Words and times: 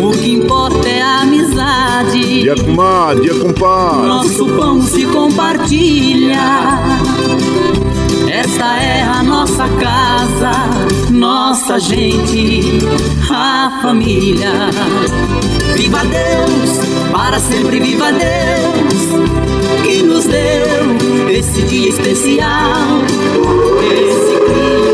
o 0.00 0.10
que 0.12 0.32
importa 0.32 0.88
é 0.88 1.02
a 1.02 1.20
amizade. 1.20 2.42
Dia 2.42 2.54
comadre, 2.56 3.22
dia 3.22 3.34
compadre. 3.34 4.06
Nosso 4.06 4.46
pão 4.46 4.82
se 4.82 5.04
compartilha. 5.06 6.38
Esta 8.28 8.76
é 8.76 9.02
a 9.02 9.22
nossa 9.22 9.68
casa, 9.68 10.52
nossa 11.10 11.78
gente, 11.78 12.78
a 13.30 13.80
família. 13.82 14.50
Viva 15.76 16.00
Deus, 16.04 16.78
para 17.12 17.38
sempre 17.38 17.80
viva 17.80 18.12
Deus, 18.12 19.82
que 19.82 20.02
nos 20.02 20.24
deu 20.24 21.28
esse 21.30 21.62
dia 21.62 21.88
especial, 21.88 23.00
esse 23.82 24.34
clima 24.44 24.93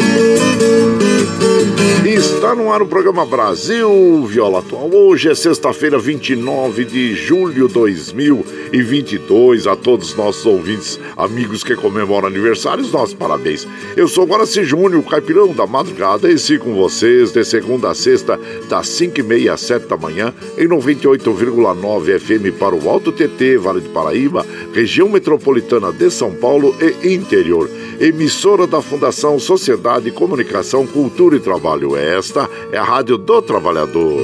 Está 2.13 2.53
no 2.53 2.69
ar 2.73 2.81
o 2.81 2.85
programa 2.85 3.25
Brasil 3.25 4.25
Viola 4.25 4.59
Atual. 4.59 4.93
Hoje 4.93 5.29
é 5.29 5.33
sexta-feira, 5.33 5.97
29 5.97 6.83
de 6.83 7.15
julho 7.15 7.69
de 7.69 7.73
2022. 7.73 9.65
A 9.65 9.77
todos 9.77 10.09
os 10.09 10.15
nossos 10.17 10.45
ouvintes, 10.45 10.99
amigos 11.15 11.63
que 11.63 11.73
comemoram 11.73 12.27
aniversários, 12.27 12.91
nossos 12.91 13.13
parabéns. 13.13 13.65
Eu 13.95 14.09
sou 14.09 14.25
Guaraci 14.25 14.65
Júnior, 14.65 15.01
caipirão 15.05 15.53
da 15.53 15.65
madrugada, 15.65 16.29
e 16.29 16.37
sigo 16.37 16.65
com 16.65 16.75
vocês 16.75 17.31
de 17.31 17.45
segunda 17.45 17.91
a 17.91 17.95
sexta, 17.95 18.37
das 18.67 18.87
5h30 18.89 19.49
às 19.49 19.61
7 19.61 19.87
da 19.87 19.95
manhã, 19.95 20.33
em 20.57 20.67
98,9 20.67 22.19
FM 22.19 22.59
para 22.59 22.75
o 22.75 22.89
Alto 22.89 23.13
TT, 23.13 23.57
Vale 23.57 23.79
do 23.79 23.89
Paraíba, 23.91 24.45
região 24.73 25.07
metropolitana 25.07 25.93
de 25.93 26.11
São 26.11 26.35
Paulo 26.35 26.75
e 26.81 27.13
interior 27.13 27.69
emissora 28.01 28.65
da 28.65 28.81
Fundação 28.81 29.37
Sociedade, 29.37 30.09
Comunicação, 30.09 30.87
Cultura 30.87 31.35
e 31.35 31.39
Trabalho. 31.39 31.95
Esta 32.01 32.49
é 32.71 32.77
a 32.77 32.83
Rádio 32.83 33.15
do 33.15 33.41
Trabalhador. 33.43 34.21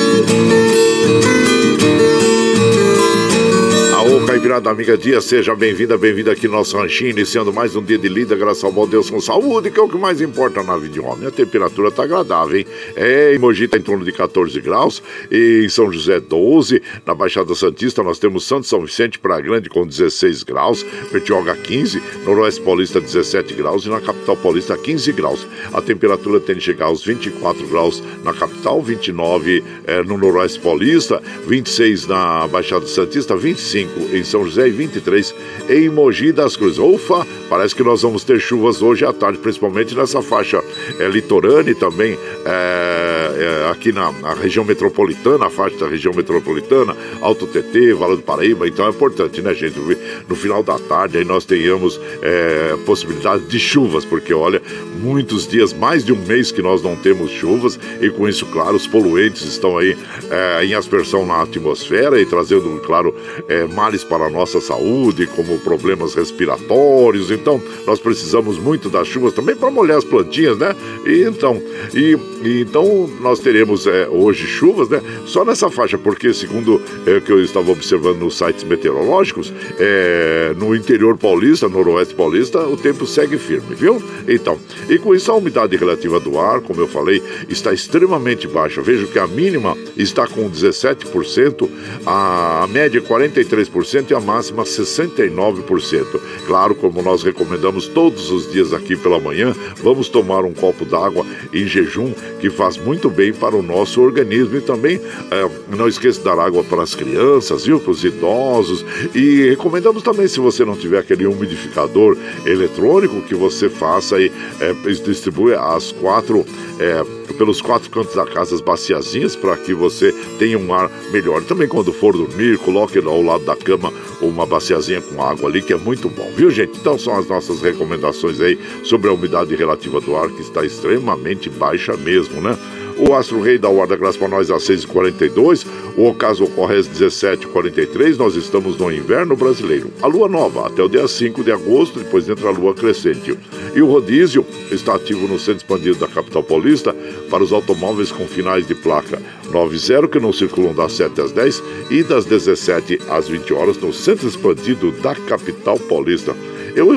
Caipirada 4.51 4.69
Amiga 4.69 4.97
Dia, 4.97 5.21
seja 5.21 5.55
bem-vinda, 5.55 5.97
bem-vinda 5.97 6.33
aqui 6.33 6.45
no 6.45 6.55
nosso 6.55 6.77
ranchinho, 6.77 7.11
iniciando 7.11 7.53
mais 7.53 7.73
um 7.75 7.81
dia 7.81 7.97
de 7.97 8.09
lida, 8.09 8.35
graças 8.35 8.63
ao 8.63 8.71
bom 8.71 8.85
Deus 8.85 9.09
com 9.09 9.21
saúde, 9.21 9.71
que 9.71 9.79
é 9.79 9.81
o 9.81 9.87
que 9.87 9.97
mais 9.97 10.19
importa 10.19 10.61
na 10.61 10.75
vida 10.75 10.93
de 10.93 10.99
homem. 10.99 11.27
A 11.27 11.31
temperatura 11.31 11.87
está 11.87 12.03
agradável, 12.03 12.57
hein? 12.57 12.65
É, 12.95 13.33
em 13.33 13.39
Mogi 13.39 13.63
está 13.63 13.77
em 13.77 13.81
torno 13.81 14.03
de 14.03 14.11
14 14.11 14.59
graus, 14.59 15.01
em 15.31 15.69
São 15.69 15.89
José 15.91 16.19
12, 16.19 16.81
na 17.05 17.15
Baixada 17.15 17.55
Santista 17.55 18.03
nós 18.03 18.19
temos 18.19 18.45
Santo 18.45 18.67
São 18.67 18.81
Vicente 18.81 19.19
para 19.19 19.39
Grande 19.39 19.69
com 19.69 19.87
16 19.87 20.43
graus, 20.43 20.83
Petioga 21.09 21.55
15, 21.55 22.01
Noroeste 22.25 22.59
Paulista 22.61 22.99
17 22.99 23.53
graus 23.53 23.85
e 23.85 23.89
na 23.89 24.01
Capital 24.01 24.35
Paulista 24.35 24.75
15 24.75 25.13
graus. 25.13 25.47
A 25.71 25.81
temperatura 25.81 26.41
tende 26.41 26.59
a 26.59 26.63
chegar 26.63 26.85
aos 26.87 27.05
24 27.05 27.65
graus 27.67 28.03
na 28.23 28.33
capital, 28.33 28.81
29 28.81 29.63
é, 29.85 30.03
no 30.03 30.17
Noroeste 30.17 30.59
Paulista, 30.59 31.21
26 31.47 32.07
na 32.07 32.47
Baixada 32.49 32.85
Santista, 32.85 33.35
25 33.37 34.09
em 34.13 34.21
em 34.21 34.23
São 34.41 34.45
José 34.45 34.67
e 34.67 34.71
23 34.71 35.35
em 35.69 35.89
Mogi 35.89 36.31
das 36.31 36.55
Cruzes. 36.55 36.79
Ufa, 36.79 37.25
parece 37.49 37.75
que 37.75 37.83
nós 37.83 38.01
vamos 38.01 38.23
ter 38.23 38.39
chuvas 38.39 38.81
hoje 38.81 39.05
à 39.05 39.13
tarde, 39.13 39.37
principalmente 39.37 39.95
nessa 39.95 40.21
faixa 40.21 40.63
é, 40.99 41.07
litorânea 41.07 41.71
e 41.71 41.75
também 41.75 42.17
é, 42.45 43.65
é, 43.65 43.69
aqui 43.71 43.91
na, 43.91 44.11
na, 44.13 44.33
região 44.33 44.65
metropolitana, 44.65 45.45
a 45.45 45.49
faixa 45.49 45.77
da 45.77 45.87
região 45.87 46.13
metropolitana, 46.13 46.95
Alto 47.21 47.45
TT, 47.45 47.93
Vale 47.93 48.15
do 48.15 48.23
Paraíba, 48.23 48.67
então 48.67 48.87
é 48.87 48.89
importante, 48.89 49.41
né, 49.41 49.53
gente? 49.53 49.79
No 50.27 50.35
final 50.35 50.63
da 50.63 50.79
tarde 50.79 51.17
aí 51.17 51.25
nós 51.25 51.45
tenhamos 51.45 51.99
é, 52.21 52.75
possibilidade 52.85 53.45
de 53.45 53.59
chuvas, 53.59 54.05
porque 54.05 54.33
olha, 54.33 54.61
muitos 55.01 55.47
dias, 55.47 55.73
mais 55.73 56.03
de 56.03 56.13
um 56.13 56.25
mês 56.25 56.51
que 56.51 56.61
nós 56.61 56.81
não 56.81 56.95
temos 56.95 57.31
chuvas, 57.31 57.79
e 58.01 58.09
com 58.09 58.27
isso, 58.27 58.45
claro, 58.47 58.75
os 58.75 58.87
poluentes 58.87 59.43
estão 59.43 59.77
aí 59.77 59.95
é, 60.29 60.65
em 60.65 60.73
aspersão 60.73 61.25
na 61.25 61.41
atmosfera 61.41 62.19
e 62.19 62.25
trazendo, 62.25 62.81
claro, 62.85 63.13
é, 63.47 63.65
males 63.65 64.03
para 64.03 64.30
nossa 64.31 64.59
saúde, 64.59 65.27
como 65.27 65.59
problemas 65.59 66.15
respiratórios. 66.15 67.29
Então, 67.29 67.61
nós 67.85 67.99
precisamos 67.99 68.57
muito 68.57 68.89
das 68.89 69.07
chuvas 69.07 69.33
também 69.33 69.55
para 69.55 69.69
molhar 69.69 69.97
as 69.97 70.03
plantinhas, 70.03 70.57
né? 70.57 70.75
E 71.05 71.23
então, 71.23 71.61
e, 71.93 72.17
e 72.43 72.61
então 72.61 73.09
nós 73.19 73.39
teremos 73.39 73.85
é, 73.87 74.07
hoje 74.07 74.47
chuvas, 74.47 74.89
né? 74.89 75.01
Só 75.25 75.45
nessa 75.45 75.69
faixa, 75.69 75.97
porque 75.97 76.33
segundo 76.33 76.81
é, 77.05 77.19
que 77.19 77.31
eu 77.31 77.43
estava 77.43 77.71
observando 77.71 78.19
nos 78.19 78.37
sites 78.37 78.63
meteorológicos, 78.63 79.53
é, 79.79 80.53
no 80.57 80.75
interior 80.75 81.17
paulista, 81.17 81.67
noroeste 81.67 82.15
paulista, 82.15 82.59
o 82.67 82.77
tempo 82.77 83.05
segue 83.05 83.37
firme, 83.37 83.75
viu? 83.75 84.01
Então, 84.27 84.57
e 84.89 84.97
com 84.97 85.13
isso 85.13 85.31
a 85.31 85.35
umidade 85.35 85.75
relativa 85.75 86.19
do 86.19 86.39
ar, 86.39 86.61
como 86.61 86.79
eu 86.79 86.87
falei, 86.87 87.21
está 87.49 87.73
extremamente 87.73 88.47
baixa. 88.47 88.81
Vejo 88.81 89.07
que 89.07 89.19
a 89.19 89.27
mínima 89.27 89.77
está 89.97 90.27
com 90.27 90.49
17%, 90.49 91.69
a, 92.05 92.63
a 92.63 92.67
média 92.67 93.01
43% 93.01 94.10
e 94.11 94.15
a 94.15 94.19
máxima 94.19 94.63
69%. 94.63 96.19
Claro, 96.45 96.75
como 96.75 97.01
nós 97.01 97.23
recomendamos 97.23 97.87
todos 97.87 98.29
os 98.29 98.51
dias 98.51 98.73
aqui 98.73 98.95
pela 98.95 99.19
manhã, 99.19 99.55
vamos 99.81 100.09
tomar 100.09 100.43
um 100.43 100.53
copo 100.53 100.85
d'água 100.85 101.25
em 101.53 101.65
jejum, 101.65 102.13
que 102.39 102.49
faz 102.49 102.77
muito 102.77 103.09
bem 103.09 103.33
para 103.33 103.55
o 103.55 103.61
nosso 103.61 104.01
organismo. 104.01 104.57
E 104.57 104.61
também 104.61 104.99
é, 105.31 105.49
não 105.75 105.87
esqueça 105.87 106.19
de 106.19 106.25
dar 106.25 106.37
água 106.39 106.63
para 106.63 106.83
as 106.83 106.93
crianças, 106.93 107.65
viu? 107.65 107.79
Para 107.79 107.91
os 107.91 108.03
idosos. 108.03 108.85
E 109.15 109.49
recomendamos 109.49 110.03
também, 110.03 110.27
se 110.27 110.39
você 110.39 110.65
não 110.65 110.75
tiver 110.75 110.99
aquele 110.99 111.25
umidificador 111.25 112.17
eletrônico, 112.45 113.21
que 113.21 113.35
você 113.35 113.69
faça 113.69 114.19
e 114.19 114.31
é, 114.59 114.73
distribui 115.05 115.53
as 115.53 115.91
quatro. 115.91 116.45
É, 116.79 117.21
pelos 117.31 117.61
quatro 117.61 117.89
cantos 117.89 118.15
da 118.15 118.25
casa 118.25 118.53
as 118.55 118.61
baciazinhas 118.61 119.35
para 119.35 119.57
que 119.57 119.73
você 119.73 120.13
tenha 120.37 120.57
um 120.57 120.73
ar 120.73 120.91
melhor. 121.11 121.43
Também 121.43 121.67
quando 121.67 121.91
for 121.91 122.13
dormir, 122.13 122.57
coloque 122.59 122.97
ao 122.99 123.21
lado 123.21 123.43
da 123.45 123.55
cama 123.55 123.91
uma 124.21 124.45
baciazinha 124.45 125.01
com 125.01 125.21
água 125.23 125.49
ali, 125.49 125.61
que 125.61 125.73
é 125.73 125.77
muito 125.77 126.09
bom, 126.09 126.31
viu 126.35 126.49
gente? 126.49 126.77
Então 126.79 126.97
são 126.97 127.17
as 127.17 127.27
nossas 127.27 127.61
recomendações 127.61 128.39
aí 128.39 128.59
sobre 128.83 129.09
a 129.09 129.13
umidade 129.13 129.55
relativa 129.55 129.99
do 129.99 130.15
ar, 130.15 130.29
que 130.29 130.41
está 130.41 130.65
extremamente 130.65 131.49
baixa 131.49 131.95
mesmo, 131.97 132.41
né? 132.41 132.57
O 133.01 133.15
Astro 133.15 133.41
Rei 133.41 133.57
da 133.57 133.67
graça 133.95 134.19
para 134.19 134.27
nós 134.27 134.51
às 134.51 134.61
6h42. 134.61 135.65
O 135.97 136.05
ocaso 136.05 136.43
ocorre 136.43 136.75
às 136.75 136.87
17h43. 136.87 138.15
Nós 138.15 138.35
estamos 138.35 138.77
no 138.77 138.91
inverno 138.91 139.35
brasileiro. 139.35 139.91
A 140.03 140.07
lua 140.07 140.29
nova 140.29 140.67
até 140.67 140.83
o 140.83 140.87
dia 140.87 141.07
5 141.07 141.43
de 141.43 141.51
agosto, 141.51 141.97
depois 141.97 142.29
entra 142.29 142.49
a 142.49 142.51
lua 142.51 142.75
crescente. 142.75 143.35
E 143.73 143.81
o 143.81 143.87
rodízio 143.87 144.45
está 144.71 144.93
ativo 144.93 145.27
no 145.27 145.39
centro 145.39 145.63
expandido 145.63 145.97
da 145.97 146.07
capital 146.07 146.43
paulista 146.43 146.95
para 147.27 147.43
os 147.43 147.51
automóveis 147.51 148.11
com 148.11 148.27
finais 148.27 148.67
de 148.67 148.75
placa 148.75 149.19
90 149.51 150.07
que 150.07 150.19
não 150.19 150.31
circulam 150.31 150.75
das 150.75 150.93
7 150.93 151.21
às 151.21 151.31
10 151.31 151.63
e 151.89 152.03
das 152.03 152.25
17 152.25 152.99
às 153.09 153.27
20 153.27 153.51
horas 153.51 153.77
no 153.77 153.91
centro 153.91 154.27
expandido 154.27 154.91
da 154.91 155.15
capital 155.15 155.79
paulista. 155.79 156.35
Eu 156.75 156.93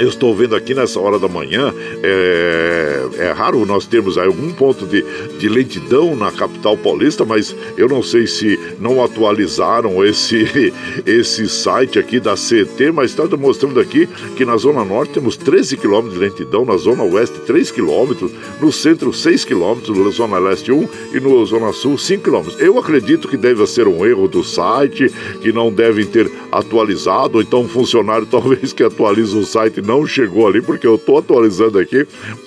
eu 0.00 0.08
estou 0.08 0.34
vendo 0.34 0.56
aqui 0.56 0.74
nessa 0.74 0.98
hora 0.98 1.18
da 1.18 1.28
manhã, 1.28 1.74
é, 2.02 3.08
é 3.18 3.32
raro 3.32 3.66
nós 3.66 3.84
termos 3.84 4.16
algum 4.16 4.50
ponto 4.50 4.86
de, 4.86 5.04
de 5.38 5.46
lentidão 5.46 6.16
na 6.16 6.32
capital 6.32 6.74
paulista, 6.74 7.22
mas 7.22 7.54
eu 7.76 7.86
não 7.86 8.02
sei 8.02 8.26
se 8.26 8.58
não 8.80 9.04
atualizaram 9.04 10.02
esse, 10.02 10.72
esse 11.04 11.46
site 11.48 11.98
aqui 11.98 12.18
da 12.18 12.34
CT, 12.34 12.90
mas 12.94 13.10
está 13.10 13.26
demonstrando 13.26 13.78
aqui 13.78 14.08
que 14.36 14.44
na 14.44 14.56
Zona 14.56 14.84
Norte 14.84 15.12
temos 15.12 15.36
13 15.36 15.76
km 15.76 16.08
de 16.08 16.18
lentidão, 16.18 16.64
na 16.64 16.78
Zona 16.78 17.02
Oeste 17.02 17.38
3 17.40 17.70
km, 17.70 18.28
no 18.58 18.72
centro 18.72 19.12
6 19.12 19.44
km, 19.44 19.76
na 20.02 20.10
Zona 20.10 20.38
Leste 20.38 20.72
1 20.72 20.88
e 21.12 21.20
no 21.20 21.44
Zona 21.44 21.72
Sul 21.74 21.98
5 21.98 22.22
km. 22.22 22.48
Eu 22.58 22.78
acredito 22.78 23.28
que 23.28 23.36
deve 23.36 23.66
ser 23.66 23.86
um 23.86 24.06
erro 24.06 24.28
do 24.28 24.42
site, 24.42 25.12
que 25.42 25.52
não 25.52 25.70
devem 25.70 26.06
ter 26.06 26.30
atualizado, 26.50 27.36
ou 27.36 27.42
então 27.42 27.60
um 27.60 27.68
funcionário 27.68 28.26
talvez 28.30 28.72
que 28.72 28.82
atualiza 28.82 29.36
o 29.36 29.44
site 29.44 29.82
não 29.90 30.06
chegou 30.06 30.46
ali, 30.46 30.62
porque 30.62 30.86
eu 30.86 30.94
estou 30.94 31.18
atualizando 31.18 31.76
aqui 31.76 32.06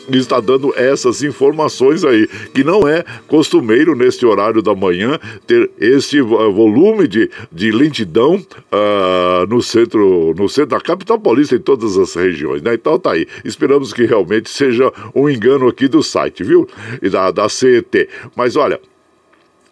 está 0.10 0.40
dando 0.40 0.74
essas 0.76 1.24
informações 1.24 2.04
aí, 2.04 2.28
que 2.54 2.64
não 2.64 2.88
é 2.88 3.04
costumeiro 3.28 3.96
neste 3.96 4.26
horário 4.26 4.62
da 4.62 4.76
manhã 4.76 5.20
ter 5.46 5.70
esse 5.80 6.22
volume 6.22 7.08
de, 7.08 7.30
de 7.52 7.72
lentidão 7.72 8.36
uh, 8.36 9.48
no 9.48 9.62
centro 9.62 10.34
no 10.38 10.50
centro 10.50 10.72
da 10.72 10.80
capital 10.80 11.20
paulista 11.20 11.56
em 11.56 11.60
todas 11.60 11.98
as 11.98 12.14
regiões, 12.14 12.62
né? 12.62 12.74
Então 12.74 12.98
tá 13.00 13.12
aí. 13.12 13.28
Esperamos 13.44 13.94
que 13.94 14.06
realmente 14.06 14.50
seja 14.50 14.92
um 15.14 15.30
engano 15.30 15.68
aqui 15.68 15.88
do 15.88 16.04
site, 16.04 16.44
viu? 16.44 16.68
E 17.02 17.10
da, 17.10 17.32
da 17.32 17.48
CET. 17.48 18.10
Mas 18.36 18.56
olha, 18.56 18.80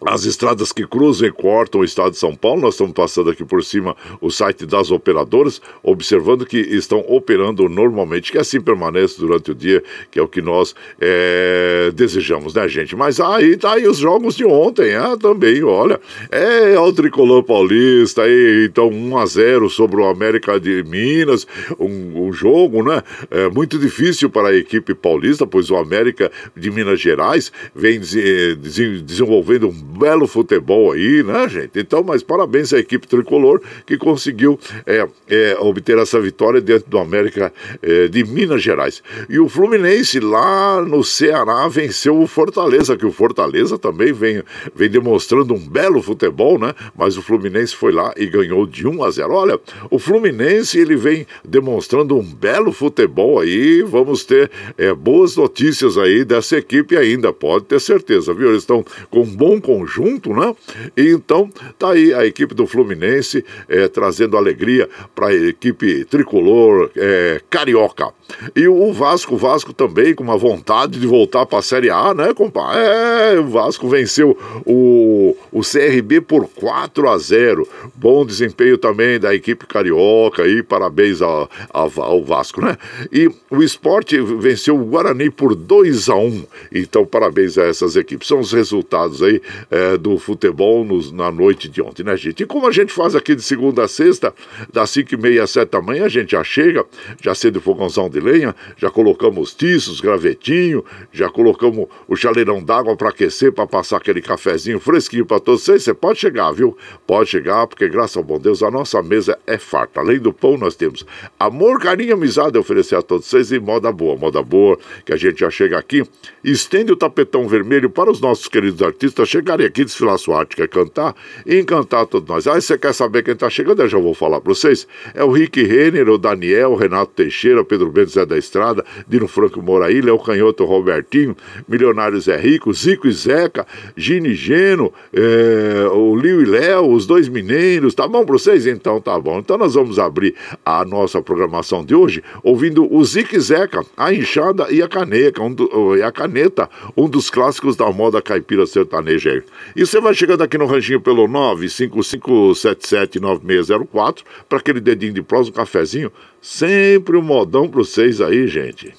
as 0.06 0.24
estradas 0.24 0.72
que 0.72 0.86
cruzam 0.86 1.28
e 1.28 1.32
cortam 1.32 1.80
o 1.80 1.84
estado 1.84 2.12
de 2.12 2.18
São 2.18 2.34
Paulo, 2.34 2.62
nós 2.62 2.74
estamos 2.74 2.92
passando 2.92 3.30
aqui 3.30 3.44
por 3.44 3.62
cima 3.64 3.96
o 4.20 4.30
site 4.30 4.66
das 4.66 4.90
operadoras, 4.90 5.60
observando 5.82 6.46
que 6.46 6.58
estão 6.58 7.04
operando 7.08 7.68
normalmente, 7.68 8.32
que 8.32 8.38
assim 8.38 8.60
permanece 8.60 9.18
durante 9.18 9.50
o 9.50 9.54
dia, 9.54 9.82
que 10.10 10.18
é 10.18 10.22
o 10.22 10.28
que 10.28 10.42
nós 10.42 10.74
é, 11.00 11.90
desejamos, 11.94 12.54
né, 12.54 12.68
gente? 12.68 12.96
Mas 12.96 13.20
aí 13.20 13.56
tá 13.56 13.74
aí 13.74 13.86
os 13.86 13.98
jogos 13.98 14.36
de 14.36 14.44
ontem, 14.44 14.94
ah, 14.94 15.16
também, 15.16 15.62
olha, 15.62 16.00
é 16.30 16.78
o 16.78 16.92
tricolor 16.92 17.42
paulista, 17.42 18.22
aí, 18.22 18.66
então 18.68 18.88
1 18.88 19.18
a 19.18 19.26
0 19.26 19.70
sobre 19.70 20.00
o 20.00 20.06
América 20.06 20.58
de 20.58 20.82
Minas, 20.84 21.46
um, 21.78 22.28
um 22.28 22.32
jogo, 22.32 22.82
né? 22.82 23.02
É 23.30 23.48
muito 23.48 23.78
difícil 23.78 24.30
para 24.30 24.48
a 24.48 24.56
equipe 24.56 24.94
paulista, 24.94 25.46
pois 25.46 25.70
o 25.70 25.76
América 25.76 26.30
de 26.56 26.70
Minas 26.70 27.00
Gerais 27.00 27.52
vem 27.74 28.00
desenvolvendo 28.00 29.68
um 29.68 29.91
belo 29.92 30.26
futebol 30.26 30.92
aí, 30.92 31.22
né, 31.22 31.48
gente? 31.48 31.78
Então, 31.78 32.02
mas 32.02 32.22
parabéns 32.22 32.72
à 32.72 32.78
equipe 32.78 33.06
tricolor 33.06 33.60
que 33.86 33.98
conseguiu 33.98 34.58
é, 34.86 35.06
é, 35.28 35.56
obter 35.60 35.98
essa 35.98 36.20
vitória 36.20 36.60
dentro 36.60 36.88
do 36.88 36.98
América 36.98 37.52
é, 37.82 38.08
de 38.08 38.24
Minas 38.24 38.62
Gerais. 38.62 39.02
E 39.28 39.38
o 39.38 39.48
Fluminense 39.48 40.18
lá 40.18 40.80
no 40.82 41.04
Ceará 41.04 41.68
venceu 41.68 42.20
o 42.20 42.26
Fortaleza, 42.26 42.96
que 42.96 43.06
o 43.06 43.12
Fortaleza 43.12 43.78
também 43.78 44.12
vem, 44.12 44.42
vem 44.74 44.88
demonstrando 44.88 45.54
um 45.54 45.58
belo 45.58 46.02
futebol, 46.02 46.58
né? 46.58 46.74
Mas 46.96 47.16
o 47.16 47.22
Fluminense 47.22 47.76
foi 47.76 47.92
lá 47.92 48.12
e 48.16 48.26
ganhou 48.26 48.66
de 48.66 48.86
1 48.86 49.04
a 49.04 49.10
0. 49.10 49.32
Olha, 49.32 49.60
o 49.90 49.98
Fluminense 49.98 50.78
ele 50.78 50.96
vem 50.96 51.26
demonstrando 51.44 52.16
um 52.16 52.22
belo 52.22 52.72
futebol 52.72 53.40
aí. 53.40 53.82
Vamos 53.82 54.24
ter 54.24 54.50
é, 54.78 54.94
boas 54.94 55.36
notícias 55.36 55.98
aí 55.98 56.24
dessa 56.24 56.56
equipe 56.56 56.96
ainda, 56.96 57.32
pode 57.32 57.66
ter 57.66 57.80
certeza, 57.80 58.32
viu? 58.32 58.48
Eles 58.48 58.62
estão 58.62 58.84
com 59.10 59.20
um 59.20 59.36
bom 59.36 59.60
controle 59.60 59.81
conjunto, 59.82 60.32
né? 60.32 60.54
E 60.96 61.10
então 61.10 61.50
tá 61.78 61.90
aí 61.90 62.14
a 62.14 62.24
equipe 62.24 62.54
do 62.54 62.66
Fluminense 62.66 63.44
é, 63.68 63.88
trazendo 63.88 64.36
alegria 64.36 64.88
para 65.14 65.28
a 65.28 65.34
equipe 65.34 66.04
tricolor 66.04 66.90
é, 66.96 67.40
carioca. 67.50 68.12
E 68.56 68.66
o 68.66 68.92
Vasco, 68.92 69.34
o 69.34 69.38
Vasco 69.38 69.72
também 69.72 70.14
com 70.14 70.24
uma 70.24 70.36
vontade 70.36 70.98
de 70.98 71.06
voltar 71.06 71.44
para 71.44 71.58
a 71.58 71.62
Série 71.62 71.90
A, 71.90 72.14
né, 72.14 72.32
compadre? 72.32 72.80
É, 72.80 73.38
o 73.38 73.48
Vasco 73.48 73.88
venceu 73.88 74.38
o, 74.64 75.36
o 75.50 75.60
CRB 75.60 76.20
por 76.20 76.48
4 76.48 77.08
a 77.08 77.18
0. 77.18 77.68
Bom 77.94 78.24
desempenho 78.24 78.78
também 78.78 79.18
da 79.18 79.34
equipe 79.34 79.66
carioca 79.66 80.46
e 80.46 80.62
parabéns 80.62 81.20
ao, 81.20 81.50
ao 81.70 82.24
Vasco, 82.24 82.60
né? 82.64 82.76
E 83.12 83.30
o 83.50 83.62
esporte 83.62 84.20
venceu 84.20 84.76
o 84.76 84.84
Guarani 84.84 85.30
por 85.30 85.54
2 85.54 86.08
a 86.08 86.16
1. 86.16 86.44
Então, 86.72 87.04
parabéns 87.04 87.58
a 87.58 87.64
essas 87.64 87.96
equipes. 87.96 88.28
São 88.28 88.40
os 88.40 88.52
resultados 88.52 89.22
aí 89.22 89.40
é, 89.72 89.96
do 89.96 90.18
futebol 90.18 90.84
nos, 90.84 91.10
na 91.10 91.32
noite 91.32 91.66
de 91.66 91.80
ontem, 91.80 92.04
né, 92.04 92.14
gente? 92.14 92.42
E 92.42 92.46
como 92.46 92.68
a 92.68 92.70
gente 92.70 92.92
faz 92.92 93.16
aqui 93.16 93.34
de 93.34 93.40
segunda 93.40 93.84
a 93.84 93.88
sexta, 93.88 94.34
das 94.70 94.90
5 94.90 95.14
e 95.14 95.16
meia 95.16 95.44
às 95.44 95.50
7 95.50 95.70
da 95.70 95.80
manhã, 95.80 96.04
a 96.04 96.08
gente 96.10 96.32
já 96.32 96.44
chega, 96.44 96.84
já 97.22 97.32
acende 97.32 97.56
o 97.56 97.60
fogãozão 97.60 98.10
de 98.10 98.20
lenha, 98.20 98.54
já 98.76 98.90
colocamos 98.90 99.54
tiços, 99.54 99.98
gravetinho, 99.98 100.84
já 101.10 101.30
colocamos 101.30 101.86
o 102.06 102.14
chaleirão 102.14 102.62
d'água 102.62 102.94
para 102.94 103.08
aquecer, 103.08 103.50
para 103.50 103.66
passar 103.66 103.96
aquele 103.96 104.20
cafezinho 104.20 104.78
fresquinho 104.78 105.24
para 105.24 105.40
todos 105.40 105.62
vocês. 105.62 105.82
Você 105.82 105.94
pode 105.94 106.18
chegar, 106.18 106.52
viu? 106.52 106.76
Pode 107.06 107.30
chegar, 107.30 107.66
porque 107.66 107.88
graças 107.88 108.18
ao 108.18 108.22
bom 108.22 108.38
Deus 108.38 108.62
a 108.62 108.70
nossa 108.70 109.02
mesa 109.02 109.38
é 109.46 109.56
farta. 109.56 110.00
Além 110.00 110.18
do 110.18 110.34
pão, 110.34 110.58
nós 110.58 110.76
temos 110.76 111.06
amor, 111.40 111.80
carinho, 111.80 112.12
amizade 112.12 112.58
a 112.58 112.60
oferecer 112.60 112.96
a 112.96 113.00
todos 113.00 113.26
vocês 113.26 113.50
e 113.50 113.58
moda 113.58 113.90
boa, 113.90 114.16
moda 114.16 114.42
boa, 114.42 114.78
que 115.06 115.14
a 115.14 115.16
gente 115.16 115.40
já 115.40 115.48
chega 115.48 115.78
aqui, 115.78 116.02
estende 116.44 116.92
o 116.92 116.96
tapetão 116.96 117.48
vermelho 117.48 117.88
para 117.88 118.10
os 118.10 118.20
nossos 118.20 118.48
queridos 118.48 118.82
artistas 118.82 119.30
chegarem 119.52 119.66
aqui 119.66 119.84
desfilar 119.84 120.18
sua 120.18 120.40
arte, 120.40 120.56
quer 120.56 120.68
cantar 120.68 121.14
e 121.44 121.58
encantar 121.58 122.06
todos 122.06 122.28
nós. 122.28 122.46
Aí 122.46 122.60
você 122.60 122.78
quer 122.78 122.94
saber 122.94 123.22
quem 123.22 123.34
tá 123.34 123.48
chegando? 123.50 123.82
Eu 123.82 123.88
já 123.88 123.98
vou 123.98 124.14
falar 124.14 124.40
para 124.40 124.52
vocês. 124.52 124.86
É 125.14 125.22
o 125.22 125.30
Rick 125.30 125.62
Renner, 125.62 126.08
o 126.08 126.18
Daniel, 126.18 126.72
o 126.72 126.76
Renato 126.76 127.12
Teixeira, 127.12 127.64
Pedro 127.64 127.90
Bento 127.90 128.10
Zé 128.10 128.24
da 128.24 128.38
Estrada, 128.38 128.84
Dino 129.06 129.28
Franco 129.28 129.60
Moraí, 129.62 130.00
Léo 130.00 130.18
Canhoto 130.18 130.64
Robertinho, 130.64 131.36
Milionários 131.68 132.28
é 132.28 132.36
Rico, 132.36 132.72
Zico 132.72 133.06
e 133.06 133.12
Zeca, 133.12 133.66
Gini 133.96 134.34
Geno, 134.34 134.92
é, 135.12 135.88
o 135.92 136.16
Liu 136.16 136.42
e 136.42 136.44
Léo, 136.44 136.90
os 136.90 137.06
dois 137.06 137.28
mineiros, 137.28 137.94
tá 137.94 138.06
bom 138.08 138.24
para 138.24 138.34
vocês? 138.34 138.66
Então 138.66 139.00
tá 139.00 139.18
bom. 139.18 139.38
Então 139.38 139.58
nós 139.58 139.74
vamos 139.74 139.98
abrir 139.98 140.34
a 140.64 140.84
nossa 140.84 141.20
programação 141.20 141.84
de 141.84 141.94
hoje 141.94 142.22
ouvindo 142.42 142.92
o 142.92 143.04
Zico 143.04 143.36
e 143.36 143.40
Zeca, 143.40 143.84
a 143.96 144.12
enxada 144.12 144.70
e 144.70 144.82
a 144.82 144.88
caneca, 144.88 145.42
um 145.42 145.52
do, 145.52 145.96
e 145.96 146.02
a 146.02 146.12
caneta, 146.12 146.68
um 146.96 147.08
dos 147.08 147.28
clássicos 147.30 147.76
da 147.76 147.90
moda 147.90 148.22
caipira 148.22 148.66
sertaneja. 148.66 149.41
E 149.74 149.86
você 149.86 149.98
vai 150.00 150.14
chegando 150.14 150.42
aqui 150.42 150.58
no 150.58 150.66
ranchinho 150.66 151.00
pelo 151.00 151.26
955779604 151.28 154.18
para 154.48 154.58
aquele 154.58 154.80
dedinho 154.80 155.12
de 155.12 155.22
prosa, 155.22 155.50
um 155.50 155.52
cafezinho. 155.52 156.12
Sempre 156.40 157.16
um 157.16 157.22
modão 157.22 157.68
para 157.68 157.78
vocês 157.78 158.20
aí, 158.20 158.46
gente. 158.46 158.94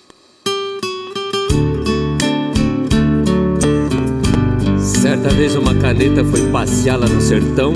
Certa 5.04 5.30
vez 5.30 5.56
uma 5.56 5.76
caneta 5.76 6.24
foi 6.24 6.50
passear 6.50 6.98
lá 6.98 7.08
no 7.08 7.22
sertão, 7.22 7.74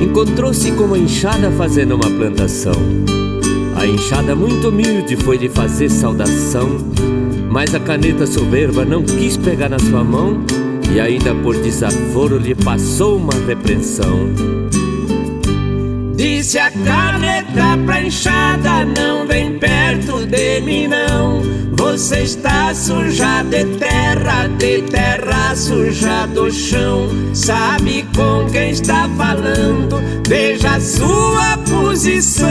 encontrou-se 0.00 0.70
com 0.72 0.84
uma 0.84 0.98
enxada 0.98 1.50
fazendo 1.50 1.96
uma 1.96 2.10
plantação. 2.10 2.74
A 3.76 3.86
enxada 3.86 4.34
muito 4.34 4.68
humilde 4.68 5.16
foi 5.16 5.36
lhe 5.36 5.48
fazer 5.48 5.88
saudação, 5.88 6.78
mas 7.50 7.74
a 7.74 7.80
caneta 7.80 8.26
soberba 8.26 8.84
não 8.84 9.02
quis 9.02 9.36
pegar 9.36 9.68
na 9.68 9.78
sua 9.78 10.02
mão 10.02 10.44
e 10.94 11.00
ainda 11.00 11.34
por 11.34 11.56
desaforo 11.56 12.38
lhe 12.38 12.54
passou 12.54 13.16
uma 13.16 13.34
repreensão. 13.46 14.30
Disse 16.14 16.58
a 16.58 16.70
caneta 16.70 17.76
pra 17.84 18.02
enxada, 18.02 18.84
não 18.84 19.26
vem 19.26 19.58
perto 19.58 20.24
de 20.26 20.60
mim 20.62 20.88
não. 20.88 21.42
Você 21.76 22.22
está 22.22 22.74
suja 22.74 23.42
de 23.42 23.64
terra, 23.76 24.46
de 24.46 24.82
terra 24.82 25.54
suja 25.54 26.26
do 26.26 26.50
chão. 26.50 27.08
Sabe 27.34 28.06
com 28.16 28.50
quem 28.50 28.70
está 28.70 29.08
falando, 29.16 30.00
veja 30.26 30.76
a 30.76 30.80
sua 30.80 31.58
posição. 31.68 32.46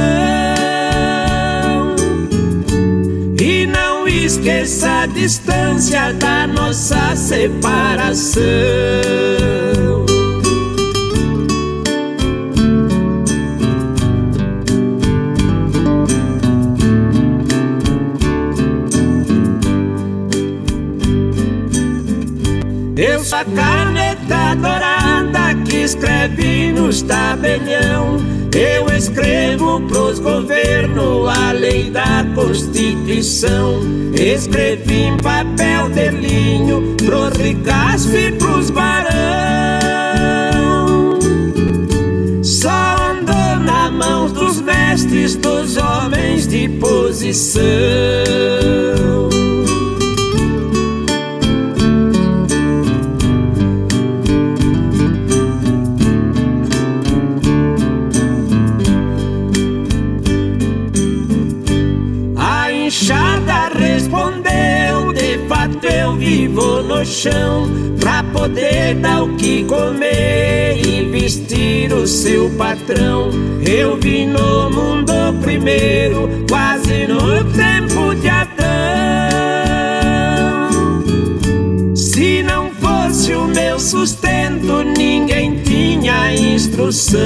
Esqueça 4.36 5.04
a 5.04 5.06
distância 5.06 6.14
da 6.14 6.46
nossa 6.46 7.16
separação. 7.16 8.42
Eu 22.98 23.24
sou 23.24 23.40
a 23.40 23.46
caneta 23.46 24.56
dourada 24.56 25.56
que 25.66 25.78
escreve 25.78 26.55
nos 26.76 27.02
tabelião. 27.02 28.18
Eu 28.54 28.88
escrevo 28.96 29.82
pros 29.88 30.20
governos 30.20 31.28
a 31.28 31.52
lei 31.54 31.90
da 31.90 32.26
Constituição. 32.36 33.80
Escrevi 34.14 35.04
em 35.04 35.18
papel 35.18 35.90
de 35.90 36.10
linho 36.10 36.96
pros 36.98 37.34
ricaços 37.38 38.14
e 38.14 38.32
pros 38.34 38.70
barão. 38.70 39.10
Só 42.44 43.10
andou 43.12 43.60
na 43.66 43.90
mão 43.90 44.28
dos 44.30 44.62
mestres, 44.62 45.36
dos 45.36 45.78
homens 45.78 46.48
de 46.48 46.70
posição. 46.70 47.66
No 66.96 67.06
chão, 67.06 67.68
pra 68.00 68.24
poder 68.24 68.96
dar 68.96 69.24
o 69.24 69.36
que 69.36 69.66
comer 69.66 70.78
e 70.78 71.04
vestir 71.12 71.92
o 71.92 72.08
seu 72.08 72.50
patrão. 72.52 73.30
Eu 73.68 73.98
vim 73.98 74.28
no 74.28 74.70
mundo 74.70 75.14
primeiro, 75.42 76.30
quase 76.50 77.06
no 77.08 77.44
tempo 77.52 78.16
de 78.16 78.30
Adão. 78.30 78.56
Se 81.96 82.42
não 82.44 82.72
fosse 82.72 83.34
o 83.34 83.46
meu 83.46 83.78
sustento, 83.78 84.84
ninguém 84.98 85.62
tinha 85.64 86.34
instrução. 86.34 87.20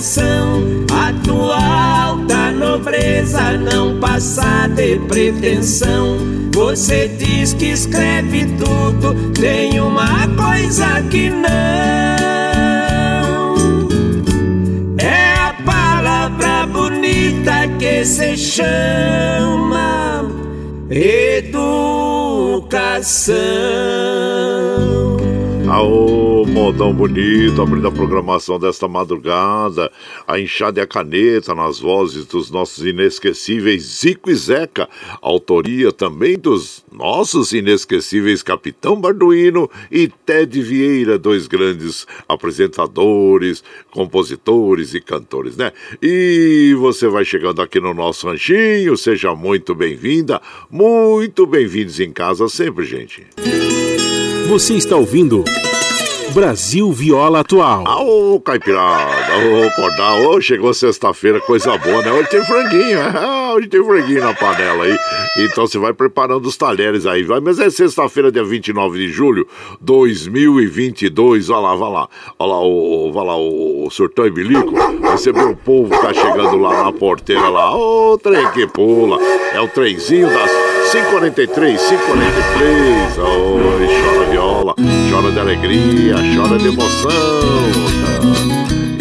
Geração. 0.00 0.62
A 0.90 1.12
tua 1.24 2.04
alta 2.06 2.50
nobreza 2.52 3.52
não 3.58 4.00
passa 4.00 4.66
de 4.68 4.98
pretensão. 5.00 6.16
Você 6.54 7.08
diz 7.08 7.52
que 7.52 7.66
escreve 7.66 8.46
tudo, 8.56 9.14
tem 9.32 9.78
uma 9.80 10.26
coisa 10.28 11.02
que 11.10 11.28
não. 11.30 11.50
É 14.98 15.34
a 15.34 15.54
palavra 15.64 16.66
bonita 16.66 17.68
que 17.78 18.04
se 18.04 18.36
chama 18.36 20.24
educação. 20.90 22.00
Aô, 25.80 26.44
modão 26.44 26.92
bonito, 26.92 27.62
abrindo 27.62 27.88
a 27.88 27.90
programação 27.90 28.58
desta 28.58 28.86
madrugada. 28.86 29.90
A 30.28 30.38
enxada 30.38 30.78
e 30.78 30.82
a 30.82 30.86
caneta 30.86 31.54
nas 31.54 31.78
vozes 31.80 32.26
dos 32.26 32.50
nossos 32.50 32.84
inesquecíveis 32.84 33.82
Zico 33.82 34.30
e 34.30 34.34
Zeca. 34.34 34.86
Autoria 35.22 35.90
também 35.90 36.38
dos 36.38 36.84
nossos 36.92 37.54
inesquecíveis 37.54 38.42
Capitão 38.42 39.00
Barduino 39.00 39.70
e 39.90 40.06
Ted 40.06 40.60
Vieira, 40.60 41.18
dois 41.18 41.46
grandes 41.46 42.06
apresentadores, 42.28 43.64
compositores 43.90 44.92
e 44.92 45.00
cantores, 45.00 45.56
né? 45.56 45.72
E 46.02 46.76
você 46.78 47.08
vai 47.08 47.24
chegando 47.24 47.62
aqui 47.62 47.80
no 47.80 47.94
nosso 47.94 48.28
ranchinho, 48.28 48.98
seja 48.98 49.34
muito 49.34 49.74
bem-vinda, 49.74 50.42
muito 50.70 51.46
bem-vindos 51.46 51.98
em 52.00 52.12
casa 52.12 52.50
sempre, 52.50 52.84
gente. 52.84 53.26
Você 54.50 54.74
está 54.74 54.96
ouvindo 54.96 55.44
Brasil 56.34 56.90
Viola 56.90 57.38
Atual. 57.38 57.84
Ô, 58.04 58.40
caipirada, 58.40 59.36
ô, 59.36 59.70
cordal, 59.76 60.26
ô, 60.26 60.40
chegou 60.40 60.74
sexta-feira, 60.74 61.40
coisa 61.40 61.78
boa, 61.78 62.02
né? 62.02 62.10
Hoje 62.10 62.30
tem 62.30 62.44
franguinho, 62.44 62.98
é, 62.98 63.52
hoje 63.54 63.68
tem 63.68 63.84
franguinho 63.84 64.20
na 64.22 64.34
panela 64.34 64.86
aí. 64.86 64.98
Então 65.38 65.68
você 65.68 65.78
vai 65.78 65.92
preparando 65.92 66.46
os 66.46 66.56
talheres 66.56 67.06
aí, 67.06 67.22
vai. 67.22 67.38
Mas 67.38 67.60
é 67.60 67.70
sexta-feira, 67.70 68.32
dia 68.32 68.42
29 68.42 68.98
de 68.98 69.12
julho, 69.12 69.46
2022, 69.80 71.48
olha 71.48 71.60
lá, 71.60 71.74
vai 71.76 71.90
lá. 71.92 72.08
Olha 72.36 72.50
lá, 72.50 72.60
o, 72.60 73.12
vai 73.12 73.26
lá, 73.26 73.36
o, 73.36 73.86
o 73.86 73.90
surtão 73.90 74.26
e 74.26 74.32
bilico, 74.32 74.74
recebeu 75.12 75.50
o 75.50 75.56
povo 75.56 75.90
tá 75.90 76.12
chegando 76.12 76.56
lá 76.56 76.82
na 76.82 76.92
porteira 76.92 77.48
lá. 77.48 77.76
Ô, 77.76 78.18
trem 78.18 78.50
que 78.50 78.66
pula, 78.66 79.16
é 79.54 79.60
o 79.60 79.68
trenzinho 79.68 80.28
das 80.28 80.50
543, 80.90 81.80
543. 81.80 83.18
Oi, 83.18 83.86
chora 84.02 84.29
viola, 84.40 84.74
chora 85.10 85.30
de 85.30 85.38
alegria, 85.38 86.16
chora 86.34 86.56
de 86.56 86.68
emoção. 86.68 87.99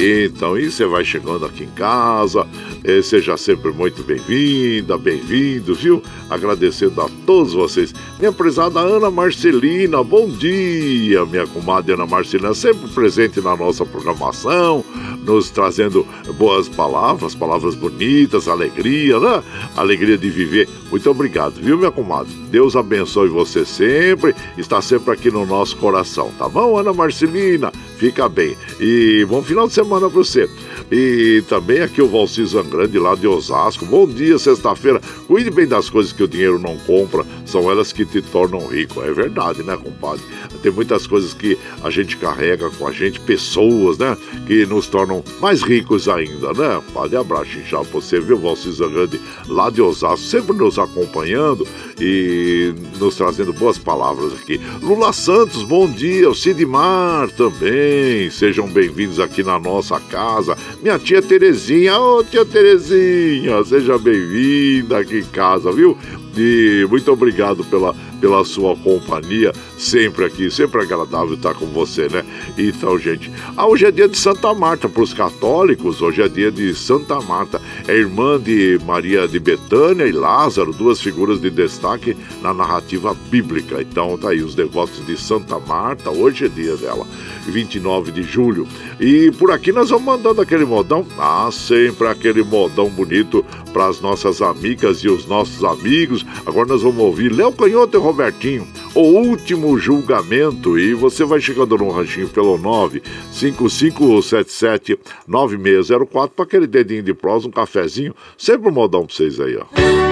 Então, 0.01 0.57
e 0.57 0.71
você 0.71 0.85
vai 0.85 1.03
chegando 1.03 1.45
aqui 1.45 1.65
em 1.65 1.71
casa, 1.71 2.47
eh, 2.85 3.01
seja 3.01 3.35
sempre 3.35 3.69
muito 3.73 4.01
bem-vinda, 4.01 4.97
bem-vindo, 4.97 5.75
viu? 5.75 6.01
Agradecendo 6.29 7.01
a 7.01 7.09
todos 7.25 7.51
vocês. 7.51 7.93
Minha 8.17 8.31
prezada 8.31 8.79
Ana 8.79 9.11
Marcelina, 9.11 10.01
bom 10.01 10.29
dia, 10.29 11.25
minha 11.25 11.45
comadre 11.45 11.95
Ana 11.95 12.05
Marcelina, 12.05 12.53
sempre 12.53 12.87
presente 12.91 13.41
na 13.41 13.57
nossa 13.57 13.85
programação, 13.85 14.85
nos 15.25 15.49
trazendo 15.49 16.07
boas 16.37 16.69
palavras, 16.69 17.35
palavras 17.35 17.75
bonitas, 17.75 18.47
alegria, 18.47 19.19
né? 19.19 19.43
Alegria 19.75 20.17
de 20.17 20.29
viver. 20.29 20.69
Muito 20.89 21.09
obrigado, 21.11 21.55
viu, 21.55 21.77
minha 21.77 21.91
comadre? 21.91 22.31
Deus 22.49 22.73
abençoe 22.73 23.27
você 23.27 23.65
sempre, 23.65 24.33
está 24.57 24.81
sempre 24.81 25.11
aqui 25.11 25.29
no 25.29 25.45
nosso 25.45 25.75
coração, 25.75 26.31
tá 26.39 26.47
bom, 26.47 26.77
Ana 26.77 26.93
Marcelina? 26.93 27.69
Fica 27.97 28.29
bem. 28.29 28.55
E 28.79 29.25
bom 29.27 29.43
final 29.43 29.67
de 29.67 29.73
semana 29.73 29.88
para 29.89 30.08
você. 30.08 30.48
E 30.91 31.43
também 31.50 31.81
aqui 31.81 32.01
o 32.01 32.08
Valci 32.08 32.46
Zangrande 32.46 32.98
lá 33.00 33.15
de 33.15 33.27
Osasco. 33.27 33.86
Bom 33.86 34.08
dia, 34.08 34.38
sexta-feira. 34.38 35.01
Cuide 35.27 35.50
bem 35.50 35.67
das 35.67 35.89
coisas 35.89 36.13
que 36.13 36.24
o 36.24 36.27
dinheiro 36.27 36.60
não 36.60 36.77
compra, 36.77 37.25
são 37.46 37.69
elas 37.69 37.91
que 37.91 38.05
te 38.05 38.22
tornam 38.22 38.67
rico. 38.67 39.01
É 39.01 39.12
verdade, 39.12 39.63
né, 39.63 39.75
compadre? 39.75 40.24
Tem 40.62 40.72
muitas 40.72 41.08
coisas 41.08 41.34
que 41.34 41.58
a 41.84 41.89
gente 41.89 42.17
carrega 42.17 42.69
com 42.69 42.88
a 42.88 42.91
gente, 42.91 43.19
pessoas, 43.19 43.98
né, 43.98 44.15
que 44.46 44.65
nos 44.65 44.88
tornam 44.88 45.24
mais 45.39 45.62
ricos 45.62 46.08
ainda, 46.08 46.53
né? 46.53 46.81
Pode 46.93 47.15
abraço 47.15 47.50
já 47.67 47.81
você, 47.81 48.19
viu, 48.19 48.38
Valci 48.38 48.72
Zangrande 48.72 49.19
lá 49.48 49.69
de 49.69 49.81
Osasco, 49.81 50.25
sempre 50.25 50.55
nos 50.55 50.77
acompanhando 50.77 51.65
e 51.99 52.73
nos 52.99 53.15
trazendo 53.15 53.53
boas 53.53 53.77
palavras 53.77 54.33
aqui. 54.33 54.59
Lula 54.81 55.11
Santos, 55.13 55.63
bom 55.63 55.87
dia. 55.87 56.29
O 56.29 56.35
Sidmar 56.35 57.29
também. 57.31 58.29
Sejam 58.29 58.67
bem-vindos 58.67 59.19
aqui 59.19 59.43
na 59.43 59.59
nossa 59.59 59.99
casa. 59.99 60.57
Minha 60.81 60.97
tia 60.99 61.21
Terezinha, 61.21 61.97
ô 61.99 62.19
oh, 62.19 62.23
tia 62.23 62.45
Terezinha, 62.45 63.63
seja 63.65 63.97
bem-vinda 63.97 64.99
aqui 64.99 65.19
em 65.19 65.25
casa, 65.25 65.71
viu? 65.71 65.97
E 66.37 66.85
muito 66.89 67.11
obrigado 67.11 67.63
pela 67.65 67.93
pela 68.19 68.43
sua 68.43 68.75
companhia, 68.75 69.51
sempre 69.77 70.25
aqui, 70.25 70.51
sempre 70.51 70.81
agradável 70.81 71.35
estar 71.35 71.53
com 71.53 71.65
você, 71.67 72.07
né? 72.09 72.23
Então, 72.57 72.97
gente, 72.97 73.31
ah, 73.55 73.67
hoje 73.67 73.85
é 73.85 73.91
dia 73.91 74.07
de 74.07 74.17
Santa 74.17 74.53
Marta 74.53 74.89
para 74.89 75.01
os 75.01 75.13
católicos, 75.13 76.01
hoje 76.01 76.21
é 76.21 76.27
dia 76.27 76.51
de 76.51 76.73
Santa 76.75 77.19
Marta, 77.21 77.61
é 77.88 77.95
irmã 77.95 78.39
de 78.39 78.79
Maria 78.85 79.27
de 79.27 79.39
Betânia 79.39 80.05
e 80.05 80.11
Lázaro, 80.11 80.73
duas 80.73 81.01
figuras 81.01 81.39
de 81.39 81.49
destaque 81.49 82.15
na 82.41 82.53
narrativa 82.53 83.15
bíblica. 83.29 83.81
Então, 83.81 84.17
tá 84.17 84.29
aí 84.29 84.41
os 84.41 84.55
devotos 84.55 85.05
de 85.05 85.17
Santa 85.17 85.59
Marta, 85.59 86.09
hoje 86.09 86.45
é 86.45 86.49
dia 86.49 86.75
dela. 86.75 87.05
29 87.49 88.11
de 88.11 88.23
julho. 88.23 88.67
E 88.99 89.31
por 89.31 89.51
aqui 89.51 89.71
nós 89.71 89.89
vamos 89.89 90.05
mandando 90.05 90.41
aquele 90.41 90.65
modão, 90.65 91.07
ah, 91.17 91.49
sempre 91.51 92.07
aquele 92.07 92.43
modão 92.43 92.89
bonito 92.89 93.45
para 93.71 93.87
as 93.87 94.01
nossas 94.01 94.41
amigas 94.41 94.97
e 94.99 95.09
os 95.09 95.25
nossos 95.25 95.63
amigos. 95.63 96.25
Agora 96.45 96.67
nós 96.67 96.81
vamos 96.81 96.99
ouvir 96.99 97.31
Léo 97.31 97.53
Canhoto 97.53 97.97
e 97.97 97.99
Robertinho, 97.99 98.67
o 98.93 99.01
último 99.01 99.77
julgamento. 99.77 100.77
E 100.79 100.93
você 100.93 101.23
vai 101.23 101.39
chegando 101.39 101.77
no 101.77 101.89
ranchinho 101.91 102.27
pelo 102.29 102.57
95577 102.57 104.99
9604 105.27 106.35
para 106.35 106.45
aquele 106.45 106.67
dedinho 106.67 107.03
de 107.03 107.13
prosa, 107.13 107.47
um 107.47 107.51
cafezinho. 107.51 108.15
Sempre 108.37 108.69
um 108.69 108.73
modão 108.73 109.05
para 109.05 109.15
vocês 109.15 109.39
aí, 109.39 109.57
ó. 109.57 110.08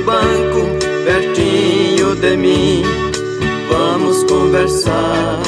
Banco 0.00 0.82
pertinho 1.04 2.14
de 2.16 2.36
mim, 2.36 2.82
vamos 3.70 4.24
conversar. 4.24 5.40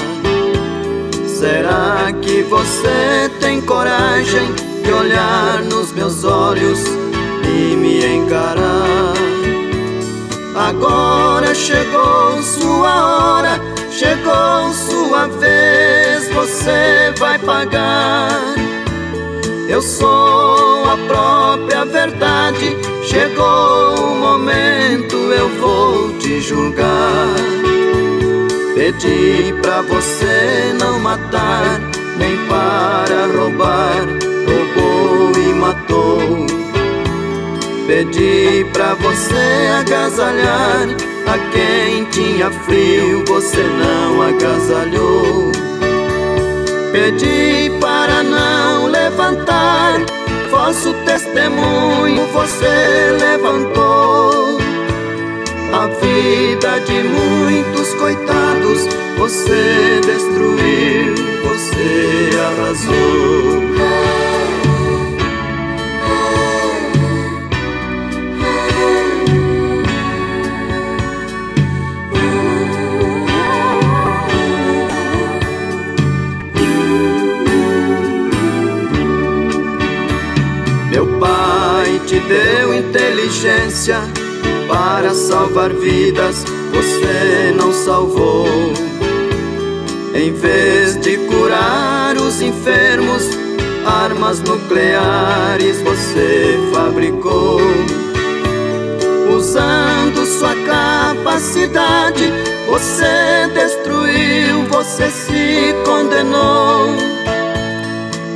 Será 1.26 2.12
que 2.20 2.42
você 2.42 3.30
tem 3.40 3.60
coragem 3.60 4.52
de 4.82 4.92
olhar 4.92 5.62
nos 5.62 5.92
meus 5.92 6.24
olhos 6.24 6.80
e 7.42 7.76
me 7.76 8.04
encarar? 8.04 9.14
Agora 10.54 11.54
chegou 11.54 12.42
sua 12.42 13.38
hora, 13.38 13.60
chegou 13.90 14.72
sua 14.72 15.26
vez, 15.26 16.28
você 16.32 17.12
vai 17.18 17.38
pagar. 17.38 18.54
Eu 19.74 19.82
sou 19.82 20.84
a 20.84 20.96
própria 21.08 21.84
verdade 21.84 22.76
Chegou 23.02 23.98
o 23.98 24.14
momento, 24.14 25.16
eu 25.16 25.48
vou 25.60 26.16
te 26.18 26.40
julgar. 26.40 27.34
Pedi 28.76 29.52
pra 29.60 29.82
você 29.82 30.72
não 30.78 31.00
matar, 31.00 31.80
nem 32.16 32.36
para 32.46 33.26
roubar, 33.36 34.06
roubou 34.46 35.32
e 35.42 35.54
matou. 35.54 36.46
Pedi 37.88 38.64
pra 38.72 38.94
você 38.94 39.70
agasalhar 39.80 40.86
a 41.26 41.38
quem 41.52 42.04
tinha 42.12 42.48
frio, 42.50 43.24
você 43.26 43.62
não 43.62 44.22
agasalhou. 44.22 45.50
Pedi 46.92 47.70
para 47.80 48.22
não 48.22 48.43
levantar 49.24 50.00
Falso 50.50 50.94
testemunho 51.04 52.26
você 52.32 53.16
levantou. 53.18 54.58
A 55.72 55.87
vida 55.88 56.78
de 56.80 57.02
muitos 57.02 57.92
coitados 57.94 58.87
você 59.18 60.00
destruiu, 60.04 61.14
você 61.42 62.30
arrasou. 62.38 63.73
Te 82.14 82.20
deu 82.20 82.72
inteligência 82.72 83.96
para 84.68 85.12
salvar 85.12 85.70
vidas, 85.70 86.44
você 86.70 87.53
não 87.57 87.72
salvou. 87.72 88.46
Em 90.14 90.33
vez 90.33 90.96
de 91.00 91.16
curar 91.27 92.16
os 92.16 92.40
enfermos, 92.40 93.31
armas 93.85 94.38
nucleares 94.40 95.83
você 95.83 96.57
fabricou. 96.72 97.61
Usando 99.37 100.24
sua 100.38 100.55
capacidade, 100.55 102.33
você 102.68 103.48
destruiu, 103.55 104.62
você 104.70 105.11
se 105.11 105.74
condenou. 105.85 106.90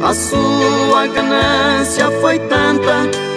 A 0.03 0.13
sua 0.15 1.07
ganância 1.07 2.11
foi 2.21 2.41
tanta 2.41 3.29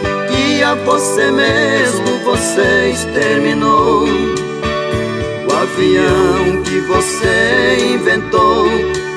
que 0.61 0.85
você 0.85 1.31
mesmo 1.31 2.19
você 2.23 2.91
exterminou. 2.91 4.05
O 4.05 5.53
avião 5.53 6.61
que 6.63 6.79
você 6.81 7.93
inventou 7.95 8.67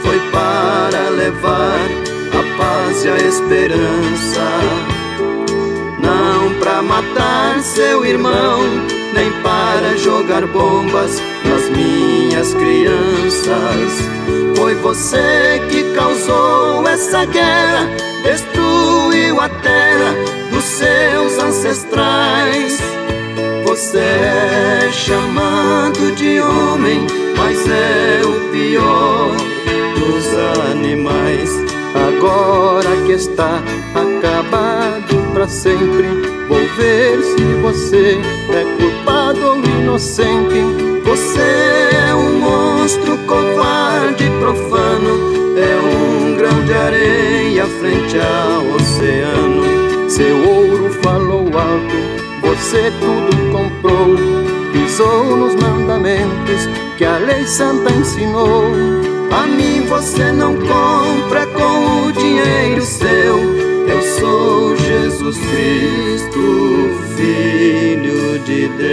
foi 0.03 0.19
para 0.31 1.11
levar 1.11 1.81
a 2.33 2.57
paz 2.57 3.05
e 3.05 3.09
a 3.11 3.17
esperança. 3.19 4.41
Não 6.01 6.59
para 6.61 6.81
matar 6.81 7.61
seu 7.61 8.07
irmão, 8.07 8.61
nem 9.13 9.31
para 9.43 9.99
jogar 9.99 10.47
bombas 10.47 11.21
nas 11.45 11.69
minhas 11.69 12.55
crianças. 12.55 14.01
Foi 14.57 14.75
você 14.77 15.61
que 15.69 15.93
causou 15.93 16.89
essa 16.89 17.27
guerra, 17.27 17.87
destruiu 18.25 19.39
a 19.39 19.49
terra 19.51 20.44
seus 20.75 21.39
ancestrais. 21.39 22.79
Você 23.65 23.99
é 23.99 24.91
chamado 24.93 26.15
de 26.17 26.41
homem, 26.41 27.07
mas 27.37 27.59
é 27.69 28.21
o 28.25 28.51
pior 28.51 29.31
dos 29.99 30.71
animais. 30.73 31.51
Agora 31.95 32.91
que 33.07 33.13
está 33.13 33.63
acabado 33.95 35.33
para 35.33 35.49
sempre, 35.49 36.09
vou 36.49 36.67
ver 36.77 37.23
se 37.23 37.45
você 37.63 38.19
é 38.51 38.65
culpado 38.79 39.47
ou 39.47 39.65
inocente. 39.81 40.63
Você 41.05 41.99
é 42.09 42.15
um 42.15 42.41
monstro 42.41 43.17
covarde 43.27 44.29
profano 44.41 45.45
é 45.57 45.77
um 45.77 46.37
grão 46.37 46.65
de 46.65 46.75
areia 46.75 47.65
frente 47.67 48.17
ao 48.19 48.67
oceano. 48.75 50.11
Seu 50.11 50.64
falou 51.05 51.47
alto, 51.47 51.97
você 52.41 52.91
tudo 52.99 53.53
comprou. 53.53 54.17
Pisou 54.73 55.37
nos 55.37 55.55
mandamentos 55.55 56.67
que 56.97 57.05
a 57.05 57.19
lei 57.19 57.47
santa 57.47 57.93
ensinou. 57.93 58.65
A 59.31 59.47
mim 59.47 59.83
você 59.87 60.33
não 60.33 60.55
compra 60.57 61.47
com 61.47 62.07
o 62.07 62.13
dinheiro 62.13 62.83
seu. 62.83 63.39
Eu 63.87 64.03
sou 64.19 64.77
Jesus 64.77 65.37
Cristo, 65.37 66.41
Filho 67.17 68.39
de 68.41 68.69
Deus. 68.69 68.85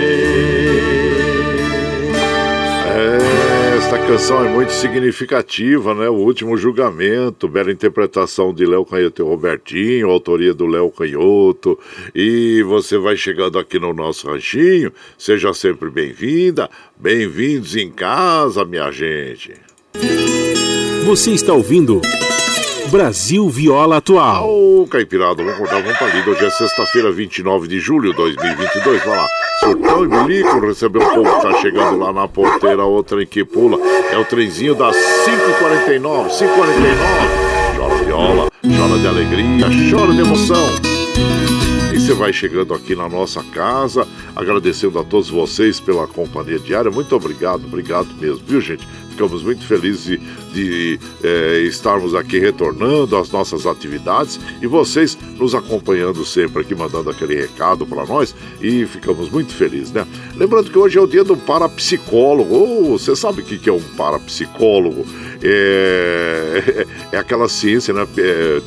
É, 2.93 3.40
esta 3.81 3.97
canção 3.97 4.45
é 4.45 4.47
muito 4.47 4.71
significativa, 4.71 5.95
né? 5.95 6.07
O 6.07 6.13
último 6.13 6.55
julgamento, 6.55 7.47
bela 7.47 7.71
interpretação 7.71 8.53
de 8.53 8.63
Léo 8.63 8.85
Canhoto 8.85 9.21
e 9.21 9.25
Robertinho, 9.25 10.09
autoria 10.09 10.53
do 10.53 10.67
Léo 10.67 10.91
Canhoto. 10.91 11.77
E 12.13 12.63
você 12.63 12.97
vai 12.97 13.17
chegando 13.17 13.57
aqui 13.57 13.79
no 13.79 13.91
nosso 13.91 14.27
ranchinho, 14.27 14.93
seja 15.17 15.51
sempre 15.53 15.89
bem-vinda, 15.89 16.69
bem-vindos 16.95 17.75
em 17.75 17.89
casa, 17.89 18.63
minha 18.63 18.91
gente. 18.91 19.53
Você 21.05 21.31
está 21.31 21.51
ouvindo 21.51 22.01
Brasil 22.91 23.49
Viola 23.49 23.97
Atual. 23.97 24.47
Ô, 24.47 24.87
Caipirada, 24.87 25.43
vamos 25.43 25.57
contar 25.57 25.77
uma 25.77 25.93
palida. 25.93 26.29
Hoje 26.29 26.45
é 26.45 26.49
sexta-feira, 26.51 27.11
29 27.11 27.67
de 27.67 27.79
julho 27.79 28.11
de 28.11 28.17
2022. 28.17 29.03
Vai 29.03 29.17
lá, 29.17 29.27
surtão 29.61 30.03
e 30.03 30.07
bilico, 30.07 30.59
recebeu 30.59 31.01
um 31.01 31.15
povo 31.15 31.35
que 31.35 31.41
tá 31.47 31.53
chegando 31.61 31.99
lá 31.99 32.11
na 32.11 32.27
porteira, 32.27 32.83
outra 32.83 33.21
em 33.21 33.27
que 33.27 33.45
pula. 33.45 33.77
É 34.11 34.17
o 34.17 34.25
trenzinho 34.25 34.75
das 34.75 34.95
5h49, 34.95 36.29
5h49. 36.29 37.51
Chora 37.77 38.03
viola, 38.03 38.51
chora 38.61 38.99
de 38.99 39.07
alegria, 39.07 39.67
chora 39.89 40.13
de 40.13 40.21
emoção. 40.21 40.65
E 41.93 41.99
você 41.99 42.13
vai 42.13 42.31
chegando 42.31 42.73
aqui 42.73 42.95
na 42.95 43.09
nossa 43.09 43.43
casa, 43.43 44.07
agradecendo 44.33 44.97
a 44.97 45.03
todos 45.03 45.29
vocês 45.29 45.77
pela 45.77 46.07
companhia 46.07 46.57
diária. 46.57 46.89
Muito 46.89 47.13
obrigado, 47.13 47.65
obrigado 47.65 48.07
mesmo, 48.17 48.41
viu, 48.47 48.61
gente? 48.61 48.87
Ficamos 49.09 49.43
muito 49.43 49.65
felizes 49.65 50.05
de, 50.05 50.17
de 50.53 50.99
é, 51.21 51.59
estarmos 51.63 52.15
aqui 52.15 52.39
retornando 52.39 53.17
às 53.17 53.29
nossas 53.29 53.65
atividades 53.65 54.39
e 54.61 54.67
vocês 54.67 55.17
nos 55.37 55.53
acompanhando 55.53 56.23
sempre 56.23 56.61
aqui, 56.61 56.73
mandando 56.73 57.09
aquele 57.09 57.35
recado 57.35 57.85
para 57.85 58.05
nós 58.05 58.33
e 58.61 58.85
ficamos 58.85 59.29
muito 59.29 59.53
felizes, 59.53 59.91
né? 59.91 60.07
Lembrando 60.37 60.71
que 60.71 60.79
hoje 60.79 60.97
é 60.97 61.01
o 61.01 61.07
dia 61.07 61.25
do 61.25 61.35
parapsicólogo. 61.35 62.55
Oh, 62.55 62.97
você 62.97 63.17
sabe 63.17 63.41
o 63.41 63.45
que 63.45 63.69
é 63.69 63.73
um 63.73 63.81
parapsicólogo? 63.97 65.05
É, 65.43 66.87
é 67.11 67.17
aquela 67.17 67.49
ciência 67.49 67.93
né, 67.93 68.07
é, 68.17 68.61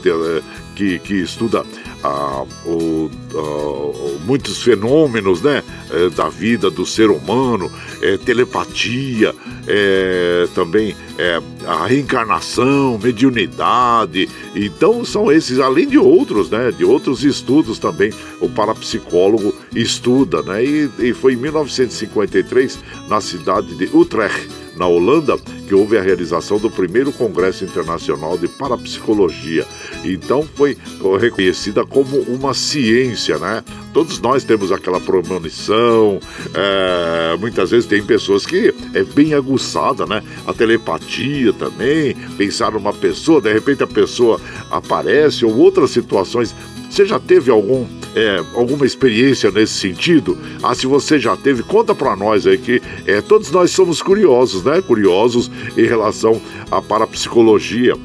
que, 0.74 0.98
que 0.98 1.14
estuda 1.14 1.64
ah, 2.04 2.44
o, 2.66 3.10
ah, 3.34 4.18
muitos 4.26 4.62
fenômenos 4.62 5.40
né, 5.40 5.62
é, 5.90 6.10
da 6.10 6.28
vida 6.28 6.70
do 6.70 6.84
ser 6.84 7.10
humano, 7.10 7.70
é, 8.02 8.18
telepatia, 8.18 9.34
é, 9.66 10.46
também 10.54 10.94
é, 11.18 11.40
a 11.66 11.86
reencarnação, 11.86 12.98
mediunidade. 13.02 14.28
Então 14.54 15.04
são 15.04 15.32
esses, 15.32 15.58
além 15.58 15.88
de 15.88 15.98
outros, 15.98 16.50
né, 16.50 16.70
de 16.70 16.84
outros 16.84 17.24
estudos 17.24 17.78
também, 17.78 18.12
o 18.40 18.48
parapsicólogo 18.48 19.54
estuda. 19.74 20.42
Né, 20.42 20.64
e, 20.64 20.90
e 20.98 21.14
foi 21.14 21.32
em 21.32 21.36
1953, 21.36 22.78
na 23.08 23.20
cidade 23.20 23.74
de 23.76 23.84
Utrecht, 23.96 24.48
na 24.76 24.86
Holanda, 24.86 25.38
que 25.66 25.74
houve 25.74 25.96
a 25.96 26.02
realização 26.02 26.58
do 26.58 26.70
primeiro 26.70 27.12
Congresso 27.12 27.64
Internacional 27.64 28.36
de 28.36 28.48
Parapsicologia. 28.48 29.66
Então 30.04 30.46
foi 30.54 30.76
reconhecida 31.20 31.84
como 31.84 32.18
uma 32.22 32.54
ciência, 32.54 33.38
né? 33.38 33.64
Todos 33.92 34.18
nós 34.20 34.42
temos 34.44 34.72
aquela 34.72 35.00
premonição, 35.00 36.18
é, 36.52 37.36
muitas 37.36 37.70
vezes 37.70 37.86
tem 37.86 38.02
pessoas 38.02 38.44
que 38.44 38.74
é 38.92 39.04
bem 39.04 39.34
aguçada, 39.34 40.04
né? 40.04 40.22
A 40.46 40.52
telepatia 40.52 41.52
também, 41.52 42.14
pensar 42.36 42.72
numa 42.72 42.92
pessoa, 42.92 43.40
de 43.40 43.52
repente 43.52 43.82
a 43.82 43.86
pessoa 43.86 44.40
aparece, 44.70 45.44
ou 45.44 45.56
outras 45.56 45.90
situações. 45.90 46.54
Você 46.90 47.04
já 47.06 47.18
teve 47.18 47.50
algum 47.50 47.86
é, 48.14 48.38
alguma 48.54 48.86
experiência 48.86 49.50
nesse 49.50 49.74
sentido? 49.74 50.38
Ah, 50.62 50.74
se 50.74 50.86
você 50.86 51.18
já 51.18 51.36
teve, 51.36 51.62
conta 51.62 51.94
para 51.94 52.14
nós 52.14 52.46
aí 52.46 52.56
que 52.56 52.80
é, 53.06 53.20
todos 53.20 53.50
nós 53.50 53.70
somos 53.72 54.00
curiosos, 54.00 54.62
né? 54.62 54.80
Curiosos 54.80 55.50
em 55.76 55.86
relação 55.86 56.40
à 56.70 56.80
parapsicologia 56.80 57.96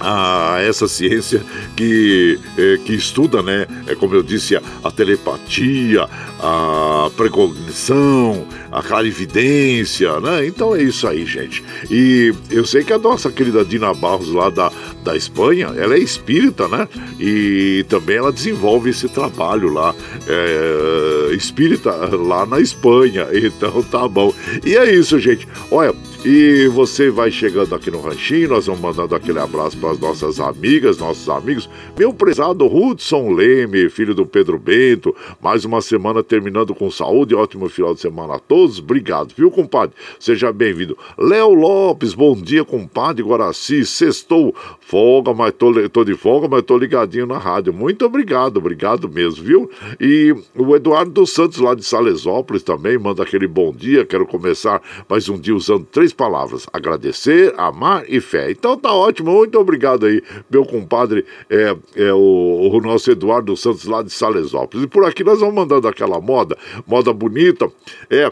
a 0.00 0.58
essa 0.60 0.86
ciência 0.86 1.42
que, 1.76 2.38
é, 2.56 2.78
que 2.84 2.94
estuda, 2.94 3.42
né, 3.42 3.66
é 3.86 3.94
como 3.94 4.14
eu 4.14 4.22
disse, 4.22 4.56
a 4.56 4.90
telepatia, 4.90 6.08
a 6.38 7.10
precognição, 7.16 8.46
a 8.70 8.82
clarividência, 8.82 10.20
né? 10.20 10.46
Então 10.46 10.74
é 10.74 10.82
isso 10.82 11.06
aí, 11.06 11.24
gente. 11.24 11.62
E 11.90 12.32
eu 12.50 12.64
sei 12.64 12.84
que 12.84 12.92
a 12.92 12.98
nossa 12.98 13.30
querida 13.30 13.64
Dina 13.64 13.92
Barros 13.94 14.30
lá 14.32 14.50
da, 14.50 14.70
da 15.02 15.16
Espanha, 15.16 15.72
ela 15.76 15.94
é 15.94 15.98
espírita, 15.98 16.68
né? 16.68 16.88
E 17.18 17.84
também 17.88 18.16
ela 18.16 18.32
desenvolve 18.32 18.90
esse 18.90 19.08
trabalho 19.08 19.72
lá, 19.72 19.94
é, 20.26 21.34
espírita 21.34 21.90
lá 22.16 22.46
na 22.46 22.60
Espanha. 22.60 23.26
Então 23.48 23.82
tá 23.84 24.06
bom. 24.06 24.32
E 24.64 24.76
é 24.76 24.92
isso, 24.94 25.18
gente. 25.18 25.48
Olha, 25.70 25.94
e 26.24 26.66
você 26.68 27.10
vai 27.10 27.30
chegando 27.30 27.72
aqui 27.74 27.92
no 27.92 28.00
Ranchinho, 28.00 28.48
nós 28.48 28.66
vamos 28.66 28.80
mandando 28.80 29.14
aquele 29.14 29.38
abraço 29.38 29.76
para 29.78 29.92
as 29.92 30.00
nossas 30.00 30.40
amigas, 30.40 30.98
nossos 30.98 31.28
amigos. 31.28 31.70
Meu 31.96 32.12
prezado 32.12 32.66
Hudson 32.66 33.30
Leme, 33.30 33.88
filho 33.88 34.14
do 34.14 34.26
Pedro 34.26 34.58
Bento, 34.58 35.14
mais 35.40 35.64
uma 35.64 35.80
semana 35.80 36.20
terminando 36.22 36.74
com 36.74 36.90
saúde, 36.90 37.36
ótimo 37.36 37.68
final 37.68 37.94
de 37.94 38.00
semana 38.00 38.34
a 38.34 38.38
todos. 38.38 38.57
Obrigado, 38.58 39.32
viu, 39.36 39.50
compadre? 39.50 39.94
Seja 40.18 40.52
bem-vindo. 40.52 40.98
Léo 41.16 41.54
Lopes, 41.54 42.12
bom 42.12 42.34
dia, 42.34 42.64
compadre 42.64 43.22
Guaraci. 43.22 43.84
Sextou, 43.86 44.52
folga, 44.80 45.32
mas 45.32 45.52
tô, 45.52 45.88
tô 45.88 46.04
de 46.04 46.14
folga, 46.14 46.48
mas 46.48 46.62
tô 46.62 46.76
ligadinho 46.76 47.26
na 47.26 47.38
rádio. 47.38 47.72
Muito 47.72 48.04
obrigado, 48.04 48.56
obrigado 48.56 49.08
mesmo, 49.08 49.44
viu? 49.44 49.70
E 50.00 50.34
o 50.56 50.74
Eduardo 50.74 51.12
dos 51.12 51.30
Santos, 51.30 51.58
lá 51.58 51.74
de 51.74 51.84
Salesópolis, 51.84 52.64
também 52.64 52.98
manda 52.98 53.22
aquele 53.22 53.46
bom 53.46 53.72
dia. 53.72 54.04
Quero 54.04 54.26
começar 54.26 54.82
mais 55.08 55.28
um 55.28 55.38
dia 55.38 55.54
usando 55.54 55.84
três 55.84 56.12
palavras: 56.12 56.66
agradecer, 56.72 57.54
amar 57.56 58.04
e 58.08 58.20
fé. 58.20 58.50
Então 58.50 58.76
tá 58.76 58.92
ótimo, 58.92 59.30
muito 59.30 59.58
obrigado 59.58 60.06
aí, 60.06 60.20
meu 60.50 60.64
compadre, 60.64 61.24
é, 61.48 61.76
é 61.94 62.12
o, 62.12 62.70
o 62.72 62.80
nosso 62.80 63.10
Eduardo 63.10 63.56
Santos 63.56 63.84
lá 63.84 64.02
de 64.02 64.10
Salesópolis. 64.10 64.84
E 64.84 64.88
por 64.88 65.04
aqui 65.04 65.22
nós 65.22 65.38
vamos 65.38 65.54
mandando 65.54 65.86
aquela 65.86 66.20
moda, 66.20 66.56
moda 66.86 67.12
bonita, 67.12 67.70
é 68.10 68.30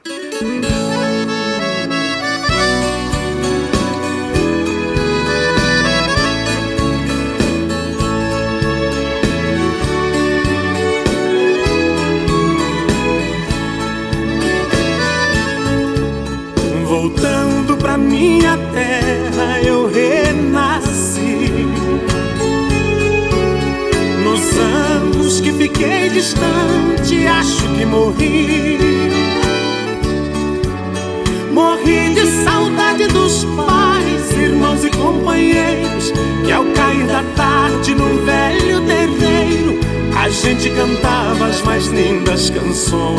Canções 42.74 43.14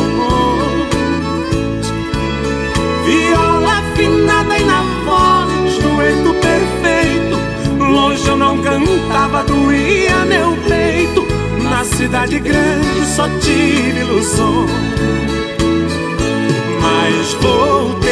Viola 3.06 3.78
afinada 3.78 4.58
e 4.58 4.64
na 4.64 4.82
voz 5.04 5.78
dueto 5.78 6.34
perfeito. 6.40 7.38
Longe 7.78 8.26
eu 8.26 8.36
não 8.36 8.60
cantava, 8.62 9.44
doía 9.44 10.24
meu 10.24 10.56
peito. 10.68 11.24
Na 11.62 11.84
cidade 11.84 12.40
grande 12.40 13.06
só 13.14 13.28
tive 13.40 14.00
ilusões. 14.00 14.70
Mas 16.80 17.34
voltei, 17.34 18.03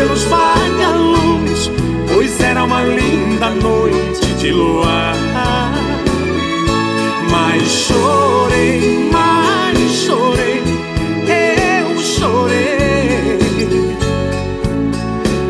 pelos 0.00 0.22
vagalumes, 0.24 1.70
pois 2.08 2.40
era 2.40 2.64
uma 2.64 2.82
linda 2.82 3.50
noite 3.50 4.34
de 4.38 4.50
luar. 4.50 5.14
Mas 7.30 7.62
chorei, 7.68 9.10
mas 9.12 9.90
chorei, 9.90 10.62
eu 11.28 11.98
chorei. 11.98 13.38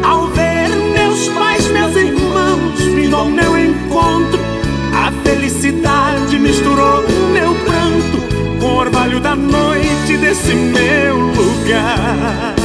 Ao 0.02 0.26
ver 0.26 0.68
meus 0.94 1.28
pais, 1.28 1.66
meus 1.68 1.94
irmãos 1.94 2.80
vindo 2.96 3.14
ao 3.14 3.26
meu 3.26 3.56
encontro, 3.56 4.40
a 4.92 5.12
felicidade 5.22 6.36
misturou 6.40 7.04
meu 7.32 7.54
pranto 7.54 8.58
com 8.60 8.66
o 8.66 8.78
orvalho 8.78 9.20
da 9.20 9.36
noite 9.36 10.16
desse 10.16 10.54
meu 10.54 11.18
lugar. 11.18 12.59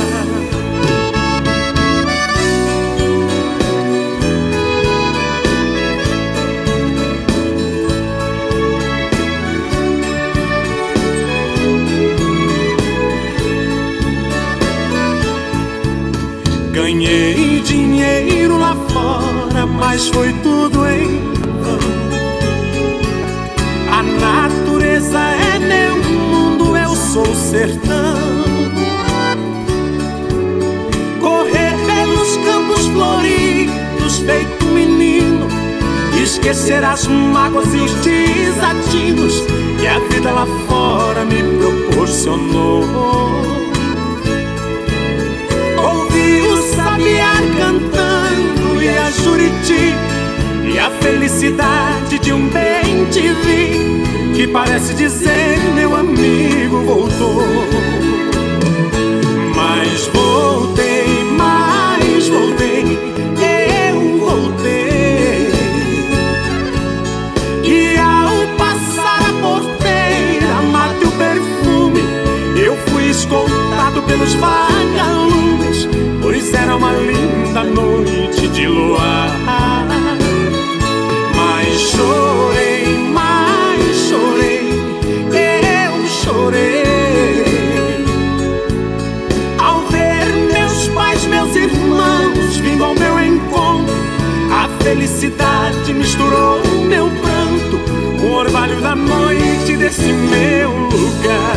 Ganhei 16.86 17.62
dinheiro 17.62 18.60
lá 18.60 18.76
fora, 18.90 19.66
mas 19.66 20.08
foi 20.10 20.32
tudo 20.44 20.86
em 20.86 21.20
vão. 21.64 21.80
A 23.90 24.04
natureza 24.04 25.18
é 25.18 25.58
meu 25.58 25.96
mundo, 26.04 26.78
eu 26.78 26.96
sou 26.96 27.26
sertão. 27.26 28.20
Correr 31.20 31.74
pelos 31.88 32.38
campos 32.46 32.86
floridos, 32.86 34.20
feito 34.20 34.66
menino. 34.66 35.48
Esquecer 36.22 36.84
as 36.84 37.08
mágoas 37.08 37.74
e 37.74 37.78
os 37.78 37.94
desatinos 37.96 39.42
que 39.80 39.88
a 39.88 39.98
vida 40.08 40.32
lá 40.32 40.46
fora 40.68 41.26
me 41.26 41.42
proporcionou. 41.58 42.84
Sabiá 47.06 47.34
cantando 47.58 48.82
e 48.82 48.90
a 48.90 49.12
juriti 49.12 49.94
E 50.74 50.80
a 50.80 50.90
felicidade 50.90 52.18
de 52.20 52.34
um 52.34 52.50
bem 52.50 53.06
te 53.12 53.22
vi 53.22 54.34
Que 54.34 54.48
parece 54.48 54.94
dizer 54.96 55.60
meu 55.76 55.96
amigo 55.96 56.82
voltou. 56.82 57.44
Mas 59.56 60.08
voltei, 60.08 60.85
noite 78.26 78.48
de 78.48 78.68
luar. 78.68 79.30
Mas 81.36 81.80
chorei, 81.92 82.86
mas 83.14 83.96
chorei 84.10 84.70
Eu 85.32 86.08
chorei. 86.08 86.84
Ao 89.60 89.82
ver 89.88 90.26
meus 90.54 90.88
pais, 90.90 91.26
meus 91.26 91.56
irmãos 91.56 92.58
Vindo 92.58 92.84
ao 92.84 92.96
meu 92.96 93.20
encontro 93.20 93.94
A 94.52 94.70
felicidade 94.84 95.94
misturou 95.94 96.62
meu 96.88 97.10
pranto 97.10 97.80
Com 98.20 98.28
o 98.28 98.34
orvalho 98.34 98.82
da 98.82 98.96
noite 98.96 99.78
desse 99.78 100.12
meu 100.12 100.72
lugar. 100.72 101.56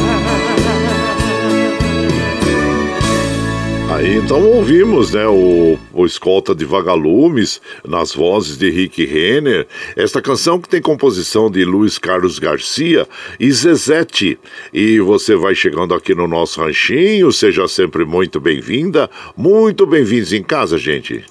Aí 3.90 4.16
então 4.16 4.42
ouvimos, 4.42 5.12
né, 5.12 5.26
o, 5.26 5.77
o 6.02 6.06
Escolta 6.06 6.54
de 6.54 6.64
Vagalumes, 6.64 7.60
nas 7.86 8.14
vozes 8.14 8.56
de 8.56 8.70
Rick 8.70 9.04
Renner, 9.04 9.66
esta 9.96 10.22
canção 10.22 10.60
que 10.60 10.68
tem 10.68 10.80
composição 10.80 11.50
de 11.50 11.64
Luiz 11.64 11.98
Carlos 11.98 12.38
Garcia 12.38 13.06
e 13.38 13.50
Zezete. 13.50 14.38
E 14.72 15.00
você 15.00 15.34
vai 15.34 15.54
chegando 15.54 15.94
aqui 15.94 16.14
no 16.14 16.28
nosso 16.28 16.60
ranchinho, 16.60 17.32
seja 17.32 17.66
sempre 17.66 18.04
muito 18.04 18.40
bem-vinda, 18.40 19.10
muito 19.36 19.86
bem-vindos 19.86 20.32
em 20.32 20.42
casa, 20.42 20.78
gente. 20.78 21.24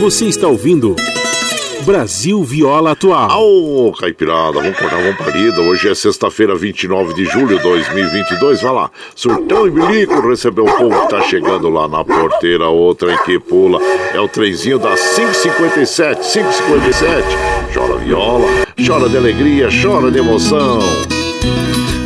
Você 0.00 0.26
está 0.26 0.46
ouvindo 0.46 0.94
Brasil 1.86 2.42
Viola 2.42 2.90
Atual. 2.90 3.40
Ô, 3.40 3.92
Caipirada, 3.92 4.54
vamos 4.54 4.76
cortar 4.76 4.96
uma 4.96 5.14
palida. 5.14 5.60
Hoje 5.60 5.88
é 5.88 5.94
sexta-feira, 5.94 6.56
29 6.56 7.14
de 7.14 7.24
julho 7.26 7.56
de 7.56 7.62
2022. 7.62 8.60
Vai 8.60 8.72
lá, 8.72 8.90
surtão 9.14 9.68
e 9.68 9.70
bilico, 9.70 10.20
recebeu 10.28 10.64
o 10.64 10.76
povo 10.76 11.00
que 11.02 11.10
tá 11.10 11.22
chegando 11.22 11.68
lá 11.68 11.86
na 11.86 12.04
porteira. 12.04 12.66
Outra 12.66 13.14
em 13.14 13.18
que 13.18 13.38
pula 13.38 13.80
é 14.12 14.20
o 14.20 14.26
trenzinho 14.26 14.80
das 14.80 15.00
557, 15.14 16.22
557. 16.22 17.24
Chora 17.72 17.98
viola, 17.98 18.46
chora 18.84 19.08
de 19.08 19.16
alegria, 19.16 19.68
chora 19.70 20.10
de 20.10 20.18
emoção. 20.18 20.80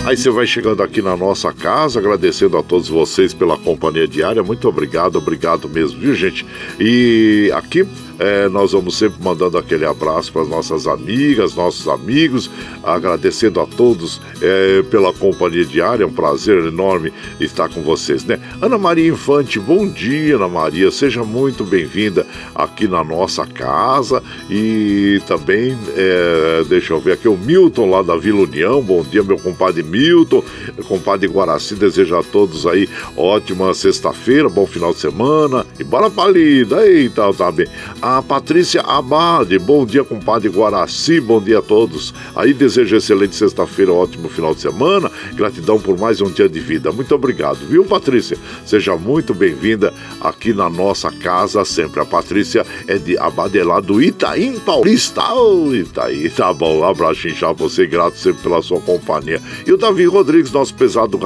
Aí 0.05 0.15
você 0.15 0.29
vai 0.29 0.47
chegando 0.47 0.83
aqui 0.83 1.01
na 1.01 1.17
nossa 1.17 1.55
casa, 1.55 2.01
agradecendo 2.01 2.59
a 2.59 2.63
todos 2.63 2.89
vocês 2.91 3.33
pela 3.33 3.57
companhia 3.57 4.07
diária. 4.07 4.43
Muito 4.43 4.69
obrigado, 4.69 5.17
obrigado 5.17 5.71
mesmo, 5.71 5.99
viu, 5.99 6.15
gente? 6.15 6.45
E 6.79 7.51
aqui 7.55 7.87
é, 8.21 8.51
nós 8.51 8.73
vamos 8.73 8.99
sempre 8.99 9.25
mandando 9.25 9.57
aquele 9.57 9.87
abraço 9.87 10.31
para 10.31 10.43
as 10.43 10.49
nossas 10.49 10.87
amigas, 10.87 11.55
nossos 11.55 11.89
amigos, 11.89 12.51
agradecendo 12.85 13.59
a 13.61 13.67
todos 13.67 14.21
é, 14.43 14.83
pela 14.91 15.11
companhia 15.11 15.65
diária. 15.65 16.05
É 16.05 16.07
um 16.07 16.13
prazer 16.13 16.67
enorme 16.67 17.15
estar 17.41 17.71
com 17.71 17.81
vocês, 17.81 18.23
né? 18.27 18.39
Ana 18.61 18.77
Maria 18.77 19.09
Infante, 19.09 19.59
bom 19.59 19.89
dia, 19.89 20.37
Ana 20.37 20.49
Maria. 20.49 20.91
Seja 20.91 21.25
muito 21.25 21.65
bem-vinda 21.65 22.27
aqui 22.55 22.87
na 22.87 23.03
nossa 23.03 23.47
casa. 23.47 24.23
E 24.51 25.23
também, 25.27 25.75
é, 25.97 26.63
deixa 26.69 26.93
eu 26.93 27.01
ver 27.01 27.13
aqui, 27.13 27.27
o 27.27 27.39
Milton 27.39 27.89
lá 27.89 28.03
da 28.03 28.19
Vila 28.19 28.43
União. 28.43 28.83
Bom 28.83 29.03
dia, 29.03 29.23
meu 29.23 29.39
compadre 29.39 29.83
Milton, 29.83 30.45
compadre 30.87 31.27
Guaraci. 31.27 31.75
Desejo 31.75 32.19
a 32.19 32.23
todos 32.23 32.67
aí 32.67 32.87
ótima 33.17 33.73
sexta-feira, 33.73 34.51
bom 34.51 34.67
final 34.67 34.93
de 34.93 34.99
semana. 34.99 35.65
E 35.79 35.85
bora 35.85 36.11
pra 36.11 36.29
lida. 36.29 36.87
Eita, 36.87 37.33
tá 37.33 37.51
bem. 37.51 37.67
A 38.03 38.10
Patrícia 38.27 38.81
Abade, 38.81 39.59
bom 39.59 39.87
dia, 39.87 40.03
compadre 40.03 40.49
Guaraci, 40.49 41.21
bom 41.21 41.41
dia 41.41 41.61
a 41.61 41.63
todos. 41.63 42.13
Aí 42.35 42.53
desejo 42.53 42.97
excelente 42.97 43.37
sexta-feira, 43.37 43.93
ótimo 43.93 44.29
final 44.29 44.55
de 44.55 44.63
semana. 44.63 45.11
Gratidão 45.35 45.79
por 45.79 45.97
mais 45.97 46.21
um 46.21 46.31
dia 46.31 46.49
de 46.49 46.59
vida. 46.59 46.91
Muito 46.91 47.15
obrigado, 47.15 47.59
viu, 47.67 47.85
Patrícia? 47.85 48.37
Seja 48.67 48.97
muito 48.97 49.33
bem-vinda 49.33 49.95
aqui 50.21 50.53
na 50.53 50.69
nossa 50.69 51.13
casa 51.13 51.65
sempre. 51.65 52.01
A 52.01 52.05
Patrícia 52.05 52.67
é 52.89 52.99
de 52.99 53.17
Abade 53.17 53.59
é 53.59 53.65
lá 53.65 53.81
do 53.81 54.03
Itaim 54.03 54.59
Paulista. 54.59 55.33
Ô, 55.33 55.73
Itaí, 55.75 56.29
tá 56.31 56.53
bom. 56.53 56.81
Um 56.81 56.85
abraço, 56.85 57.29
inchar 57.29 57.55
você, 57.55 57.87
grato 57.87 58.17
sempre 58.17 58.43
pela 58.43 58.61
sua 58.63 58.81
companhia. 58.81 59.41
E 59.67 59.73
o 59.73 59.77
Davi 59.77 60.07
Rodrigues, 60.07 60.51
nosso 60.51 60.75
pesado, 60.75 61.19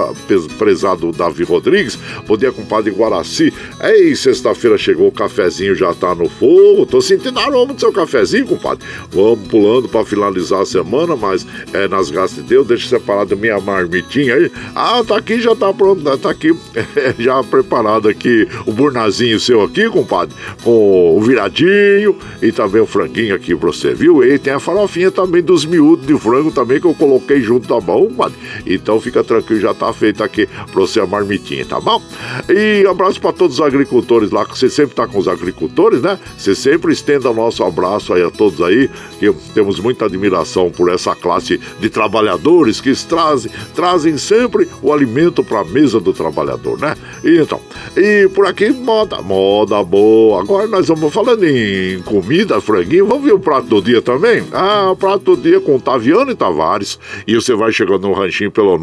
prezado 0.58 1.12
Davi 1.12 1.44
Rodrigues, 1.44 1.98
bom 2.26 2.36
dia, 2.36 2.52
compadre 2.52 2.90
Guaraci. 2.90 3.52
Ei, 3.80 4.14
sexta-feira 4.14 4.76
chegou, 4.76 5.08
o 5.08 5.12
cafezinho 5.12 5.74
já 5.74 5.94
tá 5.94 6.14
no 6.14 6.28
fogo. 6.28 6.73
Tô 6.84 7.00
sentindo 7.00 7.38
aroma 7.38 7.72
do 7.72 7.80
seu 7.80 7.92
cafezinho, 7.92 8.46
compadre. 8.46 8.84
Vamos 9.12 9.46
pulando 9.48 9.88
para 9.88 10.04
finalizar 10.04 10.62
a 10.62 10.66
semana, 10.66 11.14
mas 11.14 11.46
é 11.72 11.86
nas 11.86 12.10
graças 12.10 12.36
de 12.36 12.42
Deus, 12.42 12.66
deixa 12.66 12.88
separado 12.88 13.36
minha 13.36 13.60
marmitinha 13.60 14.34
aí. 14.34 14.50
Ah, 14.74 15.02
tá 15.06 15.16
aqui, 15.16 15.40
já 15.40 15.54
tá 15.54 15.72
pronto, 15.72 16.02
né? 16.02 16.16
tá 16.16 16.30
aqui 16.30 16.54
já 17.18 17.42
preparado 17.44 18.08
aqui 18.08 18.48
o 18.66 18.72
burnazinho 18.72 19.38
seu 19.38 19.62
aqui, 19.62 19.88
compadre, 19.88 20.34
com 20.62 21.16
o 21.16 21.20
viradinho 21.20 22.16
e 22.42 22.50
também 22.50 22.80
o 22.80 22.86
franguinho 22.86 23.34
aqui 23.34 23.54
pra 23.54 23.68
você, 23.68 23.94
viu? 23.94 24.24
E 24.24 24.38
tem 24.38 24.52
a 24.52 24.60
farofinha 24.60 25.10
também 25.10 25.42
dos 25.42 25.64
miúdos 25.64 26.06
de 26.06 26.18
frango 26.18 26.50
também 26.50 26.80
que 26.80 26.86
eu 26.86 26.94
coloquei 26.94 27.40
junto, 27.40 27.68
tá 27.68 27.80
bom, 27.80 28.06
compadre? 28.08 28.36
Então 28.66 29.00
fica 29.00 29.22
tranquilo, 29.22 29.60
já 29.60 29.74
tá 29.74 29.92
feito 29.92 30.22
aqui 30.22 30.46
pra 30.46 30.80
você 30.80 31.00
a 31.00 31.06
marmitinha, 31.06 31.64
tá 31.64 31.80
bom? 31.80 32.02
E 32.48 32.86
abraço 32.86 33.20
para 33.20 33.32
todos 33.32 33.58
os 33.58 33.64
agricultores 33.64 34.30
lá, 34.30 34.44
que 34.44 34.58
você 34.58 34.68
sempre 34.68 34.94
tá 34.94 35.06
com 35.06 35.18
os 35.18 35.28
agricultores, 35.28 36.02
né? 36.02 36.18
Você 36.36 36.54
sempre 36.64 36.94
estenda 36.94 37.30
nosso 37.30 37.62
abraço 37.62 38.14
aí 38.14 38.22
a 38.22 38.30
todos 38.30 38.62
aí, 38.62 38.88
que 39.20 39.30
temos 39.52 39.78
muita 39.78 40.06
admiração 40.06 40.70
por 40.70 40.90
essa 40.90 41.14
classe 41.14 41.60
de 41.78 41.90
trabalhadores 41.90 42.80
que 42.80 42.90
trazem, 43.06 43.52
trazem 43.74 44.16
sempre 44.16 44.66
o 44.80 44.90
alimento 44.90 45.44
para 45.44 45.60
a 45.60 45.64
mesa 45.64 46.00
do 46.00 46.14
trabalhador, 46.14 46.80
né? 46.80 46.96
Então, 47.22 47.60
e 47.94 48.26
por 48.30 48.46
aqui, 48.46 48.70
moda, 48.70 49.20
moda 49.20 49.84
boa. 49.84 50.40
Agora 50.40 50.66
nós 50.66 50.88
vamos 50.88 51.12
falando 51.12 51.44
em 51.44 52.00
comida, 52.00 52.58
franguinho, 52.62 53.06
vamos 53.06 53.24
ver 53.24 53.34
o 53.34 53.38
prato 53.38 53.66
do 53.66 53.82
dia 53.82 54.00
também? 54.00 54.42
Ah, 54.50 54.90
o 54.90 54.96
prato 54.96 55.36
do 55.36 55.42
dia 55.42 55.60
com 55.60 55.78
Taviano 55.78 56.30
e 56.30 56.34
Tavares. 56.34 56.98
E 57.26 57.34
você 57.34 57.54
vai 57.54 57.72
chegando 57.72 58.08
no 58.08 58.14
ranchinho 58.14 58.50
pelo 58.50 58.78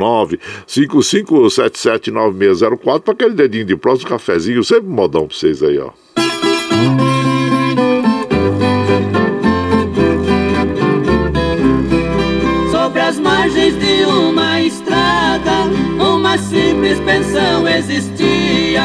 955779604 0.68 3.00
para 3.00 3.14
aquele 3.14 3.34
dedinho 3.34 3.66
de 3.66 3.76
próximo 3.76 4.10
cafezinho, 4.10 4.64
sempre 4.64 4.88
modão 4.88 5.26
para 5.26 5.36
vocês 5.36 5.64
aí, 5.64 5.80
ó. 5.80 5.90
Uma 16.32 16.38
simples 16.38 16.98
pensão 17.02 17.68
existia. 17.68 18.82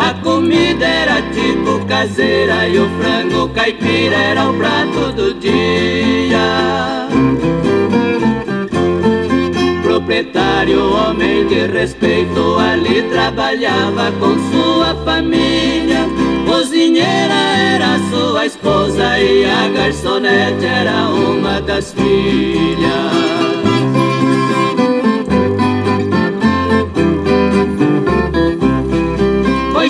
A 0.00 0.14
comida 0.14 0.84
era 0.84 1.22
tipo 1.30 1.84
caseira 1.86 2.66
e 2.66 2.76
o 2.78 2.88
frango 2.98 3.48
caipira 3.50 4.16
era 4.16 4.50
o 4.50 4.54
prato 4.54 5.12
do 5.12 5.34
dia 5.34 7.06
proprietário, 9.82 10.92
homem 10.92 11.46
de 11.46 11.66
respeito, 11.66 12.56
ali 12.58 13.02
trabalhava 13.02 14.12
com 14.12 14.36
sua 14.50 14.94
família. 15.04 16.06
Cozinheira 16.46 17.34
era 17.74 17.98
sua 18.10 18.46
esposa 18.46 19.18
e 19.18 19.44
a 19.44 19.68
garçonete 19.68 20.64
era 20.64 21.08
uma 21.08 21.60
das 21.60 21.92
filhas. 21.92 23.47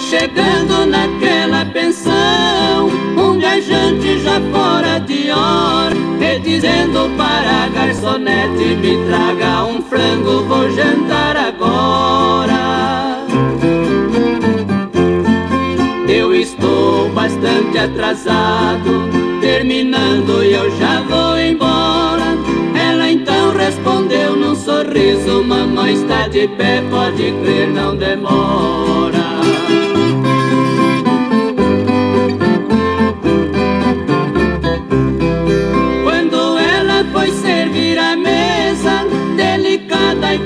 Chegando 0.09 0.87
naquela 0.87 1.67
pensão 1.67 2.89
um 3.15 3.39
viajante 3.39 4.19
já 4.21 4.41
fora 4.51 4.99
de 5.01 5.31
hora, 5.31 5.95
e 6.21 6.39
dizendo 6.39 7.15
para 7.17 7.65
a 7.65 7.69
garçonete: 7.69 8.77
Me 8.77 8.97
traga 9.07 9.65
um 9.65 9.83
frango, 9.83 10.45
vou 10.45 10.71
jantar 10.71 11.37
agora. 11.37 13.19
Eu 16.09 16.35
estou 16.35 17.11
bastante 17.11 17.77
atrasado, 17.77 19.11
terminando 19.43 20.43
e 20.43 20.55
eu 20.55 20.71
já 20.79 21.03
vou 21.03 21.39
embora. 21.39 21.68
Sorriso: 24.79 25.43
Mamãe 25.43 25.95
está 25.95 26.29
de 26.29 26.47
pé, 26.49 26.83
pode 26.91 27.33
crer, 27.43 27.69
não 27.69 27.97
demora. 27.97 29.29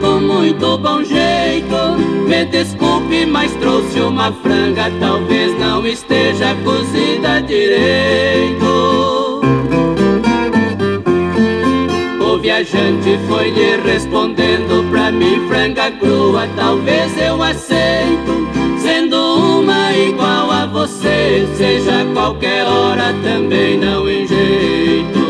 com 0.00 0.20
muito 0.20 0.78
bom 0.78 1.04
jeito. 1.04 1.98
Me 2.26 2.44
desculpe, 2.46 3.26
mas 3.26 3.52
trouxe 3.56 4.00
uma 4.00 4.32
franga, 4.32 4.90
talvez 4.98 5.56
não 5.58 5.86
esteja 5.86 6.54
cozida 6.64 7.40
direito. 7.42 9.21
Viajante 12.62 13.18
foi 13.26 13.50
lhe 13.50 13.76
respondendo 13.76 14.88
pra 14.90 15.10
mim, 15.10 15.46
franga 15.48 15.90
crua, 15.90 16.48
talvez 16.54 17.12
eu 17.20 17.42
aceito. 17.42 18.48
Sendo 18.78 19.16
uma 19.60 19.92
igual 19.92 20.50
a 20.50 20.66
você, 20.66 21.46
seja 21.56 22.04
qualquer 22.12 22.64
hora 22.64 23.14
também 23.24 23.78
não 23.78 24.08
enjeito. 24.08 25.21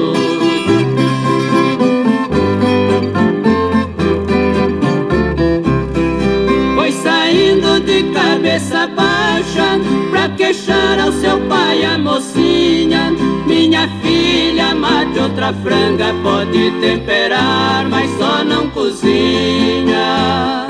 Queixar 10.36 10.98
ao 10.98 11.12
seu 11.12 11.38
pai 11.48 11.84
a 11.84 11.98
mocinha. 11.98 13.12
Minha 13.46 13.88
filha, 14.02 14.74
mate 14.74 15.18
outra 15.18 15.52
franga, 15.52 16.14
pode 16.22 16.70
temperar, 16.80 17.88
mas 17.88 18.10
só 18.18 18.44
não 18.44 18.68
cozinha. 18.70 20.66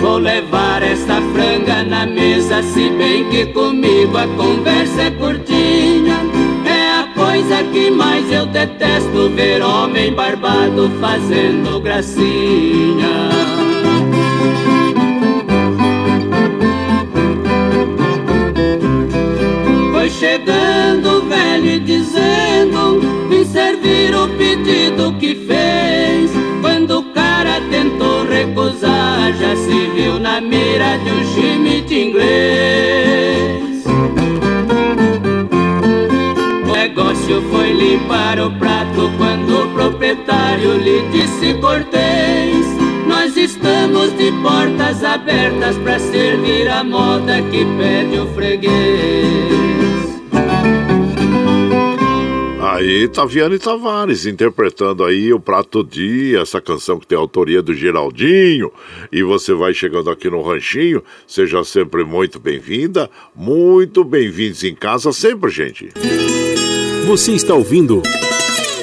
Vou 0.00 0.18
levar 0.18 0.82
esta 0.82 1.20
franga 1.32 1.82
na 1.82 2.06
mesa, 2.06 2.62
se 2.62 2.90
bem 2.90 3.28
que 3.30 3.46
comigo 3.46 4.16
a 4.16 4.26
conversa 4.28 5.02
é 5.02 5.10
curtinha. 5.10 6.18
É 6.66 7.00
a 7.00 7.08
coisa 7.14 7.62
que 7.72 7.90
mais 7.90 8.30
eu 8.30 8.46
detesto 8.46 9.30
ver 9.30 9.62
homem 9.62 10.12
barbado 10.12 10.90
fazendo 11.00 11.80
gracinha. 11.80 13.23
Servir 23.84 24.14
o 24.16 24.28
pedido 24.38 25.12
que 25.18 25.34
fez. 25.46 26.30
Quando 26.62 27.00
o 27.00 27.02
cara 27.12 27.60
tentou 27.70 28.24
recusar 28.24 29.30
Já 29.34 29.54
se 29.54 29.90
viu 29.94 30.18
na 30.18 30.40
mira 30.40 30.96
de 30.98 31.10
um 31.10 31.24
chimite 31.34 31.94
inglês. 31.94 33.84
O 36.66 36.72
negócio 36.72 37.42
foi 37.50 37.72
limpar 37.72 38.40
o 38.40 38.50
prato 38.52 39.10
Quando 39.18 39.64
o 39.64 39.68
proprietário 39.74 40.78
lhe 40.78 41.02
disse 41.10 41.52
cortês. 41.60 42.64
Nós 43.06 43.36
estamos 43.36 44.16
de 44.16 44.32
portas 44.42 45.04
abertas 45.04 45.76
para 45.76 45.98
servir 45.98 46.68
a 46.70 46.82
moda 46.82 47.42
que 47.42 47.66
pede 47.76 48.18
o 48.18 48.26
freguês. 48.34 50.23
Aí, 52.74 53.06
Taviane 53.06 53.56
Tavares 53.56 54.26
interpretando 54.26 55.04
aí 55.04 55.32
o 55.32 55.38
Prato 55.38 55.84
Dia, 55.84 56.40
essa 56.40 56.60
canção 56.60 56.98
que 56.98 57.06
tem 57.06 57.16
a 57.16 57.20
autoria 57.20 57.62
do 57.62 57.72
Geraldinho. 57.72 58.72
E 59.12 59.22
você 59.22 59.54
vai 59.54 59.72
chegando 59.72 60.10
aqui 60.10 60.28
no 60.28 60.42
Ranchinho, 60.42 61.00
seja 61.24 61.62
sempre 61.62 62.02
muito 62.02 62.40
bem-vinda, 62.40 63.08
muito 63.32 64.02
bem-vindos 64.02 64.64
em 64.64 64.74
casa 64.74 65.12
sempre, 65.12 65.52
gente. 65.52 65.90
Você 67.06 67.30
está 67.30 67.54
ouvindo 67.54 68.02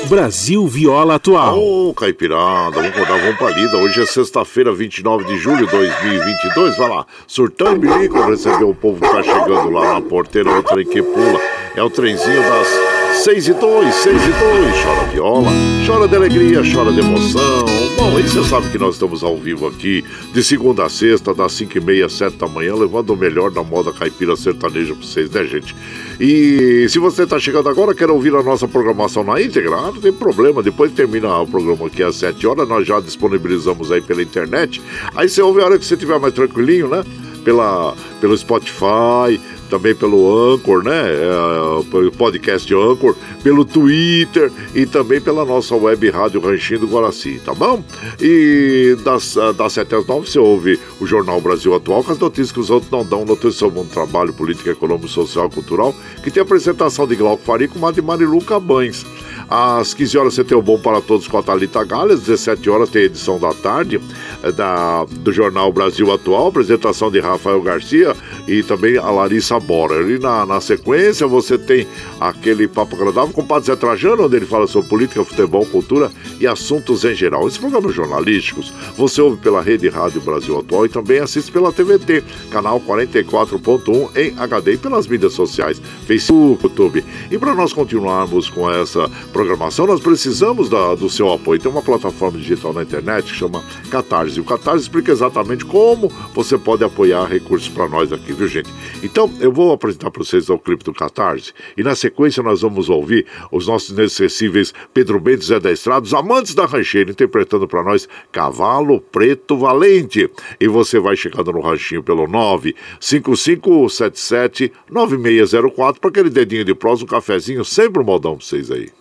Brasil 0.08 0.66
Viola 0.70 1.16
Atual. 1.16 1.60
Ô, 1.60 1.90
oh, 1.90 1.94
Caipirada, 1.94 2.72
vamos 2.72 2.98
rodar, 2.98 3.20
vamos 3.20 3.38
pra 3.38 3.50
lida. 3.50 3.76
Hoje 3.76 4.04
é 4.04 4.06
sexta-feira, 4.06 4.72
29 4.72 5.26
de 5.26 5.38
julho 5.38 5.66
de 5.66 5.72
2022. 5.74 6.78
Vai 6.78 6.88
lá, 6.88 7.06
surtando 7.28 7.82
bilico, 7.82 8.22
receber 8.22 8.64
o 8.64 8.74
povo 8.74 9.02
que 9.02 9.12
tá 9.12 9.22
chegando 9.22 9.70
lá 9.70 9.96
na 9.96 10.02
porteira, 10.02 10.50
o 10.58 10.64
trem 10.64 10.88
que 10.88 11.02
pula. 11.02 11.42
É 11.76 11.84
o 11.84 11.90
trenzinho 11.90 12.42
das 12.42 12.91
6 13.14 13.50
e 13.50 13.54
2, 13.54 13.94
6 13.94 14.16
e 14.16 14.30
2, 14.30 14.84
chora 14.84 15.08
viola, 15.10 15.52
chora 15.86 16.08
de 16.08 16.16
alegria, 16.16 16.62
chora 16.74 16.92
de 16.92 17.02
emoção. 17.02 17.66
Bom, 17.96 18.18
aí 18.18 18.24
você 18.24 18.44
sabe 18.44 18.70
que 18.72 18.80
nós 18.80 18.96
estamos 18.96 19.22
ao 19.24 19.38
vivo 19.38 19.68
aqui, 19.68 20.04
de 20.34 20.44
segunda 20.44 20.86
a 20.86 20.90
sexta, 20.90 21.34
das 21.34 21.52
5 21.54 21.78
e 21.78 21.82
meia, 21.82 22.10
7 22.10 22.38
da 22.38 22.48
manhã, 22.48 22.74
levando 22.74 23.12
o 23.12 23.16
melhor 23.16 23.52
da 23.52 23.62
moda 23.62 23.94
caipira 23.94 24.36
sertaneja 24.36 24.96
pra 24.96 25.06
vocês, 25.06 25.30
né, 25.30 25.46
gente? 25.46 25.76
E 26.20 26.88
se 26.90 26.98
você 26.98 27.24
está 27.24 27.38
chegando 27.38 27.70
agora, 27.70 27.94
quer 27.94 28.10
ouvir 28.10 28.34
a 28.34 28.42
nossa 28.42 28.68
programação 28.68 29.24
na 29.24 29.40
íntegra, 29.40 29.76
ah, 29.76 29.92
não 29.92 30.02
tem 30.02 30.14
problema, 30.14 30.64
depois 30.64 30.92
termina 30.92 31.42
o 31.42 31.48
programa 31.48 31.88
aqui 31.88 32.02
às 32.02 32.16
7 32.16 32.48
horas, 32.48 32.68
nós 32.68 32.88
já 32.88 33.00
disponibilizamos 33.00 33.92
aí 33.92 34.02
pela 34.02 34.24
internet. 34.24 34.82
Aí 35.16 35.30
você 35.30 35.42
ouve 35.42 35.62
a 35.62 35.66
hora 35.66 35.78
que 35.78 35.86
você 35.86 35.94
estiver 35.94 36.20
mais 36.20 36.34
tranquilinho, 36.34 36.88
né? 36.88 37.04
Pela, 37.44 37.96
pelo 38.20 38.38
Spotify, 38.38 39.40
também 39.72 39.96
pelo 39.96 40.54
Anchor, 40.54 40.84
né? 40.84 41.14
É, 41.14 41.84
pelo 41.90 42.12
podcast 42.12 42.72
Anchor, 42.76 43.16
pelo 43.42 43.64
Twitter 43.64 44.52
e 44.76 44.86
também 44.86 45.22
pela 45.22 45.46
nossa 45.46 45.74
web 45.74 46.10
rádio 46.10 46.42
Ranchinho 46.42 46.82
do 46.82 46.88
Guaraci, 46.88 47.42
tá 47.44 47.54
bom? 47.54 47.82
E 48.20 48.98
das, 49.02 49.38
das 49.58 49.72
7 49.72 49.96
às 49.96 50.06
9 50.06 50.30
você 50.30 50.38
ouve 50.38 50.78
o 51.00 51.08
Jornal 51.08 51.40
Brasil 51.40 51.74
Atual 51.74 52.04
com 52.04 52.12
as 52.12 52.20
notícias 52.20 52.52
que 52.52 52.60
os 52.60 52.70
outros 52.70 52.92
não 52.92 53.06
dão, 53.06 53.24
notícias 53.24 53.56
sobre 53.56 53.80
o 53.80 53.82
mundo 53.82 53.94
trabalho, 53.94 54.34
política, 54.34 54.72
econômica, 54.72 55.08
social, 55.08 55.50
cultural, 55.50 55.96
que 56.22 56.30
tem 56.30 56.44
apresentação 56.44 57.08
de 57.08 57.16
Glauco 57.16 57.44
Faria 57.44 57.70
com 57.70 57.92
de 57.92 58.02
Marilu 58.02 58.42
Cabanes. 58.42 59.06
Às 59.52 59.94
15 59.94 60.18
horas 60.18 60.34
você 60.34 60.46
tem 60.46 60.58
o 60.58 60.62
Bom 60.62 60.80
para 60.80 61.02
Todos 61.02 61.28
com 61.28 61.38
a 61.38 61.44
Thalita 61.44 61.84
Galha, 61.84 62.14
às 62.14 62.22
17 62.22 62.70
horas 62.70 62.90
tem 62.90 63.02
a 63.02 63.06
edição 63.06 63.38
da 63.38 63.54
tarde 63.54 64.00
eh, 64.42 64.50
da, 64.50 65.04
do 65.04 65.30
Jornal 65.34 65.74
Brasil 65.74 66.10
Atual, 66.10 66.48
apresentação 66.48 67.12
de 67.12 67.20
Rafael 67.20 67.62
Garcia, 67.62 68.16
e 68.48 68.64
também 68.64 68.98
a 68.98 69.12
Larissa 69.12 69.60
Bora. 69.60 70.10
E 70.10 70.18
na, 70.18 70.46
na 70.46 70.62
sequência 70.62 71.28
você 71.28 71.58
tem 71.58 71.86
aquele 72.18 72.66
papo 72.66 72.96
agradável 72.96 73.34
com 73.34 73.42
o 73.42 73.46
Padre 73.46 73.68
Zé 73.68 73.76
Trajano, 73.76 74.24
onde 74.24 74.38
ele 74.38 74.46
fala 74.46 74.68
sobre 74.68 74.88
política, 74.88 75.26
futebol, 75.26 75.66
cultura 75.66 76.10
e 76.40 76.48
assuntos 76.48 77.04
em 77.04 77.14
geral. 77.14 77.46
Esses 77.46 77.60
programas 77.60 77.94
jornalísticos 77.94 78.74
você 78.96 79.22
ouve 79.22 79.36
pela 79.42 79.62
Rede 79.62 79.90
Rádio 79.90 80.22
Brasil 80.22 80.60
Atual 80.60 80.86
e 80.86 80.90
também 80.90 81.20
assiste 81.20 81.52
pela 81.52 81.74
TVT, 81.74 82.24
canal 82.50 82.80
44.1 82.80 84.16
em 84.16 84.40
HD 84.40 84.76
e 84.76 84.78
pelas 84.78 85.08
mídias 85.08 85.34
sociais, 85.34 85.82
Facebook, 86.08 86.64
YouTube. 86.64 87.04
E 87.30 87.38
para 87.38 87.54
nós 87.54 87.74
continuarmos 87.74 88.50
com 88.50 88.72
essa 88.72 89.10
programação, 89.32 89.41
nós 89.88 90.00
precisamos 90.00 90.70
da, 90.70 90.96
do 90.96 91.10
seu 91.10 91.32
apoio. 91.32 91.60
Tem 91.60 91.72
uma 91.72 91.82
plataforma 91.82 92.38
digital 92.38 92.74
na 92.74 92.84
internet 92.84 93.26
que 93.26 93.38
chama 93.38 93.64
Catarse. 93.90 94.40
O 94.40 94.44
Catarse 94.44 94.84
explica 94.84 95.12
exatamente 95.12 95.66
como 95.66 96.10
você 96.34 96.58
pode 96.58 96.84
apoiar 96.84 97.26
recursos 97.26 97.70
para 97.70 97.88
nós 97.88 98.12
aqui, 98.12 98.34
viu 98.34 98.48
gente? 98.48 98.70
Então, 99.04 99.32
eu 99.40 99.52
vou 99.52 99.72
apresentar 99.72 100.10
para 100.12 100.24
vocês 100.24 100.50
o 100.50 100.58
clipe 100.58 100.84
do 100.84 100.94
Catarse 100.94 101.54
e 101.78 101.84
na 101.84 101.96
sequência 101.96 102.44
nós 102.44 102.62
vamos 102.62 102.90
ouvir 102.90 103.26
os 103.52 103.68
nossos 103.68 103.90
inesquecíveis 103.90 104.74
Pedro 104.94 105.20
Bento 105.20 105.44
e 105.44 105.46
Zé 105.46 105.60
da 105.60 105.72
Estrada, 105.72 106.06
os 106.06 106.14
amantes 106.14 106.54
da 106.54 106.66
rancheira, 106.66 107.12
interpretando 107.12 107.68
para 107.68 107.84
nós 107.84 108.08
Cavalo 108.32 109.02
Preto 109.02 109.58
Valente. 109.58 110.30
E 110.60 110.68
você 110.68 111.00
vai 111.00 111.16
chegando 111.16 111.52
no 111.52 111.62
ranchinho 111.62 112.04
pelo 112.04 112.28
95577 112.28 114.72
9604 114.90 116.00
para 116.00 116.10
aquele 116.10 116.30
dedinho 116.30 116.66
de 116.66 116.76
prós, 116.76 117.02
um 117.02 117.06
cafezinho, 117.06 117.66
sempre 117.66 118.02
um 118.02 118.06
modão 118.06 118.38
para 118.38 118.46
vocês 118.46 118.72
aí. 118.72 119.01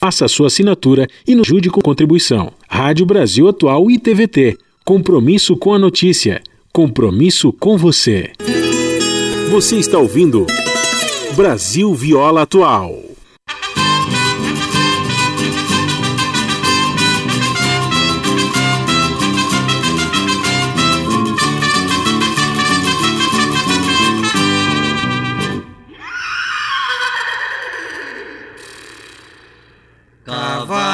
faça 0.00 0.28
sua 0.28 0.46
assinatura 0.46 1.06
e 1.26 1.34
nos 1.34 1.48
ajude 1.48 1.70
com 1.70 1.80
contribuição. 1.80 2.52
Rádio 2.68 3.04
Brasil 3.04 3.48
Atual 3.48 3.90
e 3.90 3.98
TVT. 3.98 4.56
Compromisso 4.84 5.56
com 5.56 5.74
a 5.74 5.78
notícia. 5.78 6.40
Compromisso 6.72 7.52
com 7.52 7.76
você. 7.76 8.30
Você 9.50 9.76
está 9.76 9.98
ouvindo 9.98 10.46
Brasil 11.34 11.94
Viola 11.94 12.42
Atual. 12.42 13.07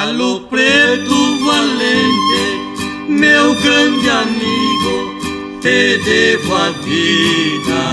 Cavalo 0.04 0.40
preto 0.50 1.44
valente, 1.46 3.08
meu 3.08 3.54
grande 3.54 4.10
amigo, 4.10 5.14
te 5.62 5.96
devo 5.96 6.54
a 6.54 6.68
vida. 6.84 7.84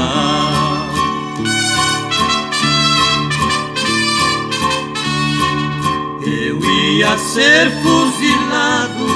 Eu 6.22 6.60
ia 6.60 7.18
ser 7.18 7.72
fuzilado 7.82 9.08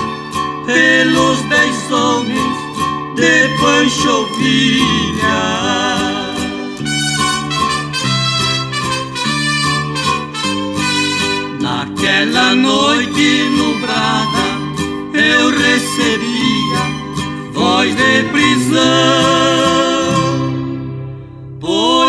pelos 0.65 1.41
dez 1.49 1.91
homens 1.91 2.57
de 3.15 3.57
Pancho 3.59 4.25
Villa. 4.37 5.84
Naquela 12.15 12.55
noite 12.55 13.43
nublada 13.57 14.45
eu 15.13 15.49
recebia 15.49 16.79
voz 17.51 17.93
de 17.93 18.23
prisão. 18.31 18.79
Por 21.59 22.04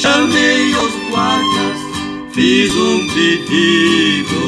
Chamei 0.00 0.74
os 0.74 1.10
guardas, 1.10 1.78
fiz 2.32 2.74
um 2.74 3.06
pedido. 3.08 4.40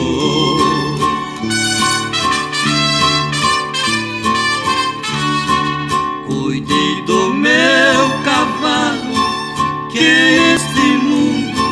Cuide 6.26 7.03
do 7.03 7.34
meu 7.34 8.11
cavalo, 8.24 9.90
que 9.90 9.98
este 10.55 10.80
mundo 11.05 11.62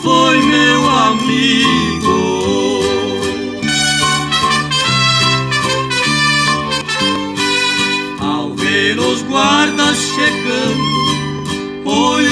foi 0.00 0.40
meu 0.40 0.88
amigo. 0.88 2.20
Ao 8.20 8.54
ver 8.54 8.96
os 8.96 9.22
guardas 9.22 9.98
chegando, 10.14 10.88
olhei 11.84 12.27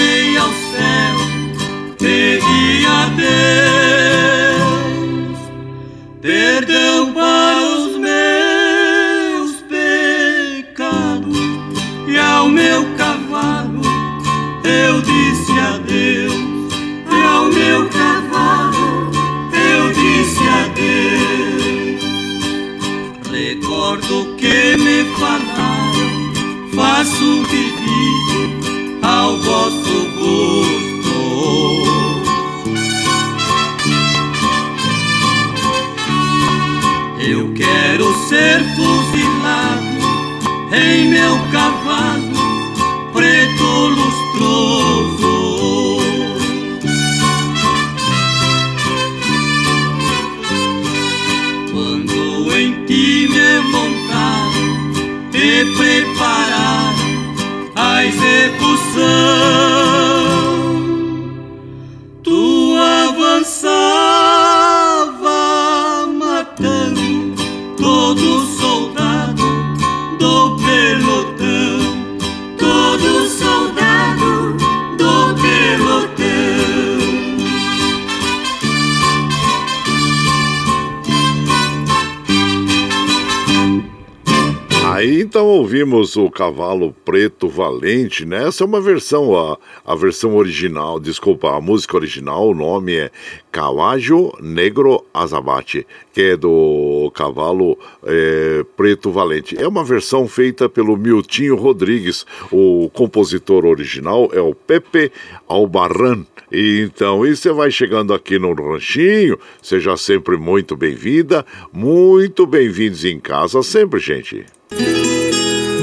o 85.96 86.30
Cavalo 86.30 86.94
Preto 87.04 87.48
Valente, 87.48 88.26
né? 88.26 88.46
Essa 88.46 88.64
é 88.64 88.66
uma 88.66 88.82
versão, 88.82 89.34
a, 89.34 89.58
a 89.82 89.94
versão 89.94 90.36
original, 90.36 91.00
desculpa, 91.00 91.56
a 91.56 91.60
música 91.60 91.96
original, 91.96 92.50
o 92.50 92.54
nome 92.54 92.94
é 92.96 93.10
Cavallo 93.50 94.36
Negro 94.42 95.06
Azabate, 95.14 95.86
que 96.12 96.20
é 96.20 96.36
do 96.36 97.10
cavalo 97.14 97.78
é, 98.04 98.62
preto 98.76 99.10
valente. 99.10 99.56
É 99.58 99.66
uma 99.66 99.82
versão 99.82 100.28
feita 100.28 100.68
pelo 100.68 100.98
Miltinho 100.98 101.56
Rodrigues. 101.56 102.26
O 102.52 102.90
compositor 102.92 103.64
original 103.64 104.28
é 104.34 104.40
o 104.40 104.54
Pepe 104.54 105.10
Albarran. 105.48 106.26
Então, 106.52 107.26
e 107.26 107.34
você 107.34 107.50
vai 107.50 107.70
chegando 107.70 108.12
aqui 108.12 108.38
no 108.38 108.52
Ranchinho, 108.52 109.38
seja 109.62 109.96
sempre 109.96 110.36
muito 110.36 110.76
bem-vinda, 110.76 111.44
muito 111.72 112.46
bem-vindos 112.46 113.02
em 113.04 113.18
casa 113.18 113.62
sempre, 113.62 113.98
gente. 113.98 114.44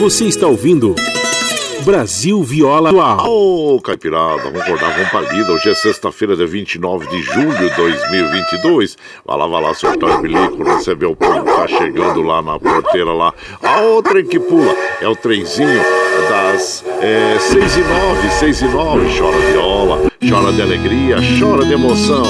Você 0.03 0.25
está 0.25 0.47
ouvindo 0.47 0.95
Brasil 1.85 2.43
Viola 2.43 2.89
Atual. 2.89 3.25
Ô, 3.25 3.75
oh, 3.75 3.81
Caipirada, 3.81 4.43
vamos 4.43 4.59
acordar 4.59 4.93
com 4.97 5.09
palida. 5.09 5.49
Hoje 5.53 5.69
é 5.69 5.73
sexta-feira, 5.73 6.35
dia 6.35 6.45
29 6.45 7.07
de 7.07 7.21
julho 7.21 7.57
de 7.57 7.73
2022. 7.73 8.97
Vai 9.25 9.37
lá, 9.37 9.47
vai 9.47 9.63
lá, 9.63 9.73
soltar 9.73 10.19
o 10.19 10.21
bilico, 10.21 10.61
receber 10.61 11.05
o 11.05 11.15
povo 11.15 11.45
tá 11.45 11.69
chegando 11.69 12.21
lá 12.21 12.41
na 12.41 12.59
porteira 12.59 13.13
lá. 13.13 13.33
A 13.61 13.79
outra 13.79 14.21
que 14.21 14.37
pula 14.41 14.75
é 14.99 15.07
o 15.07 15.15
trenzinho 15.15 15.81
das 16.29 16.83
é, 16.99 17.39
6 17.39 17.77
e 17.77 17.79
9, 17.79 18.29
6 18.29 18.61
e 18.61 18.65
9. 18.65 19.17
Chora 19.17 19.37
viola, 19.39 20.11
chora 20.29 20.51
de 20.51 20.61
alegria, 20.61 21.15
chora 21.39 21.63
de 21.63 21.71
emoção. 21.71 22.23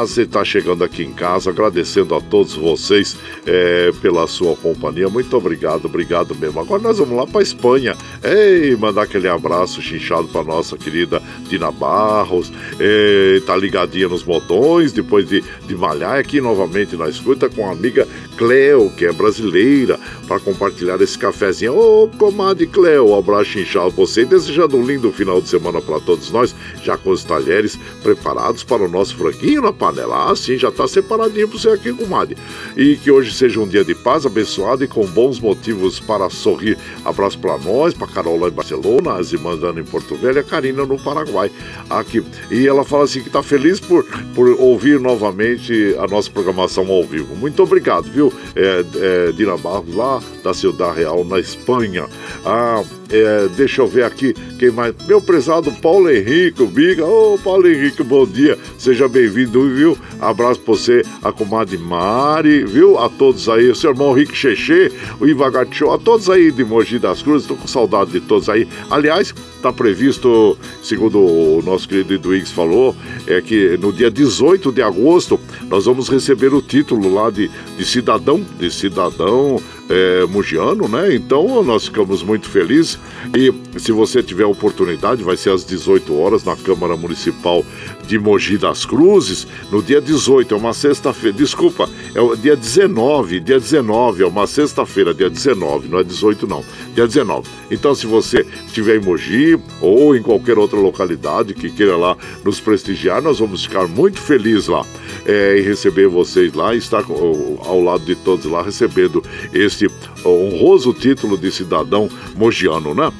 Você 0.00 0.22
está 0.22 0.44
chegando 0.44 0.84
aqui 0.84 1.02
em 1.02 1.12
casa, 1.12 1.50
agradecendo 1.50 2.14
a 2.14 2.20
todos 2.20 2.54
vocês 2.54 3.16
é, 3.46 3.92
pela 4.00 4.26
sua 4.26 4.56
companhia. 4.56 5.08
Muito 5.08 5.36
obrigado, 5.36 5.86
obrigado 5.86 6.34
mesmo. 6.34 6.60
Agora 6.60 6.82
nós 6.82 6.98
vamos 6.98 7.16
lá 7.16 7.26
para 7.26 7.42
Espanha. 7.42 7.96
Ei, 8.22 8.76
mandar 8.76 9.02
aquele 9.02 9.28
abraço 9.28 9.80
chinchado 9.80 10.28
para 10.28 10.44
nossa 10.44 10.76
querida 10.76 11.22
Dina 11.48 11.70
Barros. 11.70 12.52
É, 12.78 13.40
tá 13.46 13.56
ligadinha 13.56 14.08
nos 14.08 14.22
botões, 14.22 14.92
depois 14.92 15.28
de, 15.28 15.42
de 15.66 15.74
malhar 15.76 16.18
aqui 16.18 16.40
novamente 16.40 16.96
na 16.96 17.08
escuta 17.08 17.48
com 17.48 17.68
a 17.68 17.72
amiga 17.72 18.06
Cleo, 18.36 18.90
que 18.96 19.06
é 19.06 19.12
brasileira, 19.12 19.98
para 20.24 20.40
compartilhar 20.40 21.00
esse 21.00 21.18
cafezinho. 21.18 21.74
Ô, 21.74 22.04
oh, 22.04 22.08
comadre 22.16 22.66
Cleo, 22.66 23.10
um 23.10 23.18
abraço 23.18 23.58
inchado 23.58 23.90
você 23.90 24.22
e 24.22 24.24
desejando 24.24 24.76
um 24.76 24.84
lindo 24.84 25.12
final 25.12 25.40
de 25.40 25.48
semana 25.48 25.80
para 25.80 26.00
todos 26.00 26.30
nós, 26.30 26.54
já 26.82 26.96
com 26.96 27.10
os 27.10 27.24
talheres 27.24 27.78
preparados 28.02 28.64
para 28.64 28.82
o 28.82 28.88
nosso 28.88 29.16
franguinho 29.16 29.62
na 29.62 29.72
panela. 29.72 30.30
Ah, 30.30 30.36
sim, 30.36 30.56
já 30.56 30.68
está 30.68 30.88
separadinho 30.88 31.48
para 31.48 31.58
você 31.58 31.68
aqui, 31.68 31.92
comadre. 31.92 32.36
E 32.76 32.96
que 32.96 33.10
hoje 33.10 33.32
seja 33.32 33.60
um 33.60 33.68
dia 33.68 33.84
de 33.84 33.94
paz 33.94 34.26
abençoado 34.26 34.84
e 34.84 34.88
com 34.88 35.06
bons 35.06 35.38
motivos 35.38 36.00
para 36.00 36.28
sorrir. 36.30 36.76
Abraço 37.04 37.38
para 37.38 37.58
nós, 37.58 37.94
para 37.94 38.06
Carol 38.06 38.38
lá 38.38 38.48
em 38.48 38.52
Barcelona, 38.52 39.14
as 39.14 39.32
irmãs 39.32 39.60
em 39.62 39.84
Porto 39.84 40.16
Velho 40.16 40.38
e 40.38 40.40
a 40.40 40.44
Karina 40.44 40.84
no 40.84 40.98
Paraguai. 40.98 41.50
Aqui. 41.88 42.24
E 42.50 42.66
ela 42.66 42.84
fala 42.84 43.04
assim 43.04 43.20
que 43.20 43.28
está 43.28 43.42
feliz 43.42 43.78
por, 43.80 44.04
por 44.34 44.48
ouvir 44.60 44.98
novamente 44.98 45.94
a 45.98 46.06
nossa 46.06 46.30
programação 46.30 46.90
ao 46.90 47.04
vivo. 47.04 47.34
Muito 47.36 47.62
obrigado, 47.62 48.04
viu? 48.04 48.32
É, 48.56 48.84
é, 48.96 49.32
Dina 49.32 49.56
Barros, 49.56 49.94
lá 49.94 50.13
da 50.42 50.54
Cidade 50.54 51.00
Real, 51.00 51.24
na 51.24 51.38
Espanha. 51.38 52.06
Ah, 52.44 52.82
é, 53.10 53.48
deixa 53.56 53.82
eu 53.82 53.86
ver 53.86 54.04
aqui 54.04 54.34
quem 54.58 54.70
mais. 54.70 54.94
Meu 55.06 55.20
prezado 55.20 55.70
Paulo 55.72 56.10
Henrique, 56.10 56.64
Biga. 56.66 57.04
Ô, 57.04 57.34
oh, 57.34 57.38
Paulo 57.38 57.68
Henrique, 57.68 58.02
bom 58.02 58.26
dia. 58.26 58.58
Seja 58.78 59.08
bem-vindo, 59.08 59.68
viu? 59.68 59.96
Abraço 60.20 60.60
pra 60.60 60.74
você, 60.74 61.02
a 61.22 61.30
comadre 61.32 61.76
Mari, 61.76 62.64
viu? 62.64 62.98
A 62.98 63.08
todos 63.08 63.48
aí, 63.48 63.70
o 63.70 63.74
seu 63.74 63.90
irmão 63.90 64.12
Rick 64.12 64.36
Cheche, 64.36 64.90
o 65.20 65.26
Iva 65.26 65.50
Gatchou, 65.50 65.92
a 65.92 65.98
todos 65.98 66.30
aí 66.30 66.50
de 66.50 66.64
Mogi 66.64 66.98
das 66.98 67.22
Cruzes. 67.22 67.46
Tô 67.46 67.56
com 67.56 67.66
saudade 67.66 68.10
de 68.10 68.20
todos 68.20 68.48
aí. 68.48 68.66
Aliás, 68.90 69.34
tá 69.62 69.72
previsto, 69.72 70.58
segundo 70.82 71.18
o 71.18 71.62
nosso 71.64 71.88
querido 71.88 72.14
Edwiggs 72.14 72.52
falou, 72.52 72.94
é 73.26 73.40
que 73.40 73.76
no 73.78 73.92
dia 73.92 74.10
18 74.10 74.70
de 74.70 74.82
agosto 74.82 75.40
nós 75.68 75.86
vamos 75.86 76.08
receber 76.08 76.52
o 76.52 76.60
título 76.60 77.12
lá 77.14 77.30
de, 77.30 77.50
de 77.76 77.84
cidadão, 77.84 78.44
de 78.58 78.70
cidadão 78.70 79.60
é, 79.88 80.24
mugiano, 80.26 80.88
né? 80.88 81.14
Então 81.14 81.62
nós 81.62 81.84
ficamos 81.86 82.22
muito 82.22 82.48
felizes. 82.48 82.93
E 83.36 83.52
se 83.78 83.92
você 83.92 84.22
tiver 84.22 84.44
oportunidade, 84.44 85.22
vai 85.22 85.36
ser 85.36 85.50
às 85.50 85.64
18 85.64 86.14
horas 86.14 86.44
na 86.44 86.56
Câmara 86.56 86.96
Municipal 86.96 87.64
de 88.06 88.18
Mogi 88.18 88.58
das 88.58 88.84
Cruzes, 88.84 89.46
no 89.70 89.82
dia 89.82 90.00
18, 90.00 90.54
é 90.54 90.56
uma 90.56 90.74
sexta-feira. 90.74 91.36
Desculpa, 91.36 91.88
é 92.14 92.20
o 92.20 92.36
dia 92.36 92.56
19, 92.56 93.40
dia 93.40 93.58
19, 93.58 94.22
é 94.22 94.26
uma 94.26 94.46
sexta-feira, 94.46 95.14
dia 95.14 95.30
19, 95.30 95.88
não 95.88 95.98
é 95.98 96.04
18 96.04 96.46
não, 96.46 96.64
dia 96.94 97.06
19. 97.06 97.48
Então 97.70 97.94
se 97.94 98.06
você 98.06 98.46
estiver 98.66 98.96
em 98.96 99.04
Mogi 99.04 99.58
ou 99.80 100.16
em 100.16 100.22
qualquer 100.22 100.58
outra 100.58 100.78
localidade 100.78 101.54
que 101.54 101.70
queira 101.70 101.96
lá 101.96 102.16
nos 102.44 102.60
prestigiar, 102.60 103.22
nós 103.22 103.38
vamos 103.38 103.64
ficar 103.64 103.86
muito 103.86 104.20
felizes 104.20 104.68
lá 104.68 104.84
é, 105.26 105.58
em 105.58 105.62
receber 105.62 106.08
vocês 106.08 106.52
lá 106.52 106.74
estar 106.74 107.04
ao 107.04 107.82
lado 107.82 108.04
de 108.04 108.14
todos 108.14 108.44
lá 108.46 108.62
recebendo 108.62 109.22
esse 109.52 109.88
honroso 110.24 110.92
título 110.92 111.36
de 111.36 111.50
cidadão 111.50 112.08
mogiano, 112.36 112.94
né? 112.94 113.12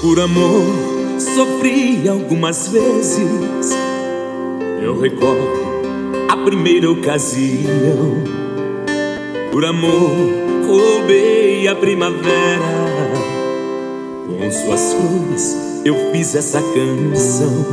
Por 0.03 0.19
amor 0.19 0.65
sofri 1.21 2.09
algumas 2.09 2.67
vezes. 2.67 3.71
Eu 4.83 4.99
recordo 4.99 5.63
a 6.29 6.37
primeira 6.39 6.91
ocasião. 6.91 8.25
Por 9.53 9.65
amor 9.65 10.11
roubei 10.67 11.69
a 11.69 11.77
primavera. 11.77 13.13
Com 14.27 14.51
suas 14.51 14.93
flores 14.93 15.57
eu 15.85 15.95
fiz 16.11 16.35
essa 16.35 16.61
canção. 16.61 17.65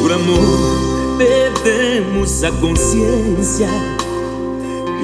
Por 0.00 0.10
amor 0.12 1.18
perdemos 1.18 2.42
a 2.42 2.50
consciência 2.52 3.68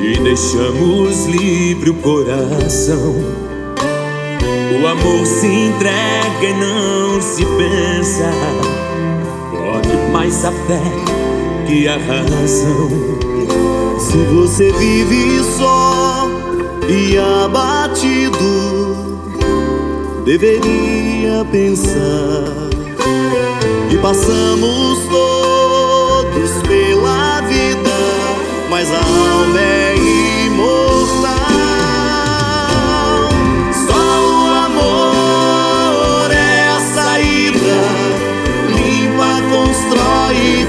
e 0.02 0.18
deixamos 0.20 1.26
livre 1.26 1.90
o 1.90 1.94
coração. 1.96 3.45
O 4.80 4.86
amor 4.86 5.26
se 5.26 5.46
entrega 5.46 6.44
e 6.44 6.52
não 6.54 7.20
se 7.20 7.44
pensa. 7.44 8.30
Pode 9.50 9.96
mais 10.12 10.44
a 10.44 10.52
fé 10.52 10.82
que 11.66 11.88
a 11.88 11.96
razão. 11.96 12.88
Se 13.98 14.18
você 14.34 14.72
vive 14.72 15.42
só 15.58 16.28
e 16.88 17.18
abatido, 17.44 19.18
deveria 20.24 21.44
pensar 21.50 22.68
que 23.88 23.98
passamos 23.98 24.98
todos 25.08 26.50
pela 26.68 27.40
vida, 27.42 27.90
mas 28.70 28.88
a 28.92 28.98
alma 28.98 29.60
é 29.60 29.95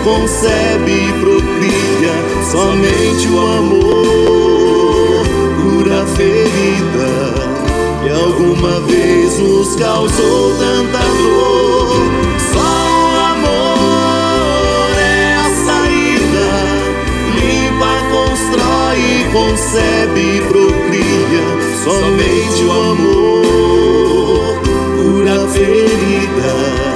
concebe 0.07 0.91
e 0.91 1.13
procria. 1.19 2.15
Somente 2.49 3.27
o 3.27 3.39
amor 3.39 5.25
cura 5.61 6.03
a 6.03 6.07
ferida 6.07 7.11
que 8.01 8.09
alguma 8.09 8.79
vez 8.81 9.37
nos 9.37 9.75
causou 9.75 10.55
tanta 10.57 10.99
dor. 10.99 11.89
Só 12.53 12.69
o 13.03 13.15
amor 13.33 14.95
é 14.97 15.35
a 15.35 15.49
saída, 15.65 16.47
limpa, 17.35 17.93
constrói, 18.09 19.27
concebe 19.33 20.21
e 20.21 20.41
procria. 20.47 21.45
Somente 21.83 22.63
o 22.63 22.71
amor 22.71 24.61
cura 24.95 25.43
a 25.43 25.47
ferida 25.49 26.86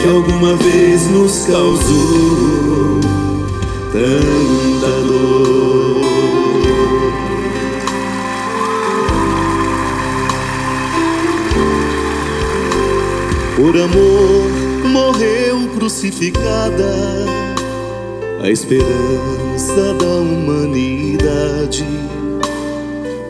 que 0.00 0.08
alguma 0.08 0.54
vez 0.56 1.06
nos 1.10 1.46
causou 1.46 3.00
tanta 3.92 4.90
dor. 5.06 5.78
Por 13.56 13.76
amor 13.76 14.88
morreu 14.88 15.68
crucificada 15.76 17.26
a 18.40 18.50
esperança 18.50 19.94
da 19.98 20.06
humanidade. 20.06 21.84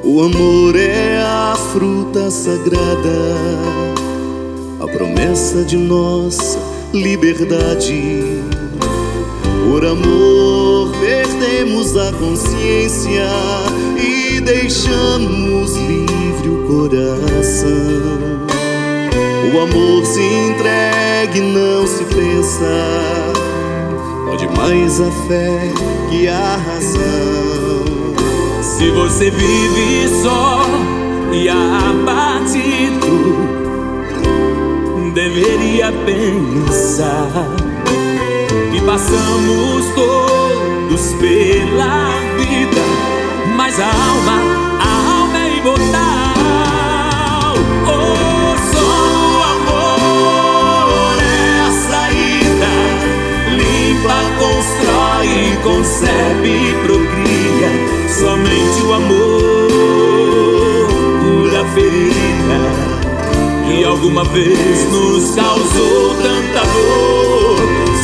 O 0.05 0.23
amor 0.23 0.77
é 0.77 1.19
a 1.23 1.57
fruta 1.73 2.31
sagrada, 2.31 3.19
promessa 4.93 5.65
de 5.65 5.77
nossa 5.77 6.59
liberdade. 6.93 8.43
Por 9.69 9.85
amor 9.85 10.93
perdemos 11.01 11.97
a 11.97 12.13
consciência 12.13 13.27
e 13.97 14.41
deixamos 14.41 15.77
livre 15.77 16.49
o 16.49 16.65
coração. 16.67 18.39
O 19.53 19.61
amor 19.61 20.05
se 20.05 20.21
entregue, 20.21 21.41
não 21.41 21.87
se 21.87 22.05
pensa. 22.05 23.33
Pode 24.27 24.47
mais 24.49 25.01
a 25.01 25.11
fé 25.27 25.73
que 26.11 26.29
a 26.29 26.57
razão. 26.57 27.85
Se 28.63 28.91
você 28.91 29.31
vive 29.31 30.09
só 30.23 30.67
e 31.33 31.49
abatido, 31.49 33.58
deveria 35.19 35.91
pensar 36.07 37.49
que 38.71 38.81
passamos 38.83 39.87
todos 39.97 41.13
pela 41.15 42.11
vida, 42.37 42.85
mas 43.57 43.81
a 43.81 43.87
alma, 43.87 44.39
a 44.79 45.21
alma 45.23 45.39
é 45.41 45.57
imortal. 45.59 46.29
constrói, 54.39 55.59
concebe 55.65 56.75
procria. 56.85 57.71
Somente 58.09 58.83
o 58.87 58.93
amor 58.93 59.38
que 63.69 63.85
alguma 63.85 64.25
vez 64.25 64.91
nos 64.91 65.35
causou 65.35 66.15
tanta 66.23 66.61
dor. 66.73 67.59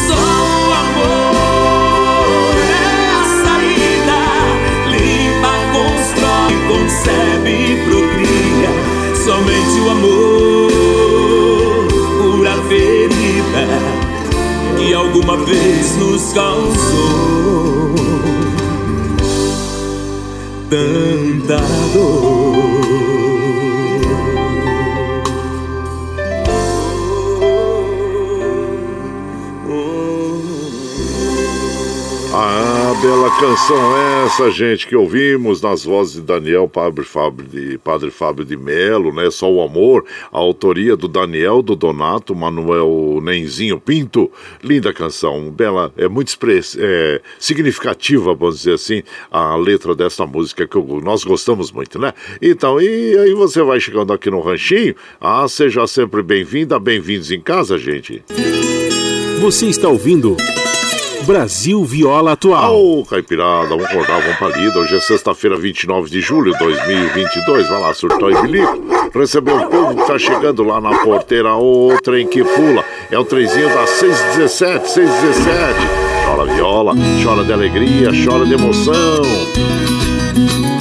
Só 0.07 0.15
o 0.15 0.73
amor 0.85 2.55
é 2.61 3.09
a 3.11 3.25
saída, 3.43 4.21
limpa, 4.91 5.55
constrói, 5.73 6.55
concebe 6.69 7.51
e 7.51 7.75
procria. 7.89 8.71
Somente 9.25 9.77
o 9.81 9.91
amor 9.91 10.71
cura 12.21 12.53
a 12.53 12.63
ferida 12.69 13.65
que 14.77 14.93
alguma 14.93 15.37
vez 15.39 15.97
nos 15.97 16.33
causou 16.33 17.95
tanta 20.69 21.57
dor. 21.95 23.04
Bela 33.05 33.31
canção 33.39 34.25
essa, 34.25 34.51
gente, 34.51 34.87
que 34.87 34.97
ouvimos 34.97 35.61
nas 35.61 35.85
vozes 35.85 36.15
de 36.15 36.23
Daniel 36.23 36.67
Padre 36.67 37.05
Fábio 37.05 37.45
de, 37.47 37.77
Padre 37.77 38.11
Fábio 38.11 38.47
de 38.47 38.57
Melo, 38.57 39.13
né? 39.13 39.31
Só 39.31 39.53
o 39.53 39.61
Amor, 39.61 40.07
a 40.33 40.39
autoria 40.39 40.97
do 40.97 41.07
Daniel, 41.07 41.61
do 41.61 41.77
Donato, 41.77 42.35
Manuel 42.35 43.21
Nenzinho 43.23 43.79
Pinto. 43.79 44.33
Linda 44.63 44.91
canção, 44.91 45.51
bela, 45.51 45.93
é 45.99 46.09
muito 46.09 46.29
express, 46.29 46.79
é, 46.81 47.21
significativa, 47.39 48.35
vamos 48.35 48.61
dizer 48.61 48.73
assim, 48.73 49.03
a 49.31 49.55
letra 49.55 49.95
dessa 49.95 50.25
música 50.25 50.67
que 50.67 50.79
nós 51.03 51.25
gostamos 51.25 51.71
muito, 51.71 51.99
né? 51.99 52.15
Então, 52.41 52.81
e 52.81 53.19
aí 53.19 53.35
você 53.35 53.63
vai 53.63 53.81
chegando 53.81 54.15
aqui 54.15 54.31
no 54.31 54.41
Ranchinho. 54.41 54.95
Ah, 55.21 55.47
seja 55.47 55.87
sempre 55.87 56.23
bem-vinda, 56.23 56.79
bem-vindos 56.79 57.31
em 57.31 57.41
casa, 57.43 57.77
gente. 57.77 58.25
Você 59.43 59.67
está 59.67 59.91
ouvindo. 59.91 60.39
Brasil 61.25 61.83
Viola 61.85 62.33
Atual. 62.33 62.75
Ô, 62.75 63.01
oh, 63.01 63.05
Caipirada, 63.05 63.69
vamos 63.69 63.85
acordar, 63.87 64.21
vamos 64.21 64.37
pra 64.37 64.49
lida. 64.49 64.79
Hoje 64.79 64.97
é 64.97 65.01
sexta-feira, 65.01 65.57
29 65.57 66.11
de 66.11 66.21
julho 66.21 66.53
de 66.53 66.59
2022. 66.59 67.69
Vai 67.69 67.81
lá, 67.81 67.95
surtou 67.95 68.31
e 68.31 68.43
bilico. 68.43 68.85
Recebeu 69.13 69.57
o 69.57 69.67
povo 69.67 69.97
que 69.97 70.07
tá 70.07 70.19
chegando 70.19 70.63
lá 70.63 70.81
na 70.81 70.99
porteira. 70.99 71.55
O 71.57 71.97
trem 72.03 72.27
que 72.27 72.45
pula. 72.45 72.85
É 73.11 73.19
o 73.19 73.25
trenzinho 73.25 73.69
das 73.71 73.91
617, 73.91 74.91
617. 74.91 76.05
Chora 76.27 76.55
viola, 76.55 76.93
chora 77.23 77.45
de 77.45 77.53
alegria, 77.53 78.11
chora 78.25 78.45
de 78.45 78.55
emoção. 78.55 79.23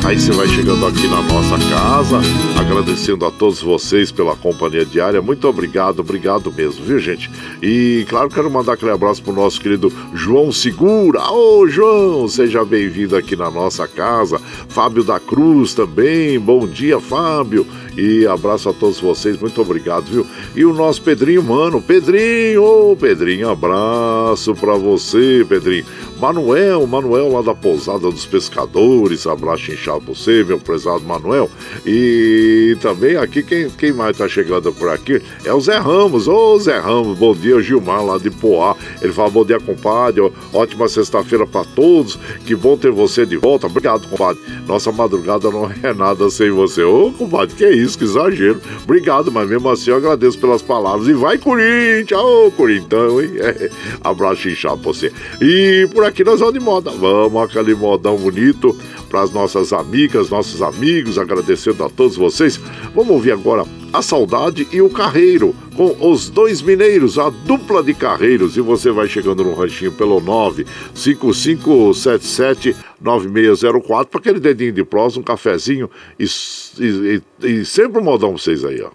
Aí 0.06 0.20
você 0.20 0.34
vai 0.34 0.46
chegando 0.50 0.86
aqui 0.86 1.08
na 1.08 1.22
nossa 1.22 1.58
casa, 1.70 2.20
agradecendo 2.60 3.26
a 3.26 3.32
todos 3.32 3.62
vocês 3.62 4.12
pela 4.12 4.36
companhia 4.36 4.86
diária. 4.86 5.22
Muito 5.22 5.48
obrigado, 5.48 6.02
obrigado 6.02 6.52
mesmo, 6.52 6.84
viu, 6.84 7.00
gente? 7.00 7.32
E 7.62 8.06
claro, 8.10 8.28
quero 8.28 8.52
mandar 8.52 8.74
aquele 8.74 8.92
abraço 8.92 9.24
pro 9.24 9.32
nosso 9.32 9.62
querido 9.62 9.92
João 10.14 10.52
Segura. 10.52 11.32
Ô, 11.32 11.66
João, 11.70 12.28
seja 12.28 12.66
bem-vindo 12.66 13.16
aqui 13.16 13.38
na 13.38 13.50
nossa 13.50 13.88
casa. 13.88 14.42
Fábio 14.68 15.06
da 15.06 15.22
Cruz 15.22 15.74
também. 15.74 16.38
Bom 16.38 16.68
dia, 16.68 17.00
Fábio. 17.00 17.66
E 17.98 18.26
abraço 18.26 18.70
a 18.70 18.74
todos 18.74 19.00
vocês, 19.00 19.40
muito 19.40 19.62
obrigado, 19.62 20.06
viu? 20.06 20.28
E 20.56 20.66
o 20.66 20.74
nosso 20.74 21.02
Pedrinho, 21.02 21.44
mano, 21.44 21.82
Pedrinho, 21.82 22.64
ô 22.64 22.96
Pedrinho, 22.96 23.50
abraço 23.50 24.56
pra 24.56 24.74
você, 24.74 25.46
Pedrinho. 25.48 25.86
Manuel, 26.24 26.88
Manuel 26.88 27.34
lá 27.34 27.42
da 27.42 27.54
Pousada 27.54 28.10
dos 28.10 28.26
Pescadores, 28.26 29.28
abraço 29.28 29.74
inchado 29.74 30.00
pra 30.00 30.14
você, 30.14 30.42
meu 30.42 30.58
prezado 30.58 31.02
Manuel. 31.02 31.52
E 31.86 32.78
também 32.80 33.18
aqui, 33.18 33.44
quem, 33.44 33.70
quem 33.70 33.92
mais 33.92 34.18
tá 34.18 34.30
chegando 34.30 34.72
por 34.72 34.88
aqui 34.88 35.22
é 35.44 35.54
o 35.54 35.60
Zé 35.60 35.78
Ramos, 35.80 36.30
ô 36.30 36.58
Zé 36.60 36.80
Ramos, 36.80 37.18
bom 37.18 37.36
dia, 37.36 37.62
Gilmar 37.62 38.06
lá 38.06 38.18
de 38.18 38.32
Poá. 38.32 38.74
Ele 39.02 39.12
fala, 39.12 39.30
bom 39.30 39.44
dia, 39.44 39.60
compadre, 39.60 40.22
ótima 40.54 40.88
sexta-feira 40.88 41.46
pra 41.46 41.66
todos, 41.66 42.18
que 42.46 42.56
bom 42.56 42.78
ter 42.78 42.90
você 42.90 43.26
de 43.26 43.36
volta. 43.36 43.68
Obrigado, 43.68 44.08
compadre. 44.08 44.42
Nossa 44.66 44.94
madrugada 44.94 45.52
não 45.52 45.70
é 45.84 45.94
nada 45.94 46.30
sem 46.30 46.52
você. 46.52 46.84
Ô, 46.84 47.12
compadre, 47.12 47.54
que 47.54 47.68
isso? 47.70 47.98
que 47.98 48.06
exagero. 48.06 48.62
Obrigado, 48.82 49.30
mas 49.30 49.50
mesmo 49.50 49.70
assim 49.70 49.90
eu 49.90 49.98
agradeço 49.98 50.40
pelas 50.40 50.62
palavras. 50.62 51.10
E 51.10 51.14
vai, 51.14 51.38
Corinthians! 51.38 52.18
Ô, 52.18 52.50
Corintão, 52.52 53.22
hein? 53.22 53.32
É, 53.40 53.70
abraço 54.02 54.48
inchado 54.48 54.78
pra 54.78 54.94
você. 54.94 55.12
E 55.42 55.86
por 55.92 56.06
aqui 56.06 56.13
nós 56.22 56.42
vamos 56.42 56.54
de 56.54 56.60
moda. 56.60 56.92
Vamos, 56.92 57.42
aquele 57.42 57.74
modão 57.74 58.18
bonito 58.18 58.78
para 59.10 59.22
as 59.22 59.32
nossas 59.32 59.72
amigas, 59.72 60.30
nossos 60.30 60.62
amigos, 60.62 61.18
agradecendo 61.18 61.82
a 61.86 61.90
todos 61.90 62.18
vocês. 62.18 62.60
Vamos 62.94 63.12
ouvir 63.12 63.32
agora 63.32 63.64
a 63.94 64.02
Saudade 64.02 64.68
e 64.70 64.82
o 64.82 64.90
Carreiro, 64.90 65.56
com 65.78 65.96
os 66.12 66.30
dois 66.30 66.62
mineiros, 66.62 67.18
a 67.18 67.30
dupla 67.30 67.82
de 67.82 67.94
carreiros. 67.94 68.58
E 68.58 68.62
você 68.62 68.92
vai 68.92 69.08
chegando 69.08 69.46
no 69.46 69.54
ranchinho 69.54 69.94
pelo 69.94 70.20
95577 70.20 72.76
9604 73.00 74.12
para 74.12 74.20
aquele 74.20 74.42
dedinho 74.42 74.74
de 74.74 74.84
prós, 74.84 75.16
um 75.16 75.24
cafezinho 75.24 75.90
e, 76.20 76.26
e, 76.80 77.22
e, 77.42 77.48
e 77.48 77.64
sempre 77.66 78.02
um 78.02 78.04
modão 78.04 78.34
pra 78.34 78.42
vocês 78.42 78.66
aí, 78.66 78.82
ó. 78.82 78.90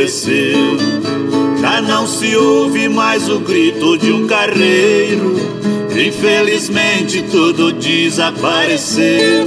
Emudeceu. 0.00 0.78
Já 1.60 1.82
não 1.82 2.06
se 2.06 2.34
ouve 2.34 2.88
mais 2.88 3.28
o 3.28 3.40
grito 3.40 3.98
de 3.98 4.12
um 4.12 4.26
carreiro. 4.26 5.34
Infelizmente 5.90 7.22
tudo 7.30 7.72
desapareceu. 7.72 9.44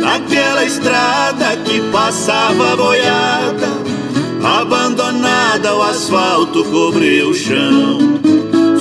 Naquela 0.00 0.64
estrada 0.64 1.56
que 1.64 1.80
passava 1.90 2.76
boiada, 2.76 3.68
abandonada, 4.42 5.74
o 5.74 5.82
asfalto 5.82 6.62
cobriu 6.64 7.30
o 7.30 7.34
chão. 7.34 8.20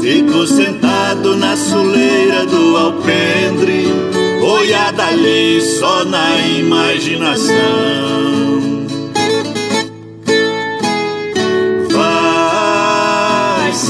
Fico 0.02 0.46
sentado 0.46 1.38
na 1.38 1.56
soleira 1.56 2.46
do 2.46 2.76
alpendre, 2.76 3.86
boiada 4.42 5.06
ali 5.06 5.62
só 5.62 6.04
na 6.04 6.46
imaginação. 6.46 8.83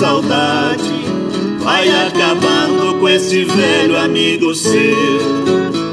Saudade 0.04 1.06
vai 1.60 1.88
acabando 2.08 3.00
com 3.00 3.08
esse 3.08 3.46
velho 3.46 3.98
amigo 3.98 4.54
seu. 4.54 4.76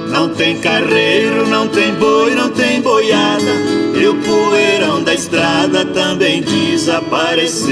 Não 0.09 0.31
tem 0.31 0.59
carreiro, 0.59 1.47
não 1.47 1.69
tem 1.69 1.95
boi, 1.95 2.35
não 2.35 2.51
tem 2.51 2.83
boiada. 2.83 3.53
E 3.95 4.05
o 4.09 4.17
poeirão 4.17 5.01
da 5.05 5.15
estrada 5.15 5.85
também 5.85 6.43
desapareceu. 6.43 7.71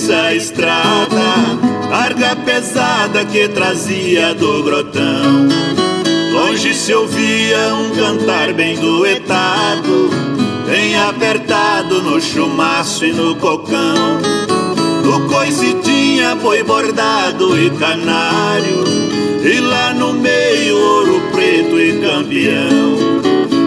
Nessa 0.00 0.34
estrada, 0.34 1.34
carga 1.90 2.34
pesada 2.36 3.22
que 3.26 3.48
trazia 3.48 4.34
do 4.34 4.62
grotão. 4.62 5.46
Longe 6.32 6.72
se 6.72 6.94
ouvia 6.94 7.74
um 7.74 7.90
cantar 7.90 8.54
bem 8.54 8.76
duetado, 8.76 10.08
bem 10.66 10.96
apertado 10.96 12.00
no 12.02 12.18
chumaço 12.20 13.04
e 13.04 13.12
no 13.12 13.36
cocão. 13.36 14.20
No 15.04 15.28
coice 15.28 15.74
tinha 15.82 16.34
boi 16.34 16.62
bordado 16.62 17.58
e 17.58 17.68
canário, 17.70 18.84
e 19.44 19.60
lá 19.60 19.92
no 19.92 20.14
meio 20.14 20.78
ouro 20.78 21.20
preto 21.32 21.78
e 21.78 22.00
campeão. 22.00 23.20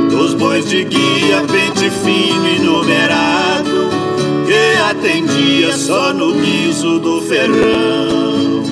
Dos 0.10 0.34
bois 0.34 0.68
de 0.68 0.84
guia, 0.84 1.44
pente 1.52 1.90
fino 1.92 2.48
e 2.48 2.60
numerado 2.60 3.62
atendia 4.90 5.72
só 5.74 6.14
no 6.14 6.34
guiso 6.34 7.00
do 7.00 7.22
ferrão. 7.22 8.64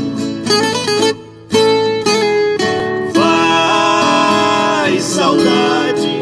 Vai, 3.13 4.99
saudade, 4.99 6.21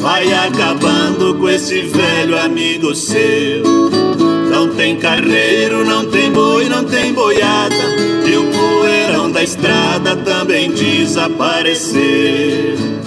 vai 0.00 0.32
acabando 0.32 1.34
com 1.34 1.48
esse 1.48 1.82
velho 1.82 2.38
amigo 2.38 2.94
seu. 2.94 3.62
Não 4.50 4.74
tem 4.74 4.98
carreiro, 4.98 5.84
não 5.84 6.10
tem 6.10 6.30
boi, 6.30 6.68
não 6.68 6.84
tem 6.84 7.12
boiada, 7.12 7.74
e 8.26 8.36
o 8.36 8.44
poeirão 8.50 9.30
da 9.30 9.42
estrada 9.42 10.16
também 10.16 10.70
desapareceu. 10.70 13.01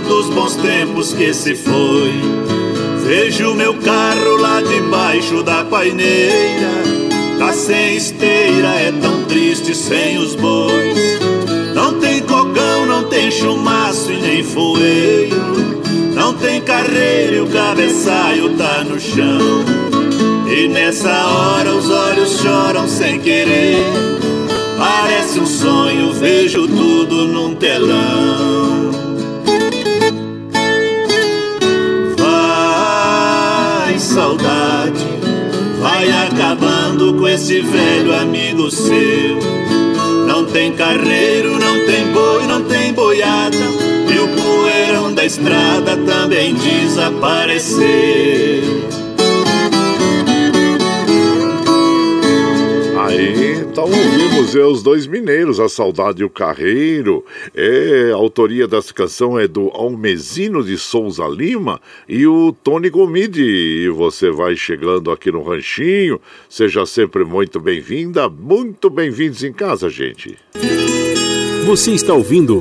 Dos 0.00 0.28
bons 0.30 0.56
tempos 0.56 1.12
que 1.12 1.32
se 1.32 1.54
foi. 1.54 2.12
Vejo 3.04 3.54
meu 3.54 3.74
carro 3.74 4.36
lá 4.36 4.60
debaixo 4.60 5.42
da 5.42 5.64
paineira. 5.64 6.70
Tá 7.38 7.52
sem 7.52 7.96
esteira, 7.96 8.68
é 8.68 8.92
tão 8.92 9.24
triste 9.24 9.74
sem 9.74 10.18
os 10.18 10.34
bois. 10.36 10.98
Não 11.74 11.98
tem 11.98 12.20
cocão, 12.20 12.86
não 12.86 13.04
tem 13.04 13.30
chumaço 13.30 14.12
e 14.12 14.20
nem 14.20 14.44
foeiro. 14.44 15.80
Não 16.14 16.34
tem 16.34 16.60
carreiro 16.60 17.34
e 17.36 17.40
o 17.40 17.46
cabeçalho 17.46 18.56
tá 18.56 18.84
no 18.84 19.00
chão. 19.00 19.64
E 20.46 20.68
nessa 20.68 21.26
hora 21.26 21.74
os 21.74 21.88
olhos 21.88 22.40
choram 22.40 22.86
sem 22.86 23.18
querer. 23.20 23.84
Parece 24.76 25.40
um 25.40 25.46
sonho, 25.46 26.12
vejo 26.12 26.66
tudo 26.66 27.26
num 27.26 27.54
telão. 27.54 28.49
Velho 37.62 38.14
amigo 38.14 38.70
seu. 38.70 39.38
Não 40.26 40.44
tem 40.46 40.72
carreiro, 40.72 41.58
não 41.58 41.86
tem 41.86 42.06
boi, 42.12 42.46
não 42.46 42.62
tem 42.62 42.92
boiada. 42.92 43.56
E 43.56 44.18
o 44.18 44.28
poeirão 44.28 45.12
da 45.12 45.24
estrada 45.24 45.96
também 45.96 46.54
desapareceu. 46.54 47.80
Então 53.80 53.98
ouvimos 53.98 54.54
é, 54.54 54.62
os 54.62 54.82
dois 54.82 55.06
mineiros, 55.06 55.58
a 55.58 55.66
Saudade 55.66 56.20
e 56.20 56.24
o 56.24 56.28
Carreiro. 56.28 57.24
É, 57.54 58.10
a 58.12 58.14
autoria 58.14 58.68
dessa 58.68 58.92
canção 58.92 59.38
é 59.38 59.48
do 59.48 59.70
Almezino 59.70 60.62
de 60.62 60.76
Souza 60.76 61.26
Lima 61.26 61.80
e 62.06 62.26
o 62.26 62.52
Tony 62.52 62.90
Gomide. 62.90 63.42
E 63.42 63.88
você 63.88 64.30
vai 64.30 64.54
chegando 64.54 65.10
aqui 65.10 65.32
no 65.32 65.42
Ranchinho, 65.42 66.20
seja 66.46 66.84
sempre 66.84 67.24
muito 67.24 67.58
bem-vinda, 67.58 68.28
muito 68.28 68.90
bem-vindos 68.90 69.42
em 69.42 69.52
casa, 69.52 69.88
gente. 69.88 70.36
Você 71.64 71.92
está 71.92 72.12
ouvindo. 72.12 72.60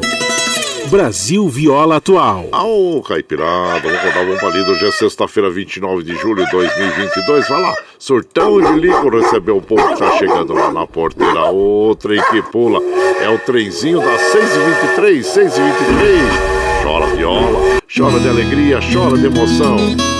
Brasil 0.89 1.47
Viola 1.47 1.97
Atual. 1.97 2.47
Ô, 2.51 3.01
Caipirada, 3.03 3.79
vamos 3.79 4.01
rodar 4.01 4.23
um 4.23 4.37
palido. 4.37 4.71
Hoje 4.71 4.87
é 4.87 4.91
sexta-feira, 4.91 5.47
29 5.47 6.01
de 6.01 6.15
julho 6.15 6.43
de 6.43 6.51
2022. 6.51 7.47
Vai 7.47 7.61
lá, 7.61 7.75
surtão 7.99 8.59
de 8.59 8.79
lico 8.79 9.07
recebeu 9.09 9.57
o 9.57 9.61
povo 9.61 9.87
que 9.89 9.99
tá 9.99 10.17
chegando 10.17 10.53
lá 10.53 10.71
na 10.73 10.87
porteira. 10.87 11.51
O 11.51 11.95
trem 11.95 12.19
que 12.31 12.41
pula 12.41 12.81
é 13.21 13.29
o 13.29 13.37
trenzinho 13.37 13.99
das 13.99 14.19
6h23, 14.33 15.21
6h23. 15.21 16.83
Chora 16.83 17.05
viola, 17.15 17.79
chora 17.95 18.19
de 18.19 18.27
alegria, 18.27 18.79
chora 18.91 19.15
de 19.15 19.27
emoção. 19.27 20.18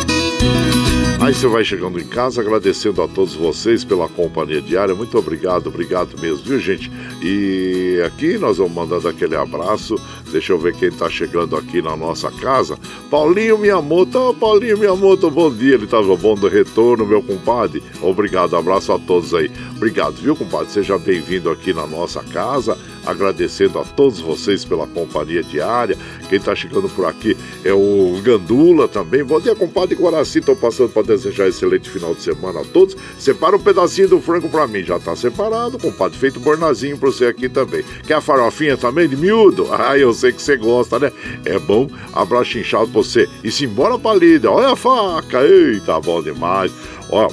Você 1.29 1.47
vai 1.47 1.63
chegando 1.63 1.99
em 1.99 2.07
casa, 2.07 2.41
agradecendo 2.41 3.03
a 3.03 3.07
todos 3.07 3.35
vocês 3.35 3.83
pela 3.83 4.09
companhia 4.09 4.59
diária. 4.59 4.95
Muito 4.95 5.15
obrigado, 5.15 5.67
obrigado 5.67 6.19
mesmo, 6.19 6.43
viu, 6.43 6.59
gente? 6.59 6.91
E 7.21 8.01
aqui 8.03 8.37
nós 8.37 8.57
vamos 8.57 8.73
mandando 8.73 9.07
aquele 9.07 9.35
abraço. 9.35 9.95
Deixa 10.31 10.53
eu 10.53 10.59
ver 10.59 10.75
quem 10.75 10.91
tá 10.91 11.07
chegando 11.07 11.55
aqui 11.55 11.83
na 11.83 11.95
nossa 11.95 12.31
casa. 12.31 12.77
Paulinho 13.11 13.59
Miyamoto, 13.59 14.17
oh, 14.17 14.33
Paulinho 14.33 14.77
Miyamoto, 14.77 15.29
bom 15.29 15.53
dia. 15.53 15.75
Ele 15.75 15.87
tava 15.87 16.17
bom 16.17 16.33
do 16.33 16.47
retorno, 16.47 17.05
meu 17.05 17.21
compadre. 17.21 17.81
Obrigado, 18.01 18.57
abraço 18.57 18.91
a 18.91 18.99
todos 18.99 19.33
aí. 19.33 19.51
Obrigado, 19.77 20.15
viu, 20.15 20.35
compadre? 20.35 20.71
Seja 20.71 20.97
bem-vindo 20.97 21.49
aqui 21.51 21.73
na 21.73 21.85
nossa 21.85 22.23
casa 22.23 22.75
agradecendo 23.05 23.79
a 23.79 23.83
todos 23.83 24.19
vocês 24.19 24.63
pela 24.63 24.87
companhia 24.87 25.43
diária. 25.43 25.97
Quem 26.29 26.37
está 26.37 26.55
chegando 26.55 26.89
por 26.89 27.05
aqui 27.05 27.35
é 27.63 27.73
o 27.73 28.19
Gandula 28.23 28.87
também. 28.87 29.23
Bom 29.23 29.39
dia, 29.39 29.55
compadre 29.55 29.95
Guaraci. 29.95 30.39
Estou 30.39 30.55
passando 30.55 30.89
para 30.89 31.03
desejar 31.19 31.47
excelente 31.47 31.89
final 31.89 32.13
de 32.15 32.21
semana 32.21 32.61
a 32.61 32.65
todos. 32.65 32.95
Separa 33.17 33.55
um 33.55 33.59
pedacinho 33.59 34.09
do 34.09 34.21
frango 34.21 34.49
para 34.49 34.67
mim. 34.67 34.83
Já 34.83 34.97
está 34.97 35.15
separado, 35.15 35.77
compadre. 35.77 36.17
Feito 36.17 36.39
bornazinho 36.39 36.97
para 36.97 37.11
você 37.11 37.25
aqui 37.25 37.47
também. 37.47 37.83
Quer 38.05 38.15
a 38.15 38.21
farofinha 38.21 38.77
também 38.77 39.07
de 39.07 39.15
miúdo? 39.15 39.67
Ah, 39.79 39.97
eu 39.97 40.13
sei 40.13 40.33
que 40.33 40.41
você 40.41 40.57
gosta, 40.57 40.99
né? 40.99 41.11
É 41.45 41.57
bom. 41.57 41.89
Abraço 42.13 42.59
inchado 42.59 42.87
para 42.87 43.01
você. 43.01 43.27
E 43.43 43.49
simbora 43.49 43.97
pra 43.97 44.13
lida. 44.13 44.51
Olha 44.51 44.73
a 44.73 44.75
faca. 44.75 45.41
Eita, 45.41 45.99
bom 46.01 46.21
demais. 46.21 46.71
Ó 47.09 47.29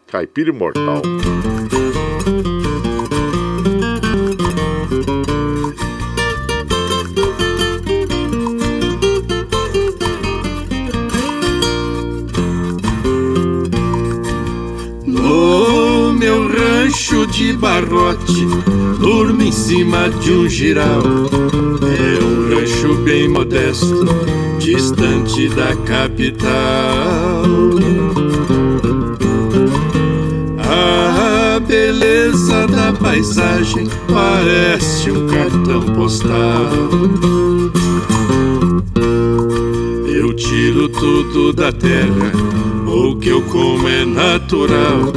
Caipira 0.07 0.49
Imortal. 0.49 1.01
No 15.05 16.13
meu 16.13 16.47
rancho 16.47 17.25
de 17.27 17.53
barrote, 17.53 18.45
durmo 18.99 19.41
em 19.41 19.51
cima 19.51 20.09
de 20.09 20.31
um 20.31 20.47
giral. 20.47 21.03
É 21.83 22.23
um 22.23 22.55
rancho 22.55 22.95
bem 23.03 23.27
modesto, 23.27 24.05
distante 24.59 25.49
da 25.49 25.75
capital. 25.77 27.43
A 30.59 31.59
beleza 31.59 32.67
da 32.67 32.93
paisagem 32.93 33.87
parece 34.07 35.11
um 35.11 35.27
cartão 35.27 35.81
postal. 35.95 36.71
Eu 40.07 40.33
tiro 40.33 40.89
tudo 40.89 41.53
da 41.53 41.71
terra, 41.71 42.31
o 42.87 43.15
que 43.17 43.29
eu 43.29 43.41
como 43.43 43.87
é 43.87 44.05
natural. 44.05 45.13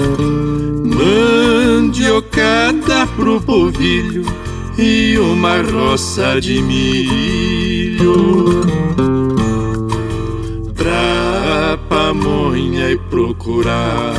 Mandiocada 2.39 3.07
pro 3.16 3.41
povilho 3.41 4.24
e 4.78 5.18
uma 5.18 5.61
roça 5.61 6.41
de 6.41 6.62
milho 6.62 8.61
pra 10.76 11.76
pamonha 11.89 12.93
e 12.93 12.97
procurar. 12.97 14.14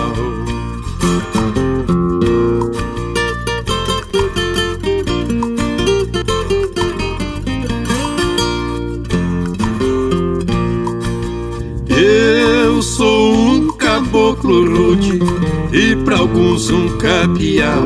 Eu 11.88 12.82
sou 12.82 13.34
um 13.34 13.67
caboclo 13.78 14.65
rude 14.65 15.38
e 15.72 15.95
para 15.95 16.17
alguns 16.17 16.70
um 16.70 16.97
capial. 16.97 17.84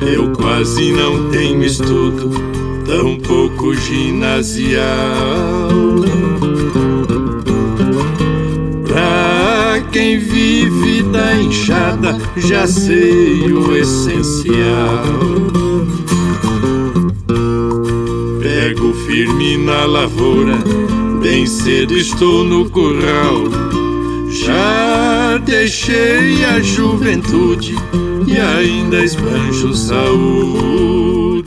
Eu 0.00 0.32
quase 0.32 0.92
não 0.92 1.30
tenho 1.30 1.62
estudo, 1.64 2.30
tão 2.84 3.18
pouco 3.18 3.74
ginasial. 3.74 4.82
Pra 8.86 9.82
quem 9.90 10.18
vive 10.18 11.02
da 11.04 11.36
enxada, 11.36 12.18
já 12.36 12.66
sei 12.66 13.52
o 13.52 13.76
essencial. 13.76 15.04
Pego 18.40 18.92
firme 19.06 19.56
na 19.58 19.84
lavoura, 19.84 20.58
bem 21.22 21.46
cedo 21.46 21.96
estou 21.96 22.44
no 22.44 22.68
curral. 22.70 23.91
Já 24.44 25.38
deixei 25.38 26.44
a 26.44 26.60
juventude 26.60 27.76
e 28.26 28.40
ainda 28.40 29.04
esbanjo 29.04 29.72
saúde. 29.72 31.42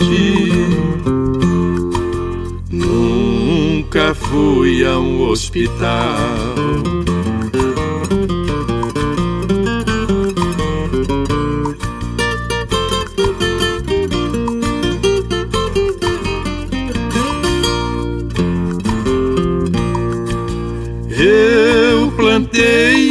Nunca 2.71 4.15
fui 4.15 4.85
a 4.85 4.97
um 4.97 5.29
hospital. 5.29 6.64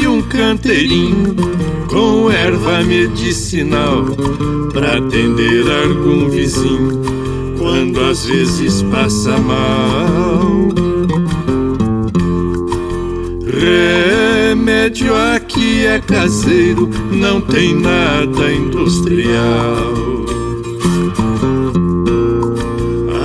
Um 0.06 0.22
canteirinho 0.22 1.34
com 1.88 2.30
erva 2.30 2.82
medicinal 2.82 4.04
para 4.72 4.98
atender 4.98 5.64
algum 5.84 6.28
vizinho 6.28 7.02
quando 7.58 8.00
às 8.00 8.26
vezes 8.26 8.82
passa 8.82 9.38
mal. 9.38 10.68
Remédio 13.46 15.14
aqui 15.34 15.86
é 15.86 15.98
caseiro, 16.00 16.90
não 17.10 17.40
tem 17.40 17.74
nada 17.74 18.52
industrial. 18.52 19.94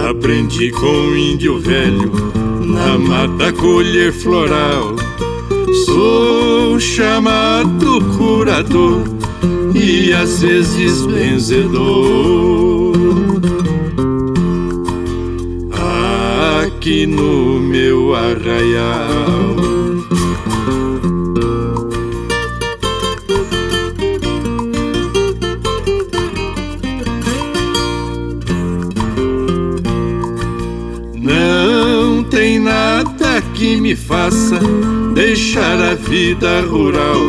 Aprendi 0.10 0.72
com 0.72 1.10
o 1.10 1.18
índio 1.18 1.60
velho 1.60 2.12
na 2.66 2.98
mata 2.98 3.52
colher 3.54 4.14
floral. 4.14 5.09
Sou 5.86 6.80
chamado 6.80 8.02
curador 8.18 9.04
e 9.74 10.12
às 10.14 10.42
vezes 10.42 11.06
benzedor. 11.06 12.96
Aqui 16.66 17.06
no 17.06 17.60
meu 17.60 18.16
arraial. 18.16 19.56
Não 31.16 32.24
tem 32.24 32.60
nada 32.60 33.42
que 33.54 33.80
me 33.80 33.96
faça 33.96 34.60
deixar 35.20 35.78
a 35.82 35.96
vida 35.96 36.62
rural 36.62 37.20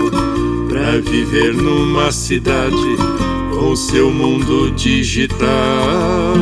pra 0.68 0.92
viver 1.00 1.52
numa 1.52 2.12
cidade 2.12 2.96
com 3.52 3.74
seu 3.74 4.12
mundo 4.12 4.70
digital. 4.76 6.36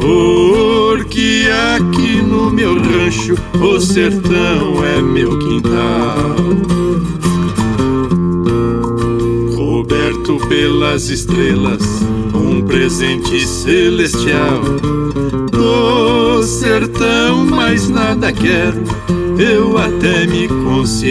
Porque 0.00 1.48
aqui 1.74 2.22
no 2.22 2.48
meu 2.52 2.80
rancho 2.80 3.34
o 3.60 3.80
sertão 3.80 4.84
é 4.84 5.02
meu 5.02 5.36
quintal. 5.40 6.36
Coberto 9.56 10.38
pelas 10.48 11.08
estrelas, 11.08 11.82
um 12.32 12.62
presente 12.62 13.44
celestial. 13.44 14.62
Sertão 16.42 17.44
mais 17.44 17.88
nada 17.88 18.32
quero, 18.32 18.82
eu 19.38 19.76
até 19.76 20.26
me 20.26 20.48
considero 20.48 21.08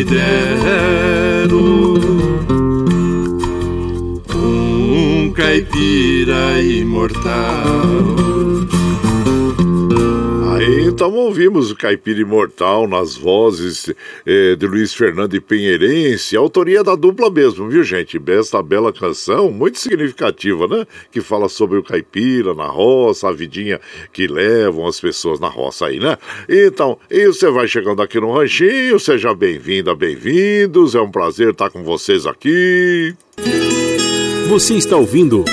um 4.33 5.31
caipira 5.31 6.61
imortal. 6.61 8.36
Então 10.59 11.13
ouvimos 11.13 11.69
o 11.69 11.75
Caipira 11.75 12.19
Imortal 12.19 12.87
nas 12.87 13.15
vozes 13.15 13.93
eh, 14.25 14.55
de 14.55 14.65
Luiz 14.65 14.91
Fernando 14.91 15.35
e 15.35 15.39
Penheirense, 15.39 16.35
autoria 16.35 16.83
da 16.83 16.95
dupla 16.95 17.29
mesmo, 17.29 17.69
viu 17.69 17.83
gente? 17.83 18.19
Esta 18.27 18.63
bela 18.63 18.91
canção, 18.91 19.51
muito 19.51 19.79
significativa, 19.79 20.67
né? 20.67 20.87
Que 21.11 21.21
fala 21.21 21.47
sobre 21.47 21.77
o 21.77 21.83
caipira 21.83 22.55
na 22.55 22.65
roça, 22.65 23.29
a 23.29 23.31
vidinha 23.31 23.79
que 24.11 24.25
levam 24.25 24.87
as 24.87 24.99
pessoas 24.99 25.39
na 25.39 25.47
roça 25.47 25.85
aí, 25.85 25.99
né? 25.99 26.17
Então, 26.49 26.97
e 27.09 27.27
você 27.27 27.51
vai 27.51 27.67
chegando 27.67 28.01
aqui 28.01 28.19
no 28.19 28.33
Ranchinho, 28.33 28.99
seja 28.99 29.35
bem-vinda, 29.35 29.95
bem-vindos, 29.95 30.95
é 30.95 31.01
um 31.01 31.11
prazer 31.11 31.51
estar 31.51 31.69
com 31.69 31.83
vocês 31.83 32.25
aqui. 32.25 33.13
Você 34.49 34.73
está 34.73 34.97
ouvindo... 34.97 35.45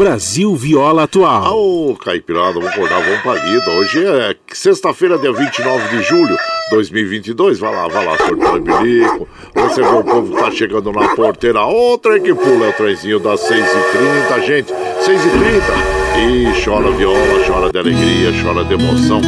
Brasil 0.00 0.56
Viola 0.56 1.02
Atual. 1.02 1.54
Ô, 1.54 1.90
oh, 1.90 1.94
Caipirada, 1.94 2.54
vamos 2.54 2.70
acordar, 2.70 3.02
vamos 3.02 3.20
pra 3.20 3.34
lida. 3.34 3.70
Hoje 3.72 4.02
é 4.02 4.34
sexta-feira, 4.50 5.18
dia 5.18 5.30
29 5.30 5.88
de 5.90 6.02
julho 6.04 6.34
de 6.38 6.70
2022. 6.70 7.58
Vai 7.58 7.70
lá, 7.70 7.86
vai 7.86 8.06
lá, 8.06 8.16
sorteio 8.16 8.62
bilico. 8.62 9.28
Você 9.54 9.82
vê 9.82 9.88
o 9.88 10.02
povo 10.02 10.34
tá 10.36 10.50
chegando 10.52 10.90
na 10.90 11.14
porteira. 11.14 11.66
Outra 11.66 12.18
que 12.18 12.32
pula 12.32 12.64
é 12.64 12.70
o 12.70 12.72
trenzinho 12.72 13.20
das 13.20 13.40
6h30, 13.42 14.46
gente. 14.46 14.72
6h30. 14.72 15.99
E 16.22 16.62
chora 16.62 16.90
viola, 16.90 17.44
chora 17.46 17.72
de 17.72 17.78
alegria, 17.78 18.30
chora 18.42 18.62
de 18.62 18.74
emoção. 18.74 19.22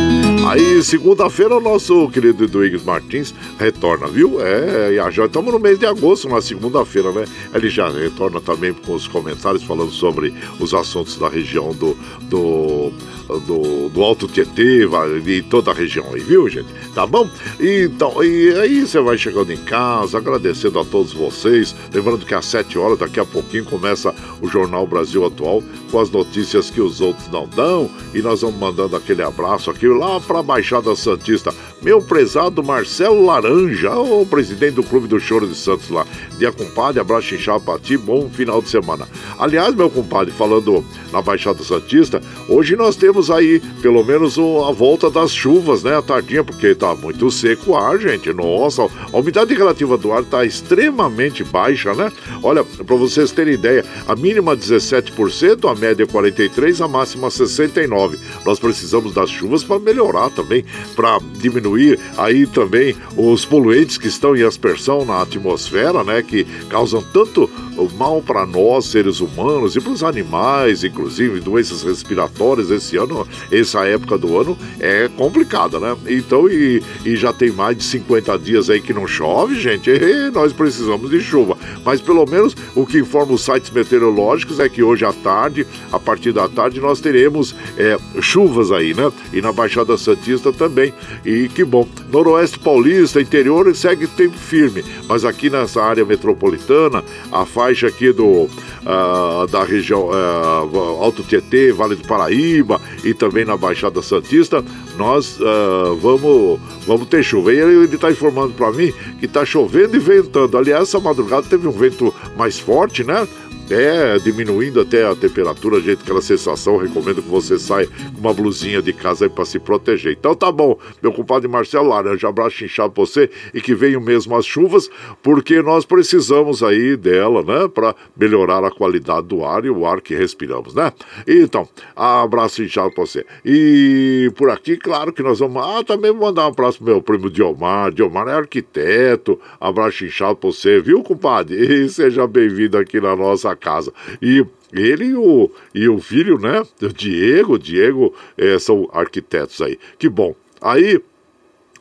Aí, 0.47 0.83
segunda-feira, 0.83 1.57
o 1.57 1.61
nosso 1.61 2.11
querido 2.11 2.45
Eduígues 2.45 2.85
Martins 2.85 3.35
retorna, 3.59 4.07
viu? 4.09 4.39
É, 4.41 4.93
já 5.11 5.25
estamos 5.25 5.55
no 5.55 5.59
mês 5.59 5.79
de 5.79 5.87
agosto, 5.87 6.29
na 6.29 6.43
segunda-feira, 6.43 7.11
né? 7.11 7.25
Ele 7.55 7.71
já 7.71 7.89
retorna 7.89 8.43
também 8.43 8.75
com 8.75 8.93
os 8.93 9.09
comentários 9.09 9.63
falando 9.63 9.91
sobre 9.91 10.35
os 10.61 10.75
assuntos 10.75 11.17
da 11.17 11.31
região 11.31 11.73
do, 11.73 11.97
do 12.23 12.93
do, 13.41 13.89
do 13.89 14.03
Alto 14.03 14.27
Tietê, 14.27 14.87
de 15.23 15.43
toda 15.43 15.71
a 15.71 15.75
região 15.75 16.07
aí, 16.13 16.21
viu, 16.21 16.49
gente? 16.49 16.69
Tá 16.95 17.07
bom? 17.07 17.29
Então, 17.61 18.23
e 18.23 18.53
aí 18.59 18.87
você 18.87 19.01
vai 19.01 19.17
chegando 19.17 19.53
em 19.53 19.57
casa, 19.57 20.19
agradecendo 20.19 20.79
a 20.79 20.85
todos 20.85 21.13
vocês. 21.13 21.75
Lembrando 21.93 22.27
que 22.27 22.35
às 22.35 22.47
7 22.47 22.79
horas, 22.79 22.99
daqui 22.99 23.21
a 23.21 23.25
pouquinho, 23.25 23.65
começa 23.65 24.15
o 24.41 24.49
Jornal 24.49 24.87
Brasil 24.87 25.25
Atual 25.25 25.63
com 25.91 25.99
as 25.99 26.11
notícias 26.11 26.71
que 26.71 26.81
os 26.83 27.01
outros 27.01 27.29
não 27.29 27.49
dão. 27.49 27.91
E 28.15 28.21
nós 28.21 28.43
vamos 28.43 28.59
mandando 28.59 28.97
aquele 28.97 29.23
abraço 29.23 29.71
aqui 29.71 29.87
lá 29.87 30.21
para 30.21 30.41
a 30.41 30.43
Baixada 30.43 30.95
Santista. 30.95 31.55
Meu 31.83 32.01
prezado 32.01 32.63
Marcelo 32.63 33.27
Laranja, 33.27 33.93
o 33.97 34.25
presidente 34.25 34.75
do 34.75 34.85
Clube 34.85 35.09
do 35.09 35.19
Choro 35.19 35.49
de 35.49 35.57
Santos 35.57 35.91
lá. 35.91 36.07
Dia 36.39 36.53
compadre, 36.53 37.01
abraço 37.01 37.35
inchado 37.35 37.65
pra 37.65 37.77
ti, 37.77 37.97
bom 37.97 38.31
final 38.31 38.63
de 38.63 38.69
semana. 38.69 39.09
Aliás, 39.37 39.75
meu 39.75 39.91
compadre, 39.91 40.33
falando 40.33 40.85
na 41.13 41.21
Baixada 41.21 41.65
Santista, 41.65 42.23
hoje 42.49 42.77
nós 42.77 42.95
temos 42.95 43.33
aí 43.33 43.61
pelo 43.83 44.05
menos 44.05 44.39
a 44.39 44.71
volta 44.71 45.11
das 45.11 45.33
chuvas, 45.33 45.83
né? 45.83 45.97
A 45.99 46.03
tardinha, 46.03 46.45
porque 46.45 46.73
tá 46.73 46.95
muito 46.95 47.29
seco 47.33 47.73
o 47.73 47.77
ar, 47.77 47.99
gente. 47.99 48.33
Nossa, 48.33 48.83
a 49.13 49.17
umidade 49.19 49.53
relativa 49.53 49.99
do 49.99 50.13
ar 50.13 50.23
tá 50.23 50.45
extremamente 50.45 51.43
baixa, 51.43 51.93
né? 51.95 52.13
Olha, 52.45 52.63
para 52.63 52.95
vocês 52.95 53.33
terem 53.33 53.55
ideia, 53.55 53.85
a 54.07 54.15
mínima 54.15 54.57
17%, 54.57 55.69
a 55.69 55.75
média 55.75 56.07
43%, 56.07 56.85
a 56.85 56.87
máxima 56.87 57.27
69%. 57.27 58.19
Nós 58.47 58.61
precisamos 58.61 59.13
das 59.13 59.29
chuvas 59.31 59.65
para 59.65 59.81
melhorar 59.81 60.31
também, 60.31 60.65
para 60.95 61.19
diminuir 61.39 61.72
diminuir 61.73 61.99
aí 62.17 62.47
também 62.47 62.95
os 63.17 63.45
poluentes 63.45 63.97
que 63.97 64.09
estão 64.09 64.37
em 64.37 64.43
aspersão 64.43 65.05
na 65.05 65.23
atmosfera, 65.23 66.05
né, 66.05 66.23
que 66.23 66.45
causam 66.69 67.03
tanto 67.03 67.51
mal 67.97 68.23
para 68.23 68.47
nós, 68.47 68.87
seres 68.87 69.21
humanos, 69.21 69.75
e 69.77 69.81
para 69.81 69.93
os 69.93 70.03
animais, 70.03 70.85
inclusive, 70.85 71.41
doenças 71.41 71.83
respiratórias 71.83 72.71
esse 72.71 72.97
ano, 72.97 73.27
essa 73.51 73.87
época 73.87 74.19
do 74.19 74.39
ano 74.39 74.59
é 74.79 75.09
complicada, 75.17 75.81
né? 75.81 75.97
Então, 76.07 76.49
e, 76.49 76.83
e 77.05 77.17
já 77.17 77.33
tem 77.33 77.51
mais 77.51 77.77
de 77.77 77.85
50 77.85 78.39
dias 78.39 78.69
aí 78.69 78.81
que 78.81 78.93
não 78.93 79.07
chove, 79.07 79.59
gente, 79.59 79.91
e 79.91 80.31
nós 80.31 80.53
precisamos 80.53 81.11
de 81.11 81.21
chuva. 81.21 81.57
Mas 81.85 82.01
pelo 82.01 82.27
menos 82.27 82.55
o 82.75 82.87
que 82.87 82.99
informa 82.99 83.33
os 83.33 83.43
sites 83.43 83.71
meteorológicos 83.71 84.61
é 84.61 84.69
que 84.69 84.83
hoje 84.83 85.05
à 85.05 85.13
tarde, 85.13 85.67
a 85.91 85.99
partir 85.99 86.33
da 86.33 86.49
tarde, 86.49 86.81
nós 86.81 87.01
teremos 87.01 87.55
é, 87.77 87.97
chuvas 88.21 88.71
aí, 88.71 88.95
né? 88.95 89.11
E 89.33 89.41
na 89.41 89.53
Baixada 89.53 89.97
Santista 89.97 90.53
também. 90.53 90.93
E 91.25 91.49
que 91.49 91.62
bom. 91.65 91.87
Noroeste 92.11 92.59
Paulista, 92.59 93.21
interior, 93.21 93.75
segue 93.75 94.07
tempo 94.07 94.37
firme. 94.37 94.85
Mas 95.09 95.25
aqui 95.25 95.51
nessa 95.51 95.83
área 95.83 96.05
metropolitana, 96.05 97.05
a 97.31 97.45
faixa 97.45 97.87
aqui 97.89 98.13
do 98.13 98.49
uh, 98.83 99.47
da 99.51 99.65
região 99.65 100.09
uh, 100.09 101.03
Alto 101.03 101.23
Tietê, 101.23 101.73
Vale 101.73 101.97
do 101.97 102.07
Paraíba 102.07 102.81
e 103.05 103.15
também 103.15 103.45
na 103.45 103.57
Baixada 103.57 104.03
Santista, 104.03 104.65
nós 104.97 105.39
uh, 105.41 105.97
vamos, 105.97 106.61
vamos 106.87 107.09
ter 107.09 107.23
chuva. 107.23 107.53
E 107.53 107.59
ele 107.59 107.95
está 107.95 108.11
informando 108.11 108.53
para 108.53 108.73
mim 108.73 108.93
que 109.19 109.27
está 109.27 109.45
chovendo 109.45 109.97
e 109.97 110.01
ventando. 110.01 110.57
Aliás, 110.57 110.83
essa 110.83 111.01
madrugada 111.01 111.47
teve 111.49 111.67
um 111.67 111.73
vento 111.73 112.15
mais 112.37 112.59
forte, 112.59 113.05
né? 113.05 113.27
É, 113.73 114.19
diminuindo 114.19 114.81
até 114.81 115.07
a 115.07 115.15
temperatura, 115.15 115.81
gente, 115.81 116.03
aquela 116.03 116.21
sensação, 116.21 116.77
recomendo 116.77 117.23
que 117.23 117.29
você 117.29 117.59
saia 117.59 117.87
com 117.87 118.21
uma 118.21 118.35
blusinha 118.35 118.83
de 118.83 118.93
casa 118.93 119.25
aí 119.25 119.31
para 119.31 119.45
se 119.45 119.59
proteger. 119.59 120.13
Então 120.13 120.35
tá 120.35 120.51
bom, 120.51 120.79
meu 121.03 121.13
compadre 121.13 121.49
Marcelo 121.49 121.89
Laranja, 121.89 122.29
abraço 122.29 122.65
inchado 122.65 122.93
pra 122.93 123.05
você 123.05 123.31
e 123.55 123.61
que 123.61 123.75
venham 123.75 124.01
mesmo 124.01 124.37
as 124.37 124.45
chuvas, 124.45 124.91
porque 125.23 125.63
nós 125.63 125.85
precisamos 125.85 126.63
aí 126.63 126.97
dela, 126.97 127.43
né, 127.43 127.69
para 127.69 127.95
melhorar 128.17 128.65
a 128.65 128.71
qualidade 128.71 129.27
do 129.27 129.45
ar 129.45 129.65
e 129.65 129.71
o 129.71 129.87
ar 129.87 130.01
que 130.01 130.15
respiramos, 130.15 130.75
né? 130.75 130.93
Então, 131.27 131.69
abraço 131.97 132.63
inchado 132.63 132.93
pra 132.93 133.07
você. 133.07 133.25
E 133.45 134.31
por 134.37 134.51
aqui, 134.51 134.77
claro 134.77 135.13
que 135.13 135.23
nós 135.23 135.39
vamos, 135.39 135.63
ah, 135.63 135.83
também 135.85 136.11
vou 136.13 136.27
mandar 136.27 136.45
um 136.45 136.49
abraço 136.49 136.79
pro 136.79 136.87
meu 136.87 137.03
primo 137.03 137.31
Diomar, 137.31 137.93
Diomar 137.93 138.29
é 138.29 138.33
arquiteto, 138.33 139.41
abraço 139.61 140.05
inchado 140.05 140.37
pra 140.37 140.51
você, 140.51 140.81
viu, 140.81 141.03
compadre? 141.03 141.53
E 141.83 141.89
seja 141.89 142.27
bem-vindo 142.27 142.77
aqui 142.77 143.01
na 143.01 143.17
nossa 143.17 143.57
casa. 143.63 143.93
E 144.21 144.45
ele 144.73 145.07
e 145.07 145.15
o, 145.15 145.51
e 145.75 145.89
o 145.89 145.99
filho, 145.99 146.39
né? 146.39 146.63
O 146.83 146.89
Diego, 146.89 147.59
Diego 147.59 148.15
é, 148.37 148.59
são 148.59 148.89
arquitetos 148.93 149.61
aí. 149.63 149.79
Que 149.99 150.09
bom. 150.09 150.35
Aí, 150.61 151.01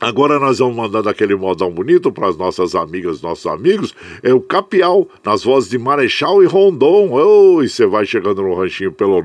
Agora 0.02 0.38
nós 0.40 0.58
vamos 0.58 0.74
mandar 0.74 1.02
daquele 1.02 1.36
modão 1.36 1.70
bonito 1.70 2.10
para 2.10 2.26
as 2.26 2.36
nossas 2.36 2.74
amigas, 2.74 3.22
nossos 3.22 3.46
amigos. 3.46 3.94
É 4.20 4.34
o 4.34 4.40
Capial, 4.40 5.06
nas 5.24 5.44
vozes 5.44 5.70
de 5.70 5.78
Marechal 5.78 6.42
e 6.42 6.46
Rondon. 6.46 7.12
Oi, 7.12 7.68
você 7.68 7.86
vai 7.86 8.04
chegando 8.04 8.42
no 8.42 8.52
ranchinho 8.52 8.90
pelo 8.90 9.22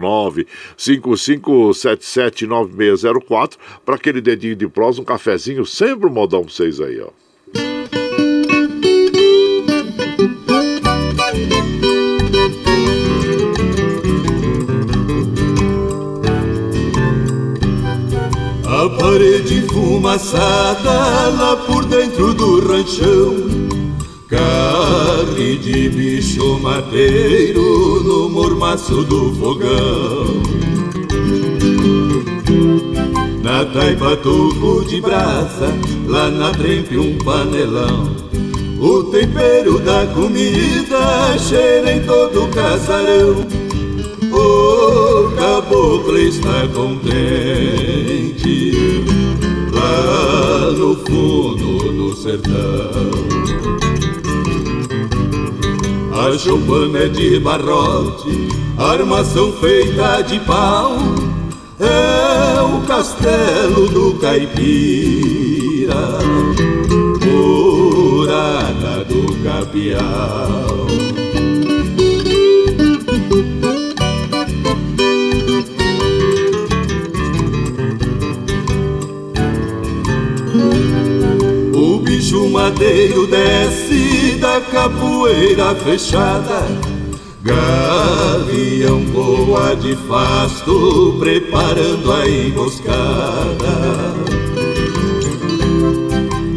955779604 0.77 3.57
para 3.83 3.95
aquele 3.95 4.21
dedinho 4.21 4.55
de 4.55 4.67
prós, 4.67 4.99
um 4.99 5.03
cafezinho, 5.03 5.65
sempre 5.65 6.07
um 6.07 6.13
modão 6.13 6.43
para 6.43 6.53
vocês 6.53 6.79
aí, 6.79 7.01
ó. 7.01 7.09
A 18.87 18.89
parede 18.89 19.63
fumaçada 19.63 20.89
lá 21.37 21.57
por 21.67 21.83
dentro 21.83 22.33
do 22.33 22.65
ranchão. 22.65 23.35
Carne 24.29 25.57
de 25.57 25.89
bicho 25.89 26.57
mateiro 26.59 28.01
no 28.05 28.29
mormaço 28.29 29.03
do 29.03 29.35
fogão. 29.35 30.41
Na 33.43 33.65
taipa 33.65 34.15
tubo 34.15 34.85
de 34.85 35.01
brasa, 35.01 35.67
lá 36.07 36.29
na 36.29 36.51
trempe 36.51 36.97
um 36.97 37.17
panelão. 37.17 38.15
O 38.79 39.03
tempero 39.03 39.79
da 39.79 40.05
comida 40.13 41.37
cheira 41.37 41.91
em 41.91 42.03
todo 42.03 42.45
o 42.45 42.47
casarão 42.47 43.56
O 44.31 45.31
caboclo 45.35 46.17
está 46.17 46.67
contente 46.73 48.71
lá 49.73 50.71
no 50.71 50.95
fundo 50.95 51.93
do 51.93 52.15
sertão. 52.15 53.17
A 56.13 56.37
choupana 56.37 56.99
é 56.99 57.07
de 57.07 57.39
barrote, 57.39 58.49
armação 58.77 59.53
feita 59.53 60.21
de 60.23 60.39
pau, 60.41 60.97
é 61.79 62.61
o 62.61 62.81
castelo 62.85 63.87
do 63.87 64.15
caipira, 64.19 65.95
morada 67.23 69.05
do 69.05 69.43
capial. 69.43 70.66
Bicho 82.67 82.71
madeiro 82.71 83.27
desce 83.27 84.37
da 84.39 84.59
capoeira 84.59 85.75
fechada. 85.75 86.65
Gavião 87.43 89.05
voa 89.05 89.75
de 89.75 89.95
fasto, 90.07 91.15
preparando 91.19 92.11
a 92.11 92.27
emboscada. 92.27 94.13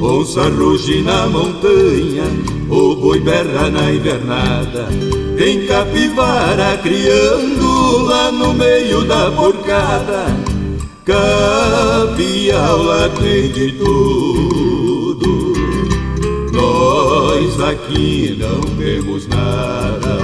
Onça 0.01 0.49
ruge 0.49 1.03
na 1.03 1.27
montanha, 1.29 2.25
o 2.69 2.97
boi 2.97 3.21
berra 3.21 3.71
na 3.71 3.93
invernada. 3.93 4.89
Tem 5.37 5.67
capivara 5.67 6.77
criando 6.79 8.05
lá 8.05 8.33
no 8.33 8.53
meio 8.55 9.05
da 9.05 9.31
porcada. 9.31 10.27
Capial 11.05 12.83
lá 12.83 13.09
tudo 13.09 14.30
aqui 17.71 18.37
não 18.39 18.61
temos 18.77 19.27
nada. 19.29 20.18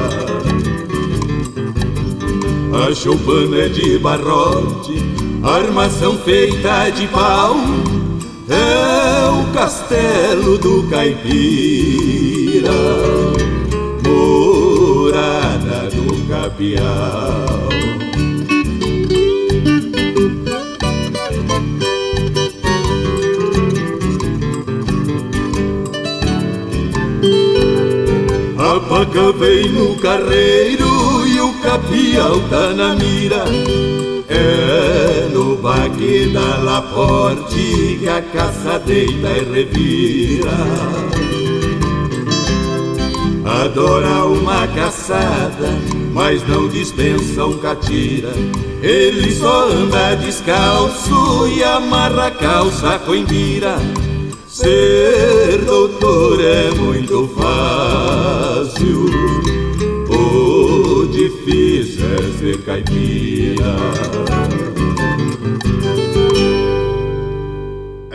A 2.86 2.94
choupana 2.94 3.57
é 3.59 3.68
de 3.68 3.99
barrote, 3.99 4.94
armação 5.42 6.18
feita 6.18 6.90
de 6.90 7.07
pau, 7.09 7.57
é 8.49 9.30
o 9.30 9.53
castelo 9.53 10.59
do 10.59 10.82
caipira, 10.88 12.70
morada 14.05 15.88
do 15.90 16.28
capial. 16.28 17.15
A 28.87 28.89
paca 28.89 29.32
vem 29.32 29.68
no 29.72 29.97
carreiro 29.97 31.26
e 31.26 31.41
o 31.41 31.53
capial 31.55 32.41
tá 32.49 32.72
na 32.72 32.95
mira. 32.95 33.43
É 34.28 35.28
no 35.32 35.57
baque 35.57 36.30
da 36.32 36.59
Laporte 36.59 37.99
que 37.99 38.09
a 38.09 38.22
caça 38.22 38.78
deita 38.78 39.28
e 39.28 39.53
revira. 39.53 40.53
Adora 43.45 44.24
uma 44.24 44.68
caçada, 44.68 45.76
mas 46.12 46.47
não 46.47 46.68
dispensa 46.68 47.45
um 47.45 47.59
catira. 47.59 48.30
Ele 48.82 49.32
só 49.32 49.68
anda 49.68 50.14
descalço 50.14 51.49
e 51.49 51.64
amarra 51.64 52.28
a 52.28 52.30
calça 52.30 53.01
com 53.01 53.16
embira. 53.16 53.78
Ser 54.57 55.59
doutor 55.66 56.40
é 56.42 56.70
muito 56.70 57.28
fácil, 57.36 59.04
o 60.09 61.07
difícil 61.09 62.07
é 62.07 62.38
ser 62.38 62.62
caipira. 62.62 63.76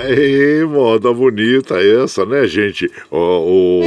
Ei, 0.04 0.66
moda 0.66 1.14
bonita 1.14 1.76
essa, 1.76 2.26
né, 2.26 2.48
gente? 2.48 2.92
O. 3.12 3.84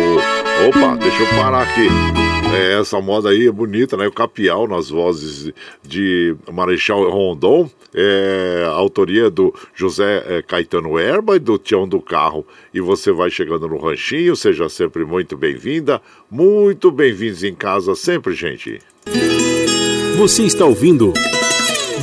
Opa, 0.68 0.96
deixa 1.00 1.22
eu 1.24 1.26
parar 1.30 1.62
aqui. 1.62 1.88
É, 2.55 2.80
essa 2.80 3.00
moda 3.00 3.30
aí 3.30 3.46
é 3.46 3.52
bonita, 3.52 3.96
né? 3.96 4.07
O 4.07 4.12
Capial 4.12 4.68
nas 4.68 4.88
vozes 4.88 5.52
de 5.82 6.34
Marechal 6.52 7.09
Rondon. 7.11 7.68
É, 7.96 8.66
autoria 8.72 9.30
do 9.30 9.55
José 9.74 10.24
é, 10.26 10.42
Caetano 10.42 10.98
Erba 10.98 11.36
e 11.36 11.38
do 11.38 11.59
Tião 11.59 11.86
do 11.86 12.00
Carro. 12.00 12.44
E 12.72 12.80
você 12.80 13.12
vai 13.12 13.30
chegando 13.30 13.68
no 13.68 13.78
ranchinho, 13.78 14.34
seja 14.34 14.68
sempre 14.68 15.05
muito 15.05 15.36
bem-vinda. 15.36 16.00
Muito 16.30 16.90
bem-vindos 16.90 17.44
em 17.44 17.55
casa 17.55 17.94
sempre, 17.94 18.34
gente. 18.34 18.80
Você 20.16 20.42
está 20.44 20.64
ouvindo. 20.64 21.12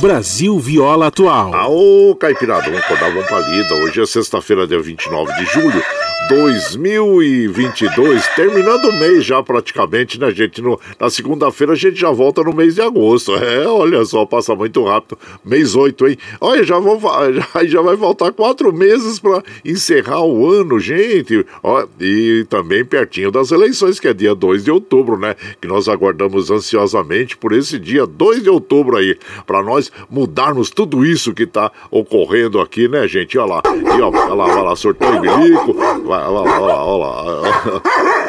Brasil 0.00 0.58
Viola 0.58 1.06
Atual. 1.06 1.54
Aô, 1.54 2.16
Caipirada, 2.18 2.64
vamos 2.64 2.80
acordar, 2.80 3.10
vamos 3.10 3.28
palida. 3.28 3.74
Hoje 3.76 4.00
é 4.00 4.06
sexta-feira, 4.06 4.66
dia 4.66 4.80
29 4.80 5.32
de 5.34 5.44
julho. 5.52 5.82
2022, 6.28 8.26
terminando 8.34 8.86
o 8.86 8.92
mês 8.98 9.24
já 9.24 9.42
praticamente, 9.42 10.18
né, 10.20 10.30
gente? 10.30 10.62
No, 10.62 10.80
na 10.98 11.10
segunda-feira 11.10 11.72
a 11.72 11.76
gente 11.76 12.00
já 12.00 12.10
volta 12.10 12.42
no 12.42 12.54
mês 12.54 12.76
de 12.76 12.80
agosto. 12.80 13.34
É, 13.34 13.66
olha 13.66 14.04
só, 14.04 14.24
passa 14.24 14.54
muito 14.54 14.82
rápido. 14.84 15.18
Mês 15.44 15.74
8, 15.74 16.08
hein? 16.08 16.16
Olha, 16.40 16.64
já, 16.64 16.78
vão, 16.78 16.98
já, 17.54 17.64
já 17.64 17.82
vai 17.82 17.96
voltar 17.96 18.32
quatro 18.32 18.72
meses 18.72 19.18
para 19.18 19.42
encerrar 19.64 20.22
o 20.22 20.48
ano, 20.48 20.78
gente. 20.78 21.44
Ó, 21.62 21.84
e 22.00 22.46
também 22.48 22.84
pertinho 22.84 23.30
das 23.30 23.50
eleições, 23.50 23.98
que 23.98 24.08
é 24.08 24.14
dia 24.14 24.34
2 24.34 24.64
de 24.64 24.70
outubro, 24.70 25.18
né? 25.18 25.34
Que 25.60 25.66
nós 25.68 25.88
aguardamos 25.88 26.50
ansiosamente 26.50 27.36
por 27.36 27.52
esse 27.52 27.78
dia 27.78 28.06
2 28.06 28.42
de 28.42 28.48
outubro 28.48 28.96
aí, 28.96 29.18
para 29.46 29.62
nós 29.62 29.81
mudarmos 30.10 30.70
tudo 30.70 31.04
isso 31.04 31.32
que 31.32 31.46
tá 31.46 31.70
ocorrendo 31.90 32.60
aqui, 32.60 32.88
né, 32.88 33.06
gente? 33.08 33.38
Olha 33.38 33.54
lá, 33.54 33.62
e 33.66 34.00
ó, 34.00 34.08
olha 34.08 34.34
lá, 34.34 34.44
olha 34.44 34.62
lá, 34.62 34.76
sorteio 34.76 35.20
bilico, 35.20 35.72
vai, 35.74 36.22
olha 36.24 36.28
lá, 36.28 36.42
olha 36.42 36.60
lá, 36.60 36.84
olha 36.84 37.06
lá. 37.06 37.82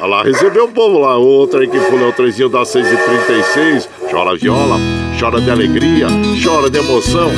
Olha 0.00 0.06
lá, 0.06 0.22
recebeu 0.22 0.66
um 0.66 0.72
povo 0.72 1.00
lá. 1.00 1.16
Outra 1.16 1.60
aí 1.60 1.66
que 1.66 1.80
foi 1.80 2.00
o 2.00 2.12
trenzinho 2.12 2.48
das 2.48 2.68
6h36. 2.68 3.88
Chora 4.08 4.36
viola, 4.36 4.76
chora 5.18 5.40
de 5.40 5.50
alegria, 5.50 6.06
chora 6.40 6.70
de 6.70 6.78
emoção. 6.78 7.28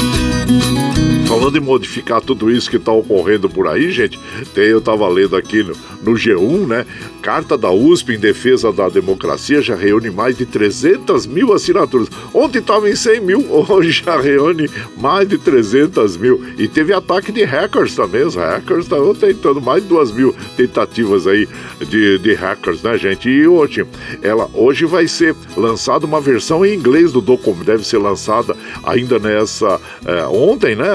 Falando 1.41 1.57
em 1.57 1.61
modificar 1.61 2.21
tudo 2.21 2.51
isso 2.51 2.69
que 2.69 2.77
está 2.77 2.93
ocorrendo 2.93 3.49
por 3.49 3.67
aí, 3.67 3.91
gente, 3.91 4.21
tem, 4.53 4.67
eu 4.67 4.79
estava 4.79 5.09
lendo 5.09 5.35
aqui 5.35 5.63
no, 5.63 5.75
no, 6.03 6.13
G1, 6.13 6.67
né? 6.67 6.87
Carta 7.23 7.57
da 7.57 7.71
USP 7.71 8.13
em 8.13 8.19
defesa 8.19 8.71
da 8.71 8.91
democracia 8.91 9.63
já 9.63 9.75
reúne 9.75 10.11
mais 10.11 10.37
de 10.37 10.45
300 10.45 11.27
mil 11.27 11.55
assinaturas. 11.55 12.09
Ontem 12.35 12.59
estava 12.59 12.91
em 12.91 12.95
100 12.95 13.21
mil, 13.23 13.47
hoje 13.71 14.03
já 14.05 14.21
reúne 14.21 14.69
mais 14.99 15.27
de 15.27 15.39
300 15.39 16.19
mil. 16.19 16.45
E 16.59 16.69
teve 16.69 16.93
ataque 16.93 17.33
de 17.33 17.43
hackers 17.43 17.95
também. 17.95 18.23
Os 18.23 18.35
hackers 18.35 18.85
estão 18.85 19.15
tentando 19.15 19.63
mais 19.63 19.83
de 19.83 19.89
2 19.89 20.13
mil 20.13 20.37
tentativas 20.59 21.27
aí 21.27 21.49
de, 21.89 22.19
de 22.19 22.35
hackers, 22.35 22.83
né, 22.83 22.99
gente? 22.99 23.31
E 23.31 23.49
hoje, 23.49 23.87
ela, 24.23 24.47
hoje 24.53 24.85
vai 24.85 25.09
ser 25.09 25.35
lançada 25.57 26.05
uma 26.05 26.21
versão 26.21 26.67
em 26.67 26.75
inglês 26.75 27.13
do 27.13 27.23
documento. 27.23 27.65
Deve 27.65 27.87
ser 27.87 27.97
lançada 27.97 28.55
ainda 28.85 29.19
nessa. 29.19 29.81
É, 30.05 30.27
ontem, 30.27 30.77
né? 30.77 30.87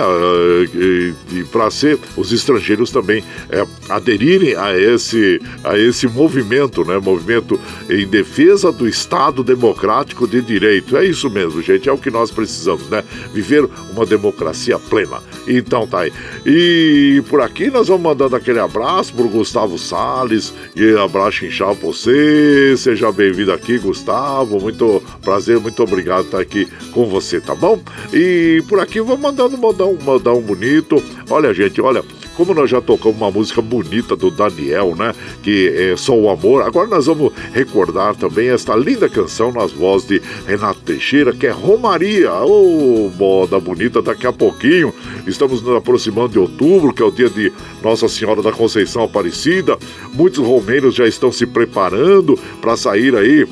E, 0.74 1.14
e 1.40 1.44
para 1.46 1.70
ser 1.70 1.98
os 2.16 2.32
estrangeiros 2.32 2.92
também 2.92 3.24
é, 3.50 3.66
aderirem 3.90 4.56
a 4.56 4.78
esse, 4.78 5.42
a 5.64 5.78
esse 5.78 6.08
movimento, 6.08 6.84
né? 6.86 6.98
Movimento 6.98 7.60
em 7.90 8.08
defesa 8.08 8.72
do 8.72 8.88
Estado 8.88 9.44
Democrático 9.44 10.28
de 10.28 10.42
Direito. 10.42 10.98
É 10.98 11.06
isso 11.06 11.30
mesmo, 11.30 11.62
gente, 11.62 11.90
é 11.90 11.92
o 11.92 11.98
que 11.98 12.12
nós 12.12 12.32
precisamos, 12.32 12.90
né? 12.90 13.04
Viver 13.34 13.68
uma 13.92 14.06
democracia 14.06 14.78
plena. 14.78 15.22
Então 15.48 15.88
tá 15.88 16.02
aí. 16.02 16.14
E 16.46 17.24
por 17.30 17.42
aqui 17.42 17.70
nós 17.70 17.88
vamos 17.88 18.04
mandando 18.04 18.36
aquele 18.36 18.60
abraço 18.60 19.14
pro 19.14 19.28
Gustavo 19.28 19.78
Sales 19.78 20.54
e 20.76 20.96
abraço 20.98 21.46
inchado 21.46 21.76
pra 21.76 21.88
você. 21.88 22.76
Seja 22.78 23.12
bem-vindo 23.12 23.52
aqui, 23.52 23.78
Gustavo. 23.78 24.60
Muito 24.60 25.02
prazer, 25.22 25.60
muito 25.60 25.82
obrigado 25.82 26.26
estar 26.26 26.40
aqui 26.40 26.68
com 26.92 27.06
você, 27.08 27.40
tá 27.40 27.56
bom? 27.56 27.82
E 28.14 28.64
por 28.68 28.80
aqui 28.80 29.02
vou 29.02 29.18
mandando 29.18 29.58
mandar 29.58 30.25
mandar 30.26 30.34
um 30.34 30.42
bonito. 30.42 31.02
Olha, 31.30 31.54
gente, 31.54 31.80
olha. 31.80 32.04
Como 32.36 32.54
nós 32.54 32.70
já 32.70 32.82
tocamos 32.82 33.16
uma 33.16 33.32
música 33.32 33.62
bonita 33.62 34.14
do 34.14 34.30
Daniel, 34.30 34.94
né? 34.94 35.14
Que 35.42 35.70
é 35.70 35.96
Só 35.96 36.14
o 36.14 36.30
Amor. 36.30 36.64
Agora 36.64 36.86
nós 36.90 37.06
vamos 37.06 37.32
recordar 37.54 38.14
também 38.14 38.50
esta 38.50 38.76
linda 38.76 39.08
canção 39.08 39.54
nas 39.54 39.72
vozes 39.72 40.08
de 40.08 40.22
Renato 40.46 40.82
Teixeira, 40.82 41.32
que 41.32 41.48
é 41.48 41.52
Romaria. 41.52 42.34
Ô, 42.34 43.08
oh, 43.08 43.18
moda 43.18 43.58
bonita, 43.58 44.02
daqui 44.02 44.28
a 44.28 44.34
pouquinho. 44.34 44.94
Estamos 45.26 45.62
nos 45.62 45.78
aproximando 45.78 46.34
de 46.34 46.40
outubro, 46.40 46.94
que 46.94 47.02
é 47.02 47.06
o 47.06 47.12
dia 47.12 47.30
de 47.30 47.54
Nossa 47.82 48.10
Senhora 48.10 48.42
da 48.42 48.52
Conceição 48.52 49.04
Aparecida. 49.04 49.78
Muitos 50.14 50.46
romeiros 50.46 50.94
já 50.94 51.08
estão 51.08 51.32
se 51.32 51.46
preparando 51.46 52.38
para 52.60 52.76
sair 52.76 53.16
aí 53.16 53.48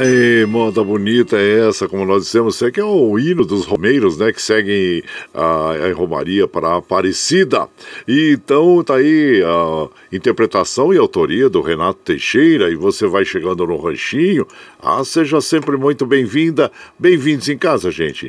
Ei, 0.00 0.46
moda 0.46 0.84
bonita 0.84 1.36
é 1.36 1.68
essa, 1.68 1.88
como 1.88 2.04
nós 2.04 2.22
dissemos, 2.22 2.54
você 2.54 2.70
que 2.70 2.78
é 2.78 2.84
o 2.84 3.18
hino 3.18 3.44
dos 3.44 3.64
romeiros, 3.64 4.16
né, 4.16 4.32
que 4.32 4.40
seguem 4.40 5.02
a, 5.34 5.72
a 5.72 5.92
Romaria 5.92 6.46
para 6.46 6.76
Aparecida. 6.76 7.68
E 8.06 8.30
então 8.32 8.84
tá 8.84 8.94
aí 8.94 9.42
a 9.44 9.88
interpretação 10.14 10.94
e 10.94 10.98
autoria 10.98 11.50
do 11.50 11.60
Renato 11.60 11.98
Teixeira, 12.04 12.70
e 12.70 12.76
você 12.76 13.08
vai 13.08 13.24
chegando 13.24 13.66
no 13.66 13.76
ranchinho. 13.76 14.46
Ah, 14.80 15.02
seja 15.04 15.40
sempre 15.40 15.76
muito 15.76 16.06
bem-vinda, 16.06 16.70
bem-vindos 16.96 17.48
em 17.48 17.58
casa, 17.58 17.90
gente. 17.90 18.28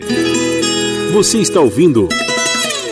Você 1.14 1.38
está 1.38 1.62
ouvindo 1.62 2.10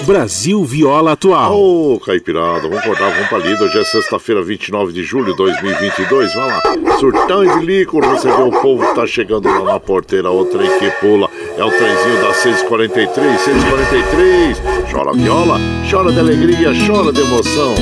Brasil 0.08 0.64
Viola 0.64 1.12
Atual. 1.12 1.54
Ô, 1.54 1.96
oh, 1.96 2.00
Caipirada, 2.00 2.62
vamos 2.62 2.78
acordar, 2.78 3.12
vamos 3.12 3.28
pra 3.28 3.40
lida. 3.40 3.66
Hoje 3.66 3.78
é 3.78 3.84
sexta-feira, 3.84 4.42
29 4.42 4.94
de 4.94 5.04
julho 5.04 5.34
de 5.34 5.38
2022. 5.38 6.34
Vai 6.34 6.48
lá, 6.48 6.62
surtão 6.98 7.44
de 7.46 7.66
lico, 7.66 8.00
recebeu 8.00 8.48
o 8.48 8.62
povo 8.62 8.88
que 8.88 8.96
tá 8.96 9.06
chegando 9.06 9.50
lá 9.50 9.74
na 9.74 9.80
porteira. 9.82 10.32
O 10.32 10.46
trem 10.46 10.70
que 10.80 10.90
pula 11.02 11.30
é 11.58 11.66
o 11.66 11.70
trenzinho 11.70 12.22
da 12.22 12.34
643, 12.34 13.42
643. 13.42 14.58
Chora 14.90 15.12
viola, 15.12 15.60
chora 15.92 16.10
de 16.14 16.20
alegria, 16.22 16.72
chora 16.88 17.12
de 17.12 17.20
emoção. 17.20 17.76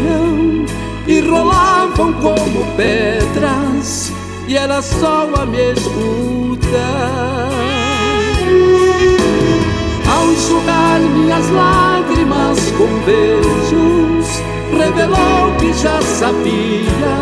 e 1.07 1.19
rolavam 1.21 2.13
como 2.13 2.65
pedras, 2.75 4.11
e 4.47 4.55
era 4.55 4.81
só 4.81 5.29
a 5.35 5.45
me 5.45 5.71
escutar. 5.71 7.49
Ao 10.13 10.31
enxugar 10.31 10.99
minhas 10.99 11.49
lágrimas 11.49 12.59
com 12.77 12.87
beijos, 13.05 14.41
revelou 14.77 15.55
que 15.59 15.73
já 15.73 16.01
sabia, 16.01 17.15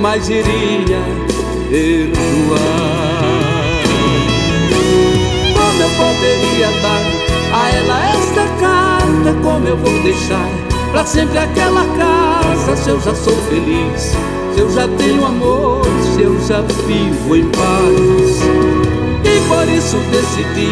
mas 0.00 0.28
iria 0.28 1.02
perdoar. 1.70 2.66
Como 5.54 5.82
eu 5.82 5.90
poderia 5.90 6.70
dar 6.82 7.16
a 7.52 7.70
ela 7.70 7.98
esta 8.10 8.46
carta, 8.60 9.34
como 9.42 9.66
eu 9.66 9.76
vou 9.76 10.02
deixar 10.02 10.66
Pra 10.96 11.04
sempre 11.04 11.38
aquela 11.38 11.84
se 12.76 12.90
eu 12.90 13.00
já 13.00 13.14
sou 13.14 13.36
feliz 13.48 14.16
Se 14.54 14.60
eu 14.60 14.70
já 14.70 14.86
tenho 14.88 15.24
amor, 15.24 15.82
se 16.14 16.22
eu 16.22 16.38
já 16.46 16.60
vivo 16.86 17.36
em 17.36 17.44
paz 17.50 18.40
E 19.24 19.48
por 19.48 19.68
isso 19.68 19.96
decidi 20.10 20.70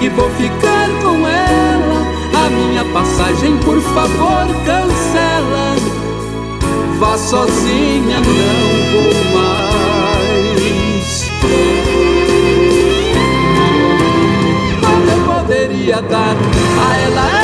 que 0.00 0.08
vou 0.10 0.28
ficar 0.30 0.88
com 1.02 1.26
ela 1.26 2.06
A 2.44 2.50
minha 2.50 2.84
passagem, 2.92 3.56
por 3.58 3.80
favor, 3.80 4.46
cancela. 4.66 5.76
Vá 6.98 7.16
sozinha, 7.16 8.20
não 8.20 8.92
vou 8.92 9.14
mais. 9.32 10.04
Eu 15.10 15.34
poderia 15.34 16.02
dar 16.02 16.36
a 16.36 16.96
ela 16.98 17.43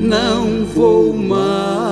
não 0.00 0.64
vou 0.64 1.12
mais. 1.12 1.89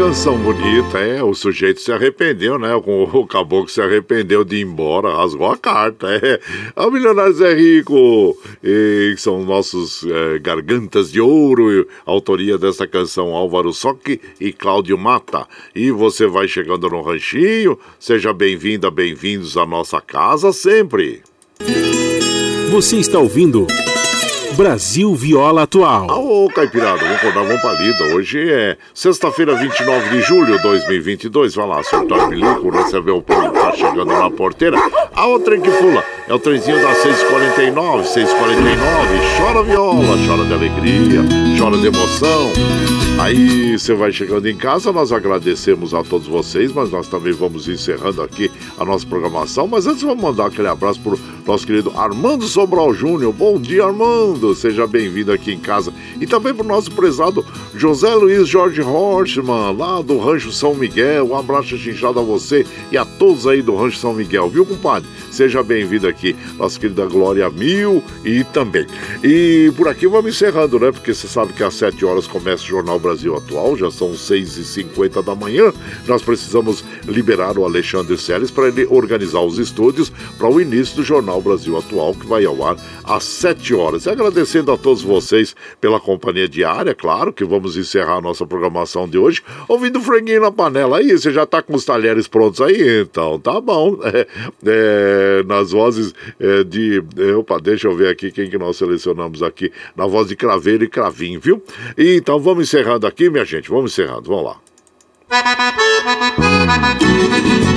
Canção 0.00 0.38
bonita, 0.38 0.98
é. 0.98 1.22
O 1.22 1.34
sujeito 1.34 1.78
se 1.78 1.92
arrependeu, 1.92 2.58
né? 2.58 2.74
O, 2.74 3.26
caboclo 3.28 3.68
se 3.68 3.82
arrependeu 3.82 4.42
de 4.44 4.56
ir 4.56 4.62
embora, 4.62 5.14
rasgou 5.14 5.50
a 5.50 5.58
carta, 5.58 6.06
é. 6.10 6.40
O 6.74 6.90
Milionário 6.90 7.34
Zé 7.34 7.52
Rico, 7.52 8.34
e, 8.64 9.14
são 9.18 9.44
nossos 9.44 10.02
é, 10.04 10.38
gargantas 10.38 11.12
de 11.12 11.20
ouro, 11.20 11.86
autoria 12.06 12.56
dessa 12.56 12.86
canção 12.86 13.34
Álvaro 13.34 13.74
Soque 13.74 14.18
e 14.40 14.54
Cláudio 14.54 14.96
Mata. 14.96 15.46
E 15.74 15.90
você 15.90 16.26
vai 16.26 16.48
chegando 16.48 16.88
no 16.88 17.02
ranchinho, 17.02 17.78
seja 17.98 18.32
bem-vinda, 18.32 18.90
bem-vindos 18.90 19.58
à 19.58 19.66
nossa 19.66 20.00
casa 20.00 20.50
sempre. 20.50 21.20
Você 22.70 22.96
está 22.96 23.18
ouvindo. 23.18 23.66
Brasil 24.56 25.14
Viola 25.14 25.62
Atual. 25.62 26.06
Ô, 26.10 26.48
Caipirada, 26.48 26.98
vamos 26.98 27.16
acordar, 27.16 27.44
vamos 27.44 27.60
pra 27.60 27.72
lida. 27.72 28.14
Hoje 28.14 28.50
é 28.50 28.76
sexta-feira, 28.92 29.54
29 29.54 30.10
de 30.10 30.22
julho 30.22 30.56
de 30.56 30.62
2022. 30.62 31.54
Vai 31.54 31.66
lá, 31.66 31.82
soltar 31.82 32.18
o 32.18 32.28
bilico, 32.28 32.68
receber 32.70 33.12
o 33.12 33.22
povo 33.22 33.50
que 33.50 33.58
tá 33.58 33.72
chegando 33.72 34.06
na 34.12 34.30
porteira. 34.30 34.76
A 35.14 35.26
outra 35.26 35.58
que 35.58 35.70
pula 35.70 36.04
é 36.30 36.34
o 36.34 36.38
trenzinho 36.38 36.80
das 36.80 36.96
6h49, 36.98 38.04
6h49. 38.04 38.26
Chora 39.36 39.64
viola, 39.64 40.16
chora 40.24 40.44
de 40.44 40.52
alegria, 40.54 41.22
chora 41.58 41.76
de 41.76 41.88
emoção. 41.88 42.52
Aí 43.18 43.76
você 43.76 43.92
vai 43.94 44.12
chegando 44.12 44.48
em 44.48 44.56
casa, 44.56 44.92
nós 44.92 45.12
agradecemos 45.12 45.92
a 45.92 46.02
todos 46.02 46.28
vocês, 46.28 46.72
mas 46.72 46.88
nós 46.90 47.08
também 47.08 47.32
vamos 47.32 47.68
encerrando 47.68 48.22
aqui 48.22 48.50
a 48.78 48.84
nossa 48.84 49.04
programação. 49.04 49.66
Mas 49.66 49.86
antes 49.86 50.02
vamos 50.02 50.22
mandar 50.22 50.46
aquele 50.46 50.68
abraço 50.68 51.00
pro 51.00 51.18
nosso 51.44 51.66
querido 51.66 51.92
Armando 51.96 52.46
Sobral 52.46 52.94
Júnior. 52.94 53.32
Bom 53.32 53.60
dia, 53.60 53.84
Armando! 53.84 54.54
Seja 54.54 54.86
bem-vindo 54.86 55.32
aqui 55.32 55.52
em 55.52 55.58
casa. 55.58 55.92
E 56.20 56.26
também 56.26 56.54
pro 56.54 56.64
nosso 56.64 56.92
prezado 56.92 57.44
José 57.74 58.14
Luiz 58.14 58.48
Jorge 58.48 58.80
Horstman, 58.80 59.76
lá 59.76 60.00
do 60.00 60.18
Rancho 60.18 60.52
São 60.52 60.74
Miguel. 60.74 61.28
Um 61.28 61.36
abraço 61.36 61.76
chinchado 61.76 62.20
a 62.20 62.22
você 62.22 62.64
e 62.90 62.96
a 62.96 63.04
todos 63.04 63.46
aí 63.46 63.60
do 63.60 63.74
Rancho 63.74 63.98
São 63.98 64.14
Miguel, 64.14 64.48
viu, 64.48 64.64
compadre? 64.64 65.08
Seja 65.30 65.62
bem-vindo 65.62 66.08
aqui, 66.08 66.19
nossa 66.56 66.78
querida 66.78 67.06
Glória 67.06 67.48
Mil 67.50 68.02
e 68.24 68.44
também. 68.44 68.86
E 69.22 69.72
por 69.76 69.88
aqui 69.88 70.06
vamos 70.06 70.34
encerrando, 70.34 70.78
né? 70.78 70.92
Porque 70.92 71.14
você 71.14 71.26
sabe 71.26 71.52
que 71.52 71.62
às 71.62 71.74
7 71.74 72.04
horas 72.04 72.26
começa 72.26 72.64
o 72.64 72.66
Jornal 72.66 72.98
Brasil 72.98 73.36
Atual, 73.36 73.76
já 73.76 73.90
são 73.90 74.12
6h50 74.12 75.22
da 75.22 75.34
manhã. 75.34 75.72
Nós 76.06 76.22
precisamos 76.22 76.84
liberar 77.06 77.58
o 77.58 77.64
Alexandre 77.64 78.16
Seles 78.16 78.50
para 78.50 78.68
ele 78.68 78.86
organizar 78.90 79.40
os 79.40 79.58
estúdios 79.58 80.12
para 80.38 80.48
o 80.48 80.60
início 80.60 80.96
do 80.96 81.02
Jornal 81.02 81.40
Brasil 81.40 81.76
Atual, 81.76 82.14
que 82.14 82.26
vai 82.26 82.44
ao 82.44 82.64
ar 82.64 82.76
às 83.04 83.24
7 83.24 83.74
horas. 83.74 84.06
E 84.06 84.10
agradecendo 84.10 84.72
a 84.72 84.76
todos 84.76 85.02
vocês 85.02 85.54
pela 85.80 86.00
companhia 86.00 86.48
diária, 86.48 86.94
claro 86.94 87.32
que 87.32 87.44
vamos 87.44 87.76
encerrar 87.76 88.16
a 88.16 88.20
nossa 88.20 88.46
programação 88.46 89.08
de 89.08 89.18
hoje 89.18 89.42
ouvindo 89.68 90.00
franguinho 90.00 90.40
na 90.40 90.50
panela. 90.50 90.98
Aí, 90.98 91.10
você 91.10 91.30
já 91.32 91.46
tá 91.46 91.62
com 91.62 91.74
os 91.74 91.84
talheres 91.84 92.26
prontos 92.26 92.60
aí? 92.60 93.02
Então, 93.02 93.38
tá 93.38 93.60
bom. 93.60 93.98
É, 94.10 94.26
é, 94.66 95.42
nas 95.44 95.70
vozes 95.70 95.99
é, 96.38 96.64
de. 96.64 97.02
é, 97.16 97.34
opa, 97.34 97.58
deixa 97.58 97.88
eu 97.88 97.96
ver 97.96 98.08
aqui 98.08 98.30
quem 98.30 98.48
que 98.50 98.58
nós 98.58 98.76
selecionamos 98.76 99.42
aqui. 99.42 99.72
Na 99.96 100.06
voz 100.06 100.28
de 100.28 100.36
Craveiro 100.36 100.84
e 100.84 100.88
Cravinho, 100.88 101.40
viu? 101.40 101.62
E, 101.96 102.16
então 102.16 102.40
vamos 102.40 102.68
encerrando 102.68 103.06
aqui, 103.06 103.30
minha 103.30 103.44
gente. 103.44 103.70
Vamos 103.70 103.92
encerrando. 103.92 104.28
Vamos 104.28 104.44
lá. 104.44 104.60
Tchau, 106.98 107.60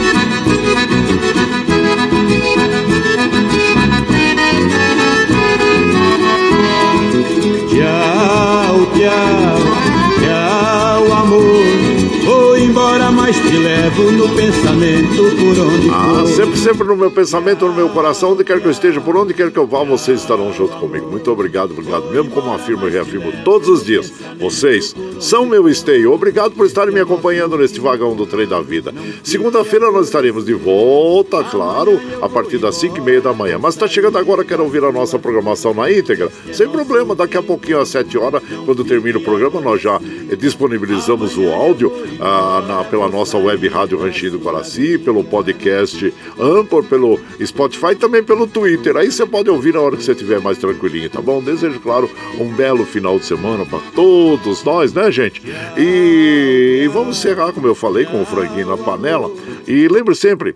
mas 13.33 13.49
te 13.49 13.57
levo 13.57 14.11
no 14.11 14.29
pensamento 14.35 15.15
por 15.35 15.59
onde 15.65 15.89
Ah, 15.91 16.19
for. 16.19 16.27
sempre, 16.27 16.57
sempre 16.57 16.87
no 16.87 16.95
meu 16.95 17.09
pensamento, 17.09 17.65
no 17.65 17.73
meu 17.73 17.89
coração, 17.89 18.33
onde 18.33 18.43
quer 18.43 18.59
que 18.59 18.67
eu 18.67 18.71
esteja, 18.71 19.01
por 19.01 19.15
onde 19.17 19.33
quer 19.33 19.49
que 19.51 19.57
eu 19.57 19.65
vá, 19.65 19.83
vocês 19.83 20.21
estarão 20.21 20.53
junto 20.53 20.75
comigo. 20.77 21.09
Muito 21.09 21.31
obrigado, 21.31 21.71
obrigado 21.71 22.09
mesmo, 22.11 22.29
como 22.29 22.53
afirmo 22.53 22.87
e 22.87 22.91
reafirmo 22.91 23.31
todos 23.43 23.67
os 23.69 23.83
dias. 23.83 24.11
Vocês 24.39 24.95
são 25.19 25.45
meu 25.45 25.67
esteio. 25.67 26.11
Obrigado 26.13 26.51
por 26.51 26.65
estarem 26.65 26.93
me 26.93 26.99
acompanhando 26.99 27.57
neste 27.57 27.79
vagão 27.79 28.15
do 28.15 28.25
trem 28.25 28.47
da 28.47 28.61
vida. 28.61 28.93
Segunda-feira 29.23 29.91
nós 29.91 30.05
estaremos 30.05 30.45
de 30.45 30.53
volta, 30.53 31.43
claro, 31.43 31.99
a 32.21 32.29
partir 32.29 32.57
das 32.59 32.75
5 32.75 32.97
e 32.97 33.01
meia 33.01 33.21
da 33.21 33.33
manhã. 33.33 33.57
Mas 33.59 33.73
está 33.73 33.87
chegando 33.87 34.17
agora, 34.17 34.43
quer 34.43 34.59
ouvir 34.59 34.83
a 34.83 34.91
nossa 34.91 35.17
programação 35.17 35.73
na 35.73 35.91
íntegra? 35.91 36.29
Sem 36.51 36.67
problema, 36.69 37.15
daqui 37.15 37.37
a 37.37 37.41
pouquinho, 37.43 37.79
às 37.79 37.89
7 37.89 38.17
horas, 38.17 38.41
quando 38.65 38.83
termina 38.83 39.17
o 39.17 39.21
programa, 39.21 39.59
nós 39.59 39.81
já 39.81 39.99
disponibilizamos 40.37 41.35
o 41.37 41.49
áudio 41.49 41.91
ah, 42.19 42.63
na- 42.67 42.83
pela 42.83 43.07
nossa 43.09 43.22
web 43.37 43.67
Rádio 43.67 43.97
Ranchinho 43.97 44.33
do 44.33 44.39
Guaraci, 44.39 44.97
pelo 44.97 45.23
podcast 45.23 46.13
Ampor, 46.39 46.83
pelo 46.83 47.19
Spotify 47.43 47.91
e 47.91 47.95
também 47.95 48.23
pelo 48.23 48.45
Twitter. 48.45 48.97
Aí 48.97 49.11
você 49.11 49.25
pode 49.25 49.49
ouvir 49.49 49.73
na 49.73 49.81
hora 49.81 49.95
que 49.95 50.03
você 50.03 50.11
estiver 50.11 50.39
mais 50.39 50.57
tranquilinho, 50.57 51.09
tá 51.09 51.21
bom? 51.21 51.41
Desejo, 51.41 51.79
claro, 51.79 52.09
um 52.39 52.49
belo 52.53 52.85
final 52.85 53.17
de 53.17 53.25
semana 53.25 53.65
para 53.65 53.79
todos 53.95 54.63
nós, 54.63 54.93
né, 54.93 55.11
gente? 55.11 55.41
E, 55.77 56.81
e 56.83 56.87
vamos 56.87 57.17
encerrar, 57.17 57.53
como 57.53 57.67
eu 57.67 57.75
falei, 57.75 58.05
com 58.05 58.21
o 58.21 58.25
franguinho 58.25 58.67
na 58.67 58.77
panela. 58.77 59.31
E 59.67 59.87
lembre 59.87 60.15
sempre 60.15 60.55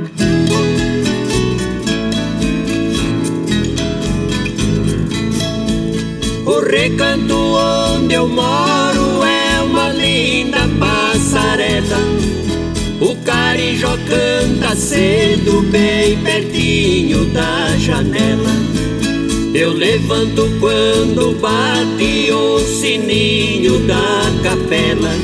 O 6.51 6.59
recanto 6.59 7.33
onde 7.33 8.13
eu 8.13 8.27
moro 8.27 9.23
é 9.23 9.61
uma 9.61 9.87
linda 9.93 10.67
passarela. 10.77 11.97
O 12.99 13.15
carijó 13.23 13.95
canta 14.05 14.75
cedo, 14.75 15.61
bem 15.71 16.17
pertinho 16.17 17.23
da 17.27 17.69
janela. 17.77 18.51
Eu 19.53 19.71
levanto 19.71 20.45
quando 20.59 21.39
bate 21.39 22.29
o 22.33 22.59
sininho 22.59 23.79
da 23.87 24.21
capela. 24.43 25.15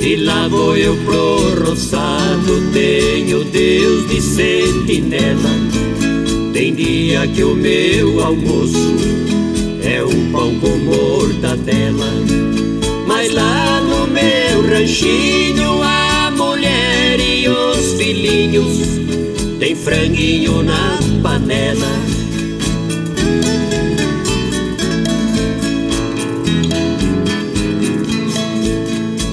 E 0.00 0.16
lá 0.16 0.48
vou 0.48 0.74
eu 0.74 0.96
pro 1.04 1.66
roçado, 1.66 2.62
tenho 2.72 3.44
Deus 3.44 4.08
de 4.08 4.22
sentinela. 4.22 5.50
Tem 6.54 6.74
dia 6.74 7.26
que 7.28 7.44
o 7.44 7.54
meu 7.54 8.24
almoço 8.24 9.29
é 10.00 10.04
um 10.04 10.32
pão 10.32 10.58
com 10.60 10.78
mortadela. 10.78 12.06
Mas 13.06 13.30
lá 13.32 13.82
no 13.82 14.06
meu 14.06 14.66
ranchinho 14.66 15.82
a 15.82 16.30
mulher 16.30 17.20
e 17.20 17.46
os 17.46 17.92
filhinhos, 17.98 18.78
tem 19.58 19.74
franguinho 19.74 20.62
na 20.62 20.98
panela. 21.22 22.00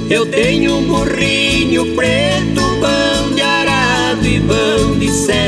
Eu 0.10 0.26
tenho 0.26 0.78
um 0.78 0.84
burrinho 0.84 1.96
preto, 1.96 2.62
pão 2.82 3.34
de 3.34 3.42
arado 3.42 4.26
e 4.26 4.40
pão 4.42 5.00
de 5.00 5.10
seda. 5.12 5.47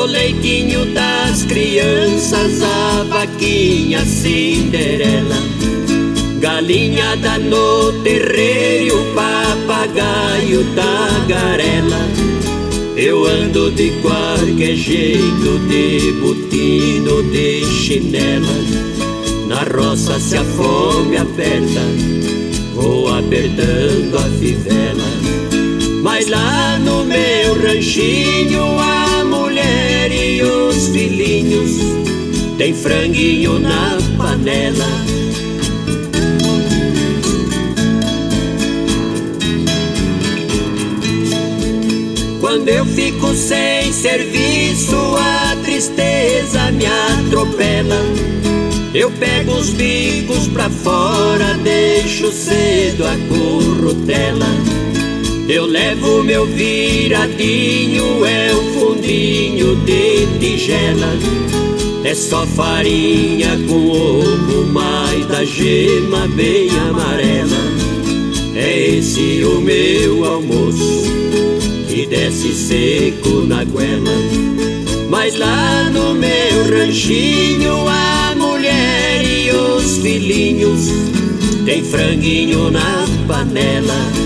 Pro 0.00 0.06
leitinho 0.06 0.86
das 0.94 1.42
crianças, 1.42 2.62
a 2.62 3.04
vaquinha 3.04 4.02
Cinderela. 4.06 5.36
Galinhada 6.40 7.36
no 7.36 7.92
terreiro, 8.02 8.96
papagaio 9.14 10.64
tagarela. 10.74 11.98
Eu 12.96 13.26
ando 13.26 13.70
de 13.72 13.90
qualquer 14.00 14.74
jeito, 14.74 15.58
de 15.68 16.12
botido, 16.12 17.22
de 17.24 17.66
chinela. 17.66 18.56
Na 19.48 19.64
roça 19.64 20.18
se 20.18 20.38
a 20.38 20.44
fome 20.44 21.18
aperta 21.18 21.82
vou 22.74 23.06
apertando 23.06 24.16
a 24.16 24.38
fivela. 24.38 25.29
Mas 26.20 26.28
lá 26.28 26.78
no 26.78 27.02
meu 27.02 27.58
ranchinho, 27.62 28.78
a 28.78 29.24
mulher 29.24 30.12
e 30.12 30.42
os 30.42 30.88
filhinhos 30.88 31.78
tem 32.58 32.74
franguinho 32.74 33.58
na 33.58 33.96
panela. 34.18 34.84
Quando 42.38 42.68
eu 42.68 42.84
fico 42.84 43.34
sem 43.34 43.90
serviço, 43.90 44.96
a 45.16 45.56
tristeza 45.64 46.70
me 46.70 46.84
atropela. 46.84 47.96
Eu 48.92 49.10
pego 49.12 49.52
os 49.52 49.70
bicos 49.70 50.48
pra 50.48 50.68
fora, 50.68 51.54
deixo 51.64 52.30
cedo 52.30 53.06
a 53.06 53.16
currutela. 53.26 54.89
Eu 55.52 55.66
levo 55.66 56.22
meu 56.22 56.46
viradinho, 56.46 58.24
é 58.24 58.54
o 58.54 58.62
fundinho 58.72 59.74
de 59.84 60.28
tigela. 60.38 61.12
É 62.04 62.14
só 62.14 62.46
farinha 62.46 63.58
com 63.66 63.88
ovo, 63.88 64.64
mais 64.66 65.26
da 65.26 65.44
gema 65.44 66.28
bem 66.28 66.70
amarela. 66.70 67.58
É 68.54 68.90
esse 68.90 69.42
o 69.42 69.60
meu 69.60 70.24
almoço, 70.24 71.02
que 71.88 72.06
desce 72.06 72.54
seco 72.54 73.44
na 73.44 73.64
goela. 73.64 74.14
Mas 75.08 75.36
lá 75.36 75.90
no 75.90 76.14
meu 76.14 76.64
ranchinho, 76.70 77.88
a 77.88 78.36
mulher 78.36 79.24
e 79.24 79.50
os 79.50 79.98
filhinhos 79.98 80.90
tem 81.66 81.82
franguinho 81.82 82.70
na 82.70 83.04
panela. 83.26 84.19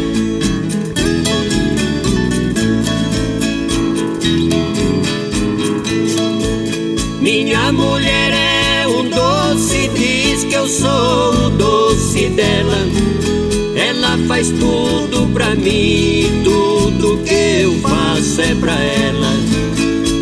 Mulher 7.74 8.32
é 8.32 8.86
um 8.86 9.08
doce, 9.08 9.90
diz 9.94 10.44
que 10.44 10.54
eu 10.54 10.68
sou 10.68 11.46
o 11.46 11.50
doce 11.50 12.28
dela. 12.30 12.78
Ela 13.76 14.16
faz 14.26 14.48
tudo 14.50 15.28
pra 15.32 15.54
mim, 15.54 16.42
tudo 16.44 17.18
que 17.24 17.62
eu 17.62 17.74
faço 17.80 18.40
é 18.40 18.54
pra 18.54 18.80
ela. 18.80 19.34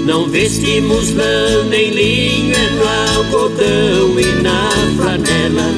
Não 0.07 0.29
vestimos 0.29 1.13
lã 1.15 1.65
nem 1.69 1.91
linho, 1.91 2.55
é 2.55 2.71
no 2.71 3.19
algodão 3.19 4.19
e 4.19 4.43
na 4.43 4.69
flanela. 4.97 5.71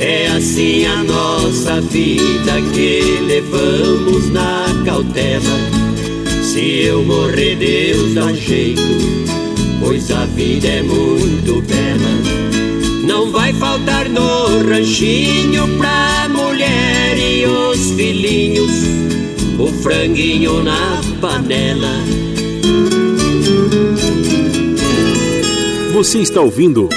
É 0.00 0.26
assim 0.28 0.86
a 0.86 1.02
nossa 1.04 1.80
vida 1.80 2.60
que 2.72 3.20
levamos 3.26 4.30
na 4.30 4.64
cautela. 4.84 5.78
Se 6.42 6.82
eu 6.82 7.04
morrer, 7.04 7.56
Deus 7.56 8.14
dá 8.14 8.32
jeito, 8.32 8.82
pois 9.80 10.10
a 10.10 10.24
vida 10.26 10.66
é 10.66 10.82
muito 10.82 11.62
bela. 11.62 12.48
Não 13.04 13.30
vai 13.30 13.52
faltar 13.54 14.08
no 14.08 14.68
ranchinho 14.68 15.66
pra 15.78 16.28
mulher 16.28 17.16
e 17.18 17.46
os 17.46 17.92
filhinhos, 17.92 18.72
o 19.58 19.66
franguinho 19.82 20.62
na 20.62 21.00
panela. 21.20 22.02
Você 25.92 26.18
está 26.18 26.40
ouvindo 26.40 26.88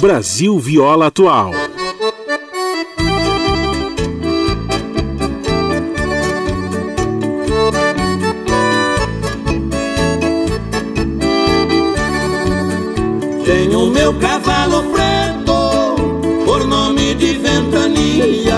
Brasil 0.00 0.58
Viola 0.58 1.06
Atual. 1.06 1.52
Tenho 13.50 13.88
meu 13.88 14.14
cavalo 14.14 14.84
preto, 14.92 15.96
por 16.46 16.64
nome 16.68 17.16
de 17.16 17.32
ventania, 17.32 18.54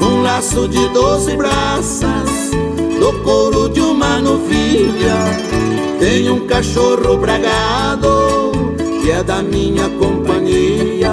um 0.00 0.22
laço 0.22 0.68
de 0.68 0.88
doze 0.90 1.34
braças, 1.36 2.52
do 3.00 3.20
couro 3.24 3.68
de 3.68 3.80
uma 3.80 4.20
novilha. 4.20 5.16
Tenho 5.98 6.36
um 6.36 6.46
cachorro 6.46 7.16
bragado, 7.16 8.52
que 9.02 9.10
é 9.10 9.24
da 9.24 9.42
minha 9.42 9.88
companhia. 9.98 11.10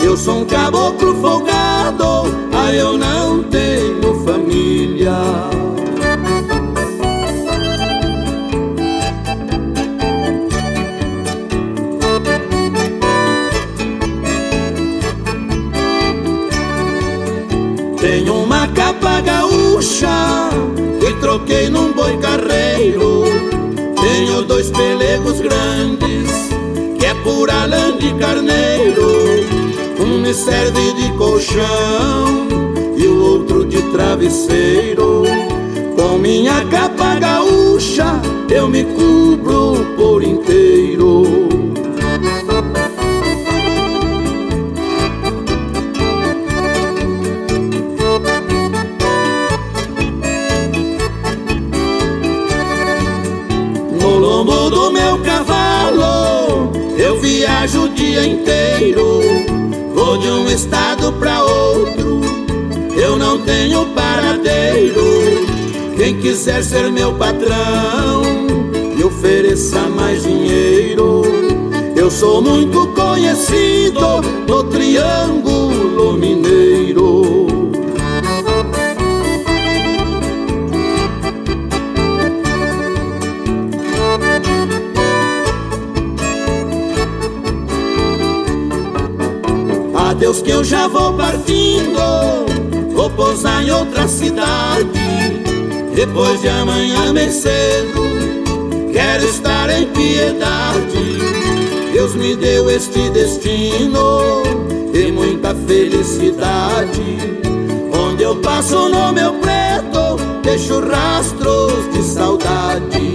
Eu 0.00 0.16
sou 0.16 0.42
um 0.42 0.44
caboclo 0.44 1.12
folgado, 1.20 2.22
ah, 2.52 2.72
eu 2.72 2.96
não 2.96 3.42
tenho 3.42 4.14
família. 4.24 5.10
Gaúcha 19.20 20.50
que 21.00 21.12
troquei 21.20 21.68
num 21.68 21.92
boi 21.92 22.16
carreiro. 22.18 23.24
Tenho 24.00 24.42
dois 24.42 24.70
pelegos 24.70 25.40
grandes 25.40 26.30
que 26.98 27.06
é 27.06 27.14
pura 27.14 27.66
lã 27.66 27.96
de 27.96 28.12
carneiro. 28.14 29.16
Um 30.00 30.20
me 30.20 30.32
serve 30.32 30.92
de 30.94 31.10
colchão 31.16 32.48
e 32.96 33.06
o 33.06 33.22
outro 33.22 33.64
de 33.64 33.82
travesseiro. 33.92 35.24
Com 35.96 36.18
minha 36.18 36.64
capa 36.66 37.16
gaúcha 37.16 38.20
eu 38.50 38.68
me 38.68 38.84
cubro 38.84 39.94
por 39.96 40.22
inteiro. 40.22 41.05
Viajo 57.36 57.82
o 57.82 57.88
dia 57.90 58.26
inteiro. 58.26 59.20
Vou 59.94 60.16
de 60.16 60.28
um 60.28 60.48
estado 60.48 61.12
pra 61.14 61.42
outro, 61.42 62.20
eu 62.96 63.18
não 63.18 63.42
tenho 63.42 63.84
paradeiro. 63.86 65.04
Quem 65.96 66.18
quiser 66.18 66.62
ser 66.62 66.90
meu 66.90 67.12
patrão, 67.14 68.22
me 68.94 69.04
ofereça 69.04 69.80
mais 69.88 70.22
dinheiro. 70.22 71.22
Eu 71.94 72.10
sou 72.10 72.40
muito 72.40 72.86
conhecido 72.88 74.22
no 74.48 74.64
Triângulo 74.64 76.14
Mineiro. 76.14 76.85
Adeus 90.26 90.42
que 90.42 90.50
eu 90.50 90.64
já 90.64 90.88
vou 90.88 91.12
partindo. 91.12 92.00
Vou 92.92 93.08
pousar 93.10 93.62
em 93.62 93.70
outra 93.70 94.08
cidade. 94.08 94.90
Depois 95.94 96.40
de 96.40 96.48
amanhã 96.48 97.14
bem 97.14 97.30
cedo 97.30 98.02
Quero 98.92 99.24
estar 99.24 99.70
em 99.70 99.86
piedade. 99.86 101.18
Deus 101.92 102.16
me 102.16 102.34
deu 102.34 102.68
este 102.68 103.08
destino 103.10 104.42
E 104.92 105.12
muita 105.12 105.54
felicidade. 105.54 107.18
Onde 107.92 108.24
eu 108.24 108.34
passo 108.36 108.88
no 108.88 109.12
meu 109.12 109.32
preto 109.34 110.16
deixo 110.42 110.80
rastros 110.80 111.88
de 111.92 112.02
saudade. 112.02 113.14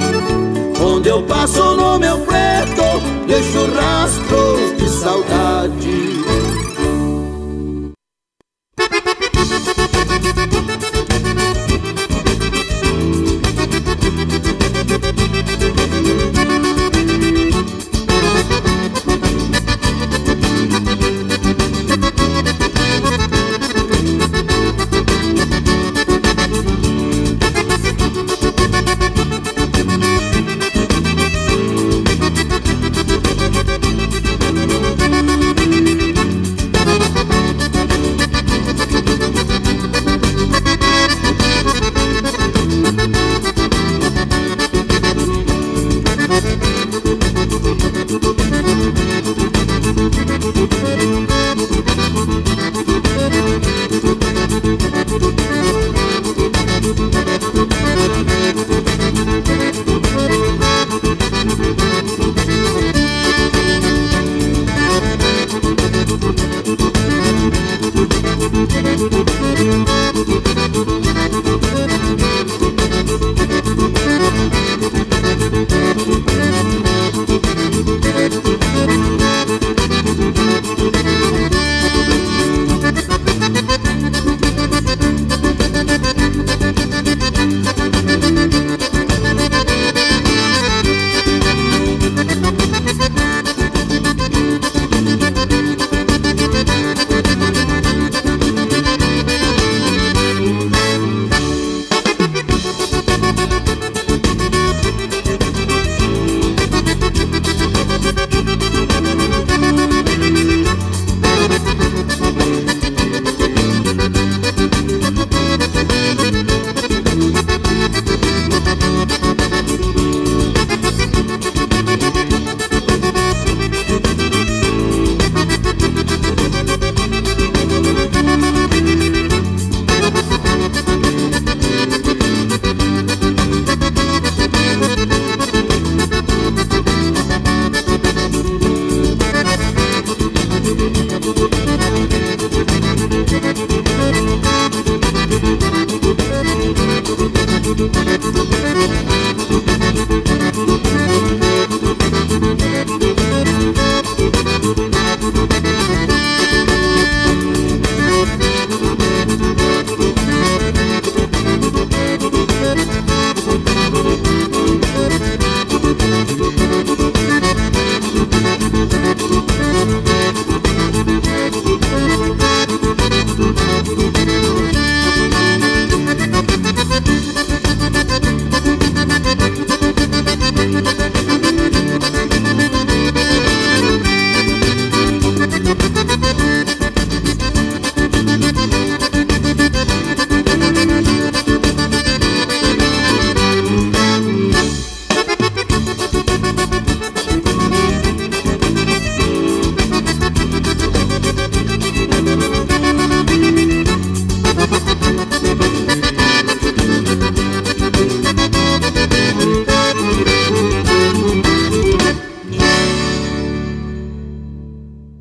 Onde 0.81 1.09
eu 1.09 1.21
passo 1.23 1.71